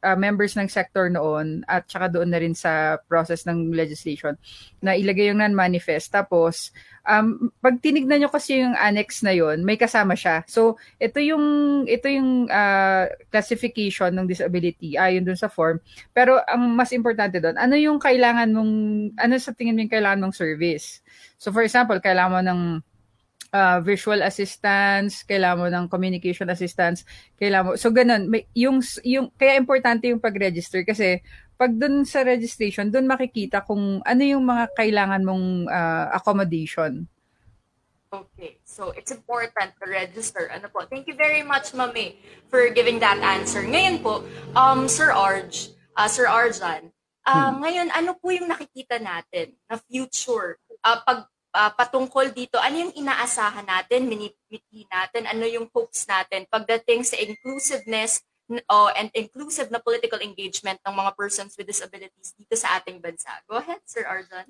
uh, 0.03 0.19
members 0.19 0.59
ng 0.59 0.67
sector 0.67 1.09
noon 1.09 1.63
at 1.71 1.87
tsaka 1.87 2.11
doon 2.11 2.29
na 2.29 2.43
rin 2.43 2.53
sa 2.53 2.99
process 3.07 3.47
ng 3.47 3.71
legislation 3.73 4.35
na 4.83 4.99
ilagay 4.99 5.31
yung 5.31 5.41
non-manifest. 5.41 6.11
Tapos, 6.11 6.75
um, 7.07 7.51
pag 7.59 7.79
tinignan 7.83 8.23
nyo 8.23 8.31
kasi 8.31 8.63
yung 8.63 8.75
annex 8.79 9.23
na 9.23 9.35
yon 9.35 9.67
may 9.67 9.79
kasama 9.79 10.15
siya. 10.15 10.47
So, 10.47 10.79
ito 10.99 11.19
yung, 11.19 11.45
ito 11.87 12.07
yung 12.07 12.47
uh, 12.49 13.11
classification 13.31 14.15
ng 14.15 14.27
disability 14.27 14.95
ayon 14.99 15.27
dun 15.27 15.39
sa 15.39 15.51
form. 15.51 15.83
Pero 16.15 16.39
ang 16.47 16.75
mas 16.75 16.95
importante 16.95 17.43
doon, 17.43 17.59
ano 17.59 17.75
yung 17.75 17.99
kailangan 17.99 18.51
mong, 18.55 18.73
ano 19.19 19.35
sa 19.39 19.55
tingin 19.55 19.75
mo 19.75 19.83
yung 19.85 19.93
kailangan 19.93 20.21
mong 20.23 20.37
service? 20.37 21.03
So, 21.39 21.51
for 21.51 21.67
example, 21.67 21.99
kailangan 21.99 22.33
mo 22.33 22.41
ng 22.43 22.61
uh, 23.53 23.79
visual 23.85 24.25
assistance, 24.25 25.23
kailangan 25.23 25.59
mo 25.61 25.67
ng 25.69 25.87
communication 25.93 26.49
assistance, 26.49 27.05
kailangan 27.37 27.65
mo, 27.67 27.73
so 27.77 27.93
ganun, 27.93 28.27
may, 28.27 28.49
yung, 28.57 28.81
yung, 29.05 29.29
kaya 29.37 29.61
importante 29.61 30.09
yung 30.09 30.23
pag-register 30.23 30.83
kasi 30.83 31.21
pag 31.57 31.73
dun 31.77 32.03
sa 32.03 32.27
registration, 32.27 32.91
dun 32.91 33.07
makikita 33.07 33.63
kung 33.63 34.03
ano 34.03 34.23
yung 34.23 34.45
mga 34.45 34.75
kailangan 34.75 35.23
mong 35.23 35.47
uh, 35.69 36.07
accommodation. 36.17 37.07
Okay, 38.13 38.61
so 38.69 38.93
it's 38.93 39.09
important 39.09 39.73
to 39.81 39.89
register. 39.89 40.53
Ano 40.53 40.69
po? 40.69 40.85
Thank 40.85 41.09
you 41.09 41.17
very 41.17 41.41
much, 41.41 41.73
Mami, 41.73 42.21
for 42.53 42.69
giving 42.69 43.01
that 43.01 43.17
answer. 43.25 43.65
Ngayon 43.65 44.05
po, 44.05 44.21
um, 44.53 44.85
Sir 44.85 45.17
Arj, 45.17 45.73
uh, 45.97 46.09
Sir 46.13 46.29
Arjan, 46.29 46.93
uh, 47.25 47.49
hmm. 47.49 47.65
ngayon 47.65 47.89
ano 47.89 48.13
po 48.21 48.29
yung 48.29 48.53
nakikita 48.53 49.01
natin 49.01 49.57
na 49.65 49.81
future 49.81 50.61
uh, 50.85 51.01
pag 51.01 51.25
uh, 51.57 51.71
patungkol 51.73 52.33
dito, 52.37 52.61
ano 52.61 52.89
yung 52.89 52.95
inaasahan 52.97 53.65
natin, 53.65 54.09
minimiti 54.09 54.85
natin, 54.89 55.29
ano 55.29 55.45
yung 55.47 55.69
hopes 55.71 56.05
natin 56.09 56.49
pagdating 56.49 57.07
sa 57.07 57.17
inclusiveness 57.21 58.21
oh, 58.69 58.91
and 58.99 59.09
inclusive 59.15 59.71
na 59.71 59.79
political 59.79 60.21
engagement 60.21 60.81
ng 60.85 60.95
mga 60.95 61.15
persons 61.17 61.55
with 61.57 61.71
disabilities 61.71 62.35
dito 62.35 62.53
sa 62.59 62.81
ating 62.81 62.99
bansa. 62.99 63.31
Go 63.49 63.57
ahead, 63.61 63.81
Sir 63.87 64.05
Arjan. 64.05 64.49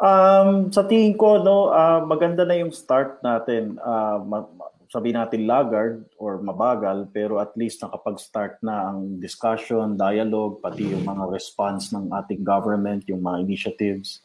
Um, 0.00 0.72
sa 0.72 0.88
tingin 0.88 1.12
ko, 1.20 1.44
no, 1.44 1.68
uh, 1.68 2.00
maganda 2.08 2.48
na 2.48 2.56
yung 2.56 2.72
start 2.72 3.20
natin. 3.20 3.76
Uh, 3.76 4.48
sabi 4.90 5.14
natin 5.14 5.46
laggard 5.46 6.02
or 6.18 6.42
mabagal, 6.42 7.06
pero 7.14 7.38
at 7.38 7.54
least 7.54 7.78
nakapag-start 7.84 8.58
na 8.64 8.90
ang 8.90 9.22
discussion, 9.22 9.94
dialogue, 9.94 10.58
pati 10.58 10.82
yung 10.82 11.06
mga 11.06 11.30
response 11.30 11.94
ng 11.94 12.10
ating 12.10 12.42
government, 12.42 13.06
yung 13.06 13.22
mga 13.22 13.38
initiatives. 13.44 14.24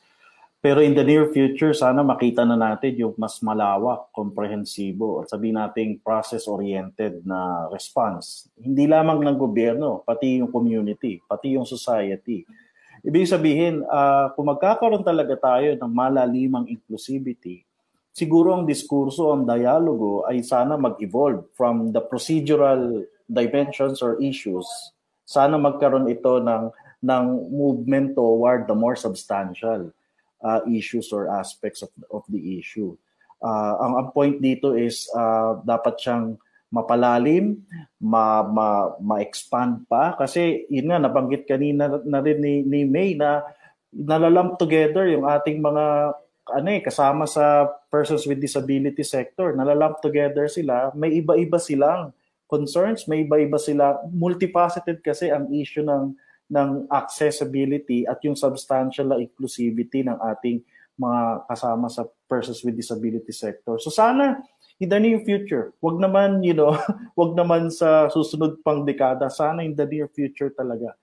Pero 0.66 0.82
in 0.82 0.97
the 0.97 1.05
near 1.05 1.30
future, 1.30 1.78
sana 1.78 2.01
makita 2.01 2.41
na 2.41 2.57
natin 2.57 2.97
yung 2.97 3.13
mas 3.22 3.38
malawak, 3.45 4.09
komprehensibo, 4.09 5.22
at 5.22 5.30
sabi 5.30 5.53
nating 5.53 6.01
process-oriented 6.01 7.22
na 7.22 7.70
response. 7.70 8.49
Hindi 8.57 8.89
lamang 8.89 9.22
ng 9.22 9.38
gobyerno, 9.38 10.01
pati 10.01 10.41
yung 10.41 10.49
community, 10.49 11.22
pati 11.22 11.53
yung 11.53 11.70
society. 11.70 12.41
Ibig 13.05 13.30
sabihin, 13.30 13.86
uh, 13.86 14.34
kung 14.34 14.49
magkakaroon 14.49 15.05
talaga 15.05 15.38
tayo 15.38 15.78
ng 15.78 15.91
malalimang 15.93 16.66
inclusivity, 16.66 17.61
siguro 18.09 18.57
ang 18.57 18.66
diskurso, 18.66 19.38
ang 19.38 19.45
dialogo 19.45 20.26
ay 20.26 20.41
sana 20.41 20.82
mag-evolve 20.82 21.45
from 21.53 21.93
the 21.93 22.01
procedural 22.01 23.05
dimensions 23.30 24.01
or 24.01 24.18
issues. 24.18 24.66
Sana 25.30 25.61
magkaroon 25.61 26.09
ito 26.09 26.41
ng, 26.41 26.74
ng 27.05 27.26
movement 27.53 28.18
toward 28.18 28.66
the 28.66 28.74
more 28.74 28.97
substantial 28.97 29.93
uh, 30.44 30.62
issues 30.68 31.14
or 31.16 31.32
aspects 31.32 31.86
of, 31.86 31.92
of 32.12 32.24
the 32.28 32.60
issue. 32.60 32.96
Uh, 33.44 33.76
ang, 33.80 33.94
ang 34.00 34.08
point 34.12 34.42
dito 34.42 34.74
is 34.74 35.06
uh, 35.14 35.60
dapat 35.64 36.00
siyang 36.02 36.36
mapalalim, 36.74 37.62
ma, 38.02 38.44
ma, 38.44 38.98
ma-expand 39.00 39.88
pa. 39.88 40.18
Kasi 40.18 40.68
yun 40.68 40.92
nga 40.92 41.00
nabanggit 41.00 41.48
kanina 41.48 42.02
na 42.04 42.20
rin 42.20 42.42
ni, 42.42 42.66
ni 42.66 42.84
May 42.84 43.16
na 43.16 43.46
nalalamp 43.96 44.60
together 44.60 45.08
yung 45.08 45.24
ating 45.24 45.64
mga 45.64 46.16
ano 46.46 46.68
eh, 46.70 46.82
kasama 46.84 47.26
sa 47.26 47.66
persons 47.90 48.30
with 48.30 48.38
disability 48.38 49.02
sector, 49.02 49.58
nalalamp 49.58 49.98
together 49.98 50.46
sila, 50.46 50.94
may 50.94 51.18
iba-iba 51.18 51.58
silang 51.58 52.14
concerns, 52.46 53.10
may 53.10 53.26
iba-iba 53.26 53.58
sila, 53.58 53.98
multifaceted 54.14 55.02
kasi 55.02 55.34
ang 55.34 55.50
issue 55.50 55.82
ng 55.82 56.14
ng 56.52 56.86
accessibility 56.93 58.06
at 58.06 58.22
yung 58.22 58.38
substantial 58.38 59.10
na 59.10 59.18
inclusivity 59.18 60.06
ng 60.06 60.18
ating 60.36 60.62
mga 60.96 61.50
kasama 61.50 61.91
sa 61.91 62.08
persons 62.30 62.64
with 62.64 62.78
disability 62.78 63.34
sector. 63.36 63.76
So 63.82 63.91
sana 63.91 64.39
in 64.80 64.88
the 64.88 65.00
near 65.00 65.20
future, 65.24 65.76
wag 65.82 66.00
naman, 66.00 66.43
you 66.46 66.56
know, 66.56 66.76
wag 67.20 67.32
naman 67.36 67.72
sa 67.72 68.08
susunod 68.12 68.62
pang 68.64 68.86
dekada, 68.88 69.28
sana 69.32 69.66
in 69.66 69.76
the 69.76 69.88
near 69.88 70.08
future 70.08 70.54
talaga 70.54 70.96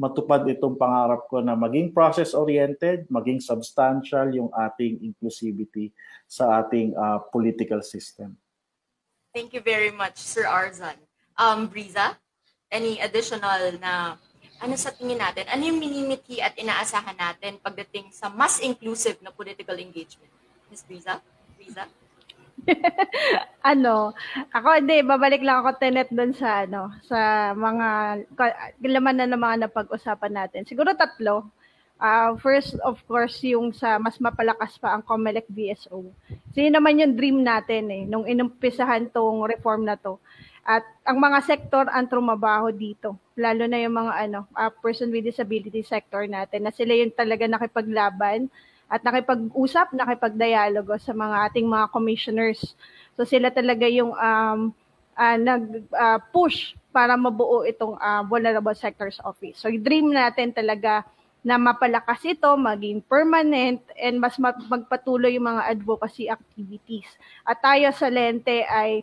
matupad 0.00 0.48
itong 0.48 0.80
pangarap 0.80 1.28
ko 1.28 1.44
na 1.44 1.52
maging 1.52 1.92
process-oriented, 1.92 3.04
maging 3.12 3.36
substantial 3.36 4.32
yung 4.32 4.48
ating 4.56 4.96
inclusivity 5.04 5.92
sa 6.24 6.64
ating 6.64 6.96
uh, 6.96 7.20
political 7.28 7.84
system. 7.84 8.32
Thank 9.36 9.52
you 9.52 9.60
very 9.60 9.92
much, 9.92 10.16
Sir 10.16 10.48
Arzan. 10.48 10.96
Um, 11.36 11.68
Briza, 11.68 12.16
any 12.72 12.96
additional 13.04 13.76
na 13.76 14.16
ano 14.60 14.76
sa 14.76 14.92
tingin 14.92 15.16
natin? 15.16 15.48
Ano 15.48 15.64
yung 15.64 15.80
minimiti 15.80 16.38
at 16.38 16.52
inaasahan 16.60 17.16
natin 17.16 17.56
pagdating 17.64 18.12
sa 18.12 18.28
mas 18.28 18.60
inclusive 18.60 19.16
na 19.24 19.32
political 19.32 19.74
engagement? 19.80 20.30
Ms. 20.68 20.84
Briza? 20.84 21.14
Briza? 21.56 21.88
ano, 23.72 24.12
ako 24.52 24.68
hindi, 24.76 25.00
babalik 25.00 25.40
lang 25.40 25.64
ako 25.64 25.80
tenet 25.80 26.12
doon 26.12 26.36
sa 26.36 26.68
ano, 26.68 26.92
sa 27.08 27.50
mga 27.56 27.88
laman 28.84 29.16
na 29.16 29.26
ng 29.32 29.40
mga 29.40 29.56
napag-usapan 29.66 30.32
natin. 30.32 30.68
Siguro 30.68 30.92
tatlo. 30.92 31.48
Uh, 32.00 32.32
first, 32.40 32.80
of 32.80 32.96
course, 33.04 33.44
yung 33.44 33.76
sa 33.76 34.00
mas 34.00 34.16
mapalakas 34.16 34.80
pa 34.80 34.96
ang 34.96 35.04
COMELEC 35.04 35.44
VSO. 35.52 36.08
So 36.52 36.56
naman 36.64 37.00
yung 37.00 37.12
dream 37.12 37.44
natin 37.44 37.92
eh, 37.92 38.08
nung 38.08 38.24
inumpisahan 38.24 39.12
tong 39.12 39.44
reform 39.44 39.84
na 39.84 40.00
to. 40.00 40.16
At 40.64 40.84
ang 41.08 41.18
mga 41.18 41.38
sektor 41.42 41.88
ang 41.88 42.06
trumabaho 42.06 42.68
dito, 42.70 43.16
lalo 43.34 43.64
na 43.64 43.80
yung 43.80 43.96
mga 43.96 44.12
ano, 44.28 44.40
uh, 44.52 44.70
person 44.84 45.08
with 45.08 45.24
disability 45.24 45.80
sector 45.82 46.28
natin, 46.28 46.68
na 46.68 46.72
sila 46.72 46.92
yung 46.92 47.12
talaga 47.12 47.48
nakipaglaban 47.48 48.52
at 48.90 49.00
nakipag-usap, 49.06 49.94
nakipag-dialogo 49.94 50.98
sa 50.98 51.14
mga 51.14 51.36
ating 51.50 51.66
mga 51.66 51.86
commissioners. 51.94 52.74
So 53.14 53.22
sila 53.22 53.48
talaga 53.54 53.86
yung 53.86 54.12
um, 54.12 54.74
uh, 55.14 55.36
nag-push 55.38 56.74
uh, 56.74 56.76
para 56.90 57.14
mabuo 57.14 57.62
itong 57.62 57.94
uh, 57.96 58.26
Vulnerable 58.26 58.74
Sectors 58.74 59.22
Office. 59.22 59.62
So 59.62 59.70
dream 59.70 60.10
natin 60.10 60.50
talaga 60.50 61.06
na 61.40 61.56
mapalakas 61.56 62.20
ito, 62.28 62.52
maging 62.52 63.00
permanent, 63.08 63.80
and 63.96 64.20
mas 64.20 64.36
magpatuloy 64.68 65.40
yung 65.40 65.48
mga 65.48 65.72
advocacy 65.72 66.28
activities. 66.28 67.08
At 67.48 67.64
tayo 67.64 67.88
sa 67.96 68.12
Lente 68.12 68.60
ay 68.68 69.00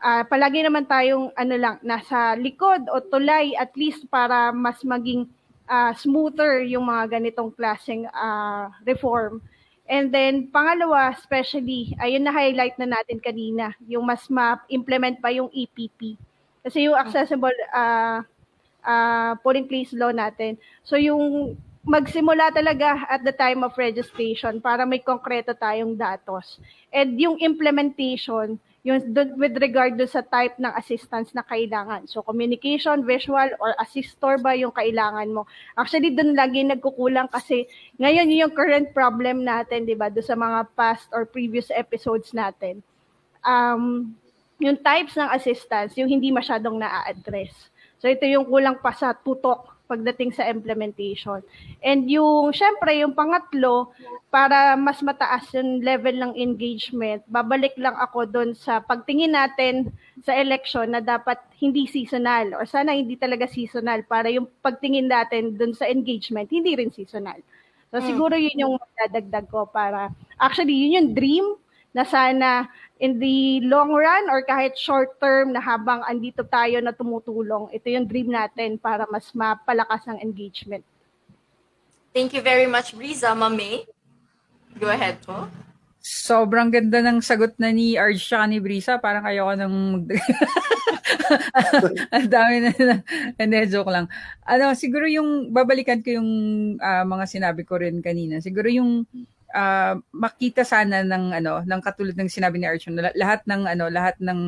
uh, 0.00 0.22
palagi 0.26 0.64
naman 0.64 0.84
tayong 0.84 1.32
ano 1.36 1.54
lang, 1.56 1.76
nasa 1.80 2.34
likod 2.36 2.88
o 2.92 3.00
tulay 3.00 3.56
at 3.56 3.72
least 3.76 4.08
para 4.08 4.52
mas 4.52 4.80
maging 4.82 5.28
uh, 5.68 5.92
smoother 5.96 6.62
yung 6.64 6.86
mga 6.86 7.18
ganitong 7.20 7.52
klaseng 7.54 8.06
uh, 8.10 8.70
reform. 8.86 9.42
And 9.86 10.10
then, 10.10 10.50
pangalawa, 10.50 11.14
especially, 11.14 11.94
ayun 12.02 12.26
na-highlight 12.26 12.74
na 12.74 12.90
natin 12.90 13.22
kanina, 13.22 13.70
yung 13.86 14.02
mas 14.02 14.26
ma-implement 14.26 15.22
pa 15.22 15.30
yung 15.30 15.46
EPP. 15.54 16.18
Kasi 16.66 16.90
yung 16.90 16.98
accessible 16.98 17.54
uh, 17.70 18.18
uh, 18.82 19.32
polling 19.46 19.70
place 19.70 19.94
law 19.94 20.10
natin. 20.10 20.58
So, 20.82 20.98
yung 20.98 21.54
magsimula 21.86 22.50
talaga 22.50 23.06
at 23.06 23.22
the 23.22 23.30
time 23.30 23.62
of 23.62 23.78
registration 23.78 24.58
para 24.58 24.82
may 24.82 24.98
konkreto 24.98 25.54
tayong 25.54 25.94
datos. 25.94 26.58
And 26.90 27.14
yung 27.14 27.38
implementation, 27.38 28.58
yung 28.86 29.02
with 29.34 29.58
regard 29.58 29.98
do 29.98 30.06
sa 30.06 30.22
type 30.22 30.54
ng 30.62 30.70
assistance 30.78 31.34
na 31.34 31.42
kailangan. 31.42 32.06
So 32.06 32.22
communication, 32.22 33.02
visual, 33.02 33.50
or 33.58 33.74
assistor 33.82 34.38
ba 34.38 34.54
yung 34.54 34.70
kailangan 34.70 35.26
mo? 35.34 35.42
Actually, 35.74 36.14
doon 36.14 36.38
lagi 36.38 36.62
nagkukulang 36.62 37.26
kasi 37.26 37.66
ngayon 37.98 38.30
yung 38.30 38.54
current 38.54 38.94
problem 38.94 39.42
natin, 39.42 39.90
di 39.90 39.98
ba, 39.98 40.06
do 40.06 40.22
sa 40.22 40.38
mga 40.38 40.70
past 40.78 41.10
or 41.10 41.26
previous 41.26 41.66
episodes 41.74 42.30
natin. 42.30 42.78
Um, 43.42 44.14
yung 44.62 44.78
types 44.78 45.18
ng 45.18 45.34
assistance, 45.34 45.98
yung 45.98 46.06
hindi 46.06 46.30
masyadong 46.30 46.78
na-address. 46.78 47.74
So 47.98 48.06
ito 48.06 48.22
yung 48.22 48.46
kulang 48.46 48.78
pa 48.78 48.94
sa 48.94 49.10
tutok 49.18 49.75
pagdating 49.86 50.34
sa 50.34 50.46
implementation. 50.50 51.40
And 51.80 52.10
yung, 52.10 52.52
syempre, 52.52 52.98
yung 52.98 53.14
pangatlo, 53.14 53.94
para 54.28 54.76
mas 54.76 55.00
mataas 55.00 55.48
yung 55.54 55.80
level 55.80 56.18
ng 56.20 56.32
engagement, 56.36 57.24
babalik 57.30 57.72
lang 57.80 57.96
ako 57.96 58.26
doon 58.28 58.50
sa 58.52 58.82
pagtingin 58.84 59.32
natin 59.32 59.94
sa 60.20 60.36
election 60.36 60.92
na 60.92 61.00
dapat 61.00 61.40
hindi 61.56 61.88
seasonal 61.88 62.52
or 62.52 62.68
sana 62.68 62.92
hindi 62.92 63.16
talaga 63.16 63.48
seasonal 63.48 64.04
para 64.04 64.28
yung 64.28 64.50
pagtingin 64.60 65.08
natin 65.08 65.56
doon 65.56 65.72
sa 65.72 65.88
engagement, 65.88 66.50
hindi 66.52 66.76
rin 66.76 66.92
seasonal. 66.92 67.40
So 67.88 68.02
mm. 68.02 68.06
siguro 68.06 68.34
yun 68.36 68.60
yung 68.60 68.74
dadagdag 68.98 69.46
ko 69.48 69.64
para, 69.70 70.12
actually 70.36 70.74
yun 70.74 71.00
yung 71.00 71.10
dream 71.16 71.46
na 71.96 72.04
sana 72.04 72.68
in 72.96 73.20
the 73.20 73.60
long 73.68 73.92
run 73.92 74.32
or 74.32 74.40
kahit 74.40 74.76
short 74.76 75.20
term 75.20 75.52
na 75.52 75.60
habang 75.60 76.00
andito 76.08 76.40
tayo 76.48 76.80
na 76.80 76.96
tumutulong, 76.96 77.68
ito 77.72 77.92
yung 77.92 78.08
dream 78.08 78.32
natin 78.32 78.80
para 78.80 79.04
mas 79.12 79.28
mapalakas 79.36 80.08
ang 80.08 80.18
engagement. 80.24 80.84
Thank 82.16 82.32
you 82.32 82.40
very 82.40 82.64
much, 82.64 82.96
Briza. 82.96 83.36
Mame, 83.36 83.84
go 84.80 84.88
ahead 84.88 85.20
po. 85.20 85.44
Sobrang 86.00 86.70
ganda 86.70 87.02
ng 87.02 87.18
sagot 87.20 87.58
na 87.60 87.68
ni 87.74 87.98
Arj 87.98 88.22
siya 88.22 88.46
ni 88.48 88.62
Brisa. 88.62 88.96
Parang 88.96 89.26
kayo 89.26 89.44
ko 89.50 89.52
nang 89.58 90.06
Ang 92.14 92.28
dami 92.30 92.54
na, 92.62 92.70
na. 92.78 92.96
Hindi, 93.34 93.66
joke 93.68 93.90
lang. 93.90 94.06
Ano, 94.46 94.72
siguro 94.78 95.10
yung, 95.10 95.50
babalikan 95.50 96.00
ko 96.00 96.16
yung 96.22 96.30
uh, 96.78 97.04
mga 97.04 97.24
sinabi 97.26 97.66
ko 97.66 97.82
rin 97.82 97.98
kanina. 98.00 98.38
Siguro 98.38 98.70
yung 98.70 99.04
uh, 99.56 99.96
makita 100.12 100.62
sana 100.62 101.00
ng 101.00 101.32
ano 101.32 101.64
ng 101.64 101.80
katulad 101.80 102.12
ng 102.12 102.28
sinabi 102.28 102.60
ni 102.60 102.68
Archon 102.68 103.00
lahat 103.16 103.40
ng 103.48 103.62
ano 103.64 103.88
lahat 103.88 104.20
ng 104.20 104.40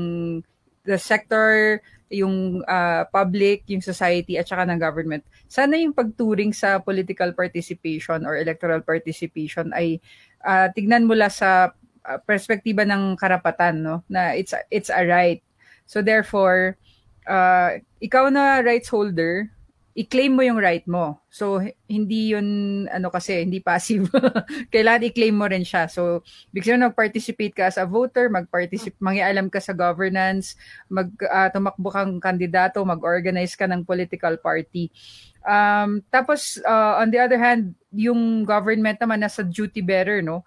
the 0.84 1.00
sector 1.00 1.80
yung 2.08 2.64
uh, 2.64 3.04
public 3.12 3.64
yung 3.68 3.84
society 3.84 4.40
at 4.40 4.48
saka 4.48 4.64
ng 4.68 4.80
government. 4.80 5.24
Sana 5.48 5.76
yung 5.76 5.92
pagturing 5.92 6.52
sa 6.52 6.80
political 6.80 7.32
participation 7.36 8.24
or 8.24 8.36
electoral 8.36 8.80
participation 8.80 9.72
ay 9.76 10.00
uh, 10.44 10.72
tignan 10.72 11.04
mula 11.04 11.28
sa 11.28 11.72
uh, 12.04 12.18
perspektiba 12.24 12.84
ng 12.88 13.16
karapatan 13.16 13.84
no? 13.84 13.96
Na 14.08 14.32
it's 14.36 14.56
it's 14.72 14.88
a 14.92 15.04
right. 15.04 15.44
So 15.84 16.00
therefore 16.00 16.80
uh, 17.28 17.80
ikaw 18.00 18.32
na 18.32 18.64
rights 18.64 18.88
holder 18.88 19.52
i-claim 19.98 20.30
mo 20.30 20.46
yung 20.46 20.60
right 20.62 20.86
mo. 20.86 21.18
So, 21.26 21.58
hindi 21.90 22.30
yun, 22.30 22.46
ano 22.86 23.10
kasi, 23.10 23.42
hindi 23.42 23.58
passive. 23.58 24.06
Kailangan 24.74 25.10
i-claim 25.10 25.34
mo 25.34 25.50
rin 25.50 25.66
siya. 25.66 25.90
So, 25.90 26.22
bigla 26.54 26.78
nag-participate 26.78 27.56
ka 27.56 27.66
as 27.66 27.80
a 27.80 27.88
voter, 27.88 28.30
mag-participate, 28.30 29.00
mangialam 29.02 29.50
ka 29.50 29.58
sa 29.58 29.74
governance, 29.74 30.54
mag, 30.86 31.10
uh, 31.26 31.50
tumakbo 31.50 31.90
kang 31.90 32.22
kandidato, 32.22 32.78
mag-organize 32.86 33.58
ka 33.58 33.66
ng 33.66 33.82
political 33.82 34.38
party. 34.38 34.92
Um, 35.42 36.04
tapos, 36.12 36.62
uh, 36.62 37.02
on 37.02 37.10
the 37.10 37.18
other 37.18 37.40
hand, 37.40 37.74
yung 37.90 38.46
government 38.46 39.02
naman 39.02 39.24
nasa 39.24 39.42
duty 39.42 39.82
bearer, 39.82 40.22
no? 40.22 40.46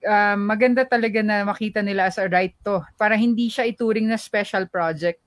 Uh, 0.00 0.36
maganda 0.36 0.84
talaga 0.84 1.20
na 1.20 1.44
makita 1.44 1.84
nila 1.84 2.08
as 2.08 2.16
a 2.16 2.24
right 2.24 2.56
to 2.64 2.80
para 2.96 3.20
hindi 3.20 3.52
siya 3.52 3.68
ituring 3.68 4.08
na 4.08 4.16
special 4.16 4.64
project 4.64 5.20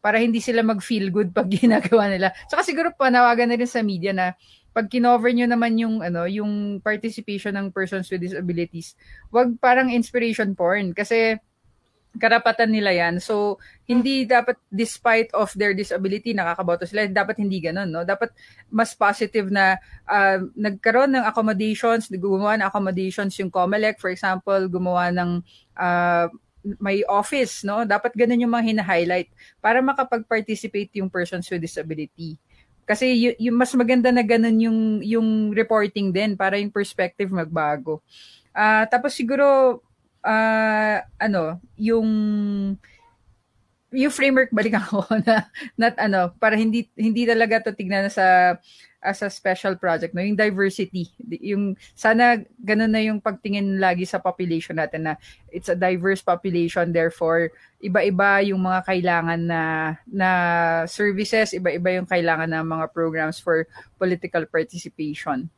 para 0.00 0.20
hindi 0.20 0.40
sila 0.40 0.64
mag-feel 0.64 1.12
good 1.12 1.32
pag 1.32 1.48
ginagawa 1.60 2.08
nila. 2.10 2.32
Saka 2.48 2.64
siguro 2.64 2.92
panawagan 2.92 3.52
na 3.52 3.56
rin 3.60 3.70
sa 3.70 3.84
media 3.84 4.12
na 4.12 4.34
pag 4.70 4.86
kinover 4.86 5.34
nyo 5.34 5.50
naman 5.50 5.74
yung 5.76 5.98
ano 5.98 6.30
yung 6.30 6.78
participation 6.78 7.54
ng 7.58 7.74
persons 7.74 8.06
with 8.08 8.22
disabilities, 8.22 8.94
wag 9.34 9.58
parang 9.58 9.90
inspiration 9.90 10.54
porn 10.54 10.94
kasi 10.94 11.38
karapatan 12.18 12.74
nila 12.74 12.90
yan. 12.90 13.22
So, 13.22 13.62
hindi 13.86 14.26
dapat 14.26 14.58
despite 14.66 15.30
of 15.30 15.54
their 15.54 15.70
disability 15.78 16.34
nakakaboto 16.34 16.82
sila, 16.82 17.06
dapat 17.06 17.38
hindi 17.38 17.62
ganoon, 17.62 17.86
no? 17.86 18.02
Dapat 18.02 18.34
mas 18.66 18.98
positive 18.98 19.46
na 19.46 19.78
uh, 20.10 20.42
nagkaroon 20.58 21.14
ng 21.14 21.24
accommodations, 21.28 22.10
gumawa 22.10 22.58
ng 22.58 22.66
accommodations 22.66 23.38
yung 23.38 23.52
COMELEC, 23.52 24.02
for 24.02 24.10
example, 24.10 24.58
gumawa 24.66 25.14
ng 25.14 25.38
uh, 25.78 26.26
may 26.78 27.00
office, 27.08 27.64
no? 27.64 27.84
Dapat 27.88 28.12
ganun 28.16 28.42
yung 28.44 28.52
mga 28.52 28.66
hina-highlight 28.72 29.28
para 29.60 29.80
makapag-participate 29.80 30.92
yung 31.00 31.08
persons 31.08 31.48
with 31.48 31.64
disability. 31.64 32.36
Kasi 32.84 33.06
y- 33.14 33.38
yung 33.48 33.56
mas 33.56 33.72
maganda 33.78 34.10
na 34.10 34.24
ganun 34.26 34.56
yung 34.58 34.78
yung 35.00 35.28
reporting 35.54 36.10
din 36.10 36.34
para 36.34 36.58
yung 36.58 36.74
perspective 36.74 37.30
magbago. 37.30 38.02
Uh, 38.50 38.84
tapos 38.90 39.14
siguro 39.14 39.78
uh, 40.26 40.98
ano, 41.16 41.62
yung 41.78 42.08
yung 43.90 44.12
framework 44.14 44.50
balik 44.58 44.74
ako 44.78 45.06
na 45.26 45.50
not 45.74 45.94
ano 45.98 46.30
para 46.38 46.54
hindi 46.54 46.86
hindi 46.94 47.26
talaga 47.26 47.70
to 47.70 47.74
tignan 47.74 48.06
sa 48.10 48.58
as 49.00 49.24
a 49.24 49.32
special 49.32 49.74
project, 49.76 50.12
no? 50.12 50.20
yung 50.20 50.36
diversity. 50.36 51.08
Yung, 51.40 51.76
sana 51.96 52.36
ganun 52.60 52.92
na 52.92 53.00
yung 53.00 53.18
pagtingin 53.20 53.80
lagi 53.80 54.04
sa 54.04 54.20
population 54.20 54.76
natin 54.76 55.08
na 55.08 55.14
it's 55.48 55.72
a 55.72 55.76
diverse 55.76 56.20
population, 56.20 56.92
therefore, 56.92 57.48
iba-iba 57.80 58.44
yung 58.44 58.60
mga 58.60 58.84
kailangan 58.84 59.40
na, 59.40 59.62
na 60.04 60.30
services, 60.84 61.56
iba-iba 61.56 61.96
yung 61.96 62.08
kailangan 62.08 62.52
ng 62.52 62.66
mga 62.68 62.86
programs 62.92 63.40
for 63.40 63.64
political 63.96 64.44
participation. 64.44 65.48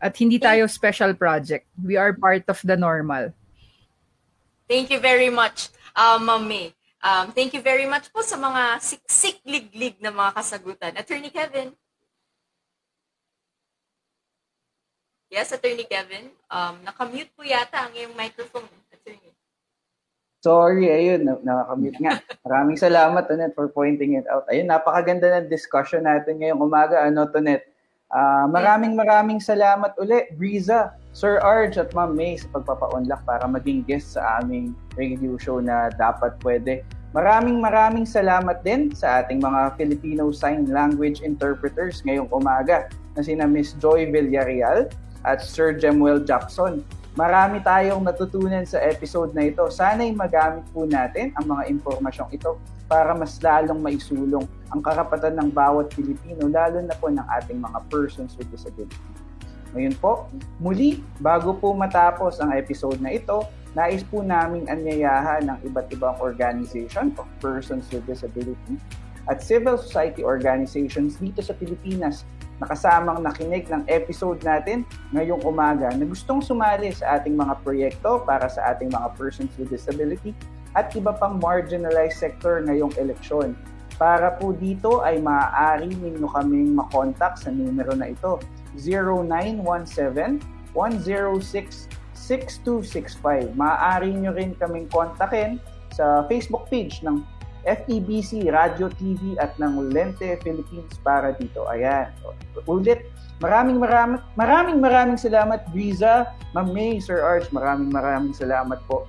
At 0.00 0.16
hindi 0.16 0.40
tayo 0.40 0.64
special 0.64 1.12
project. 1.12 1.68
We 1.76 2.00
are 2.00 2.16
part 2.16 2.48
of 2.48 2.56
the 2.64 2.80
normal. 2.80 3.36
Thank 4.64 4.88
you 4.88 5.00
very 5.04 5.28
much, 5.28 5.68
uh, 5.92 6.16
May. 6.16 6.72
Um, 7.00 7.32
thank 7.32 7.52
you 7.56 7.64
very 7.64 7.88
much 7.88 8.12
po 8.12 8.20
sa 8.20 8.36
mga 8.36 8.80
siksik-lig-lig 8.80 10.00
na 10.04 10.12
mga 10.12 10.36
kasagutan. 10.36 10.92
Attorney 11.00 11.32
Kevin. 11.32 11.72
Yes, 15.30 15.54
Attorney 15.54 15.86
Kevin. 15.86 16.34
Um, 16.50 16.82
nakamute 16.82 17.30
po 17.38 17.46
yata 17.46 17.86
ang 17.86 17.94
iyong 17.94 18.18
microphone. 18.18 18.66
Sorry, 20.40 20.88
ayun, 20.88 21.28
nakakamute 21.44 22.00
nga. 22.00 22.16
Maraming 22.48 22.80
salamat, 22.80 23.28
Tonet, 23.28 23.52
for 23.52 23.68
pointing 23.68 24.16
it 24.16 24.24
out. 24.26 24.48
Ayun, 24.48 24.72
napakaganda 24.72 25.28
ng 25.36 25.52
discussion 25.52 26.08
natin 26.08 26.40
ngayong 26.40 26.64
umaga, 26.64 27.04
ano, 27.04 27.28
Tonet. 27.28 27.68
Uh, 28.10 28.50
maraming 28.50 28.98
maraming 28.98 29.38
salamat 29.38 29.94
uli, 30.00 30.26
Briza, 30.34 30.96
Sir 31.14 31.38
Arj 31.46 31.78
at 31.78 31.94
Ma'am 31.94 32.16
May 32.16 32.34
sa 32.34 32.50
pagpapa-unlock 32.50 33.22
para 33.22 33.46
maging 33.46 33.86
guest 33.86 34.18
sa 34.18 34.42
aming 34.42 34.74
radio 34.98 35.38
show 35.38 35.62
na 35.62 35.94
dapat 35.94 36.34
pwede. 36.42 36.82
Maraming 37.14 37.62
maraming 37.62 38.08
salamat 38.08 38.66
din 38.66 38.90
sa 38.90 39.22
ating 39.22 39.38
mga 39.38 39.78
Filipino 39.78 40.34
Sign 40.34 40.66
Language 40.72 41.22
interpreters 41.22 42.02
ngayong 42.02 42.26
umaga 42.34 42.90
na 43.14 43.22
sina 43.22 43.46
Miss 43.46 43.78
Joy 43.78 44.10
Villarreal 44.10 44.90
at 45.24 45.44
Sir 45.44 45.76
Jemuel 45.76 46.24
Jackson. 46.24 46.84
Marami 47.18 47.58
tayong 47.60 48.06
natutunan 48.06 48.62
sa 48.64 48.78
episode 48.80 49.34
na 49.34 49.50
ito. 49.50 49.66
Sana'y 49.66 50.14
magamit 50.14 50.64
po 50.70 50.86
natin 50.86 51.34
ang 51.36 51.50
mga 51.50 51.68
impormasyong 51.68 52.30
ito 52.30 52.56
para 52.86 53.14
mas 53.14 53.38
lalong 53.38 53.78
maisulong 53.78 54.46
ang 54.70 54.80
karapatan 54.82 55.38
ng 55.38 55.48
bawat 55.50 55.90
Pilipino, 55.94 56.46
lalo 56.46 56.82
na 56.82 56.94
po 56.98 57.10
ng 57.10 57.22
ating 57.42 57.58
mga 57.58 57.78
persons 57.90 58.34
with 58.38 58.50
disability. 58.50 58.98
Ngayon 59.70 59.94
po, 60.02 60.26
muli, 60.58 60.98
bago 61.22 61.54
po 61.54 61.70
matapos 61.70 62.42
ang 62.42 62.50
episode 62.50 62.98
na 62.98 63.14
ito, 63.14 63.46
nais 63.78 64.02
po 64.02 64.22
naming 64.22 64.66
anyayahan 64.66 65.46
ng 65.46 65.58
iba't 65.70 65.86
ibang 65.94 66.18
organization 66.18 67.14
of 67.14 67.26
persons 67.38 67.86
with 67.94 68.02
disability 68.02 68.74
at 69.30 69.38
civil 69.38 69.78
society 69.78 70.26
organizations 70.26 71.22
dito 71.22 71.38
sa 71.38 71.54
Pilipinas 71.54 72.26
na 72.60 72.68
kasamang 72.68 73.24
nakinig 73.24 73.66
ng 73.72 73.88
episode 73.88 74.38
natin 74.44 74.84
ngayong 75.16 75.40
umaga 75.42 75.88
na 75.96 76.04
gustong 76.04 76.44
sumali 76.44 76.92
sa 76.92 77.16
ating 77.16 77.34
mga 77.34 77.56
proyekto 77.64 78.20
para 78.28 78.46
sa 78.52 78.76
ating 78.76 78.92
mga 78.92 79.08
persons 79.16 79.50
with 79.56 79.72
disability 79.72 80.36
at 80.76 80.92
iba 80.94 81.10
pang 81.16 81.40
marginalized 81.40 82.20
sector 82.20 82.60
ngayong 82.62 82.92
eleksyon. 83.00 83.56
Para 83.96 84.36
po 84.36 84.52
dito 84.52 85.04
ay 85.04 85.20
maaari 85.20 85.92
ninyo 85.92 86.28
kaming 86.30 86.76
makontak 86.76 87.36
sa 87.36 87.52
numero 87.52 87.92
na 87.96 88.12
ito 88.12 88.40
0917 88.76 90.40
106 90.72 91.88
6265. 92.14 93.56
Maaari 93.58 94.14
nyo 94.14 94.30
rin 94.36 94.54
kaming 94.56 94.86
kontakin 94.92 95.58
sa 95.90 96.22
Facebook 96.30 96.70
page 96.70 97.02
ng 97.02 97.24
FEBC 97.64 98.48
Radio 98.48 98.88
TV 98.96 99.36
at 99.36 99.56
ng 99.60 99.92
Lente 99.92 100.38
Philippines 100.40 100.96
para 101.04 101.36
dito. 101.36 101.68
Ayan. 101.68 102.08
Ulit, 102.64 103.04
maraming 103.40 103.76
maraming 103.76 104.20
maraming 104.36 104.78
maraming 104.80 105.18
salamat 105.20 105.64
Briza, 105.72 106.32
Ma'am 106.56 106.72
May, 106.72 107.00
Sir 107.00 107.20
Arch, 107.20 107.48
maraming 107.52 107.92
maraming 107.92 108.32
salamat 108.32 108.80
po. 108.88 109.04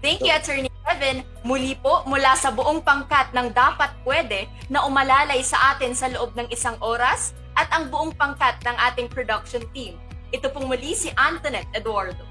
Thank 0.00 0.24
you, 0.24 0.32
Attorney 0.32 0.72
Kevin. 0.88 1.22
Muli 1.44 1.76
po 1.76 2.02
mula 2.08 2.32
sa 2.32 2.48
buong 2.48 2.80
pangkat 2.80 3.36
ng 3.36 3.52
Dapat 3.52 4.00
Pwede 4.00 4.48
na 4.72 4.88
umalalay 4.88 5.44
sa 5.44 5.76
atin 5.76 5.92
sa 5.92 6.08
loob 6.08 6.32
ng 6.34 6.48
isang 6.48 6.74
oras 6.80 7.36
at 7.52 7.68
ang 7.68 7.92
buong 7.92 8.16
pangkat 8.16 8.56
ng 8.64 8.76
ating 8.90 9.12
production 9.12 9.60
team. 9.76 10.00
Ito 10.32 10.48
pong 10.48 10.72
muli 10.72 10.96
si 10.96 11.12
Antoinette 11.20 11.68
Eduardo. 11.76 12.24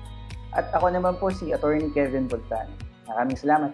At 0.50 0.74
ako 0.74 0.89
naman 0.89 1.22
po 1.22 1.30
si 1.30 1.54
Attorney 1.54 1.93
Kevin 1.93 2.26
Bultano. 2.26 2.74
Maraming 3.06 3.38
salamat. 3.38 3.72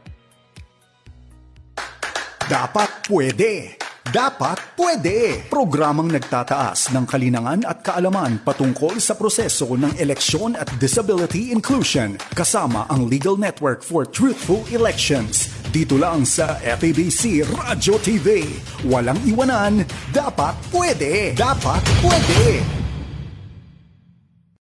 Dapat 2.45 3.09
pwede. 3.09 3.73
Dapat 4.05 4.77
pwede. 4.77 5.49
Programang 5.49 6.13
nagtataas 6.13 6.93
ng 6.93 7.01
kalinangan 7.09 7.65
at 7.65 7.81
kaalaman 7.81 8.37
patungkol 8.45 9.01
sa 9.01 9.17
proseso 9.17 9.73
ng 9.73 9.97
eleksyon 9.97 10.53
at 10.53 10.69
disability 10.77 11.49
inclusion 11.49 12.13
kasama 12.37 12.85
ang 12.93 13.09
Legal 13.09 13.33
Network 13.33 13.81
for 13.81 14.05
Truthful 14.05 14.61
Elections. 14.69 15.49
Dito 15.73 15.97
lang 15.97 16.21
sa 16.21 16.61
FABC 16.61 17.49
Radio 17.49 17.97
TV. 17.97 18.45
Walang 18.85 19.17
iwanan. 19.25 19.81
Dapat 20.13 20.53
pwede. 20.69 21.33
Dapat 21.33 21.81
pwede. 22.05 22.61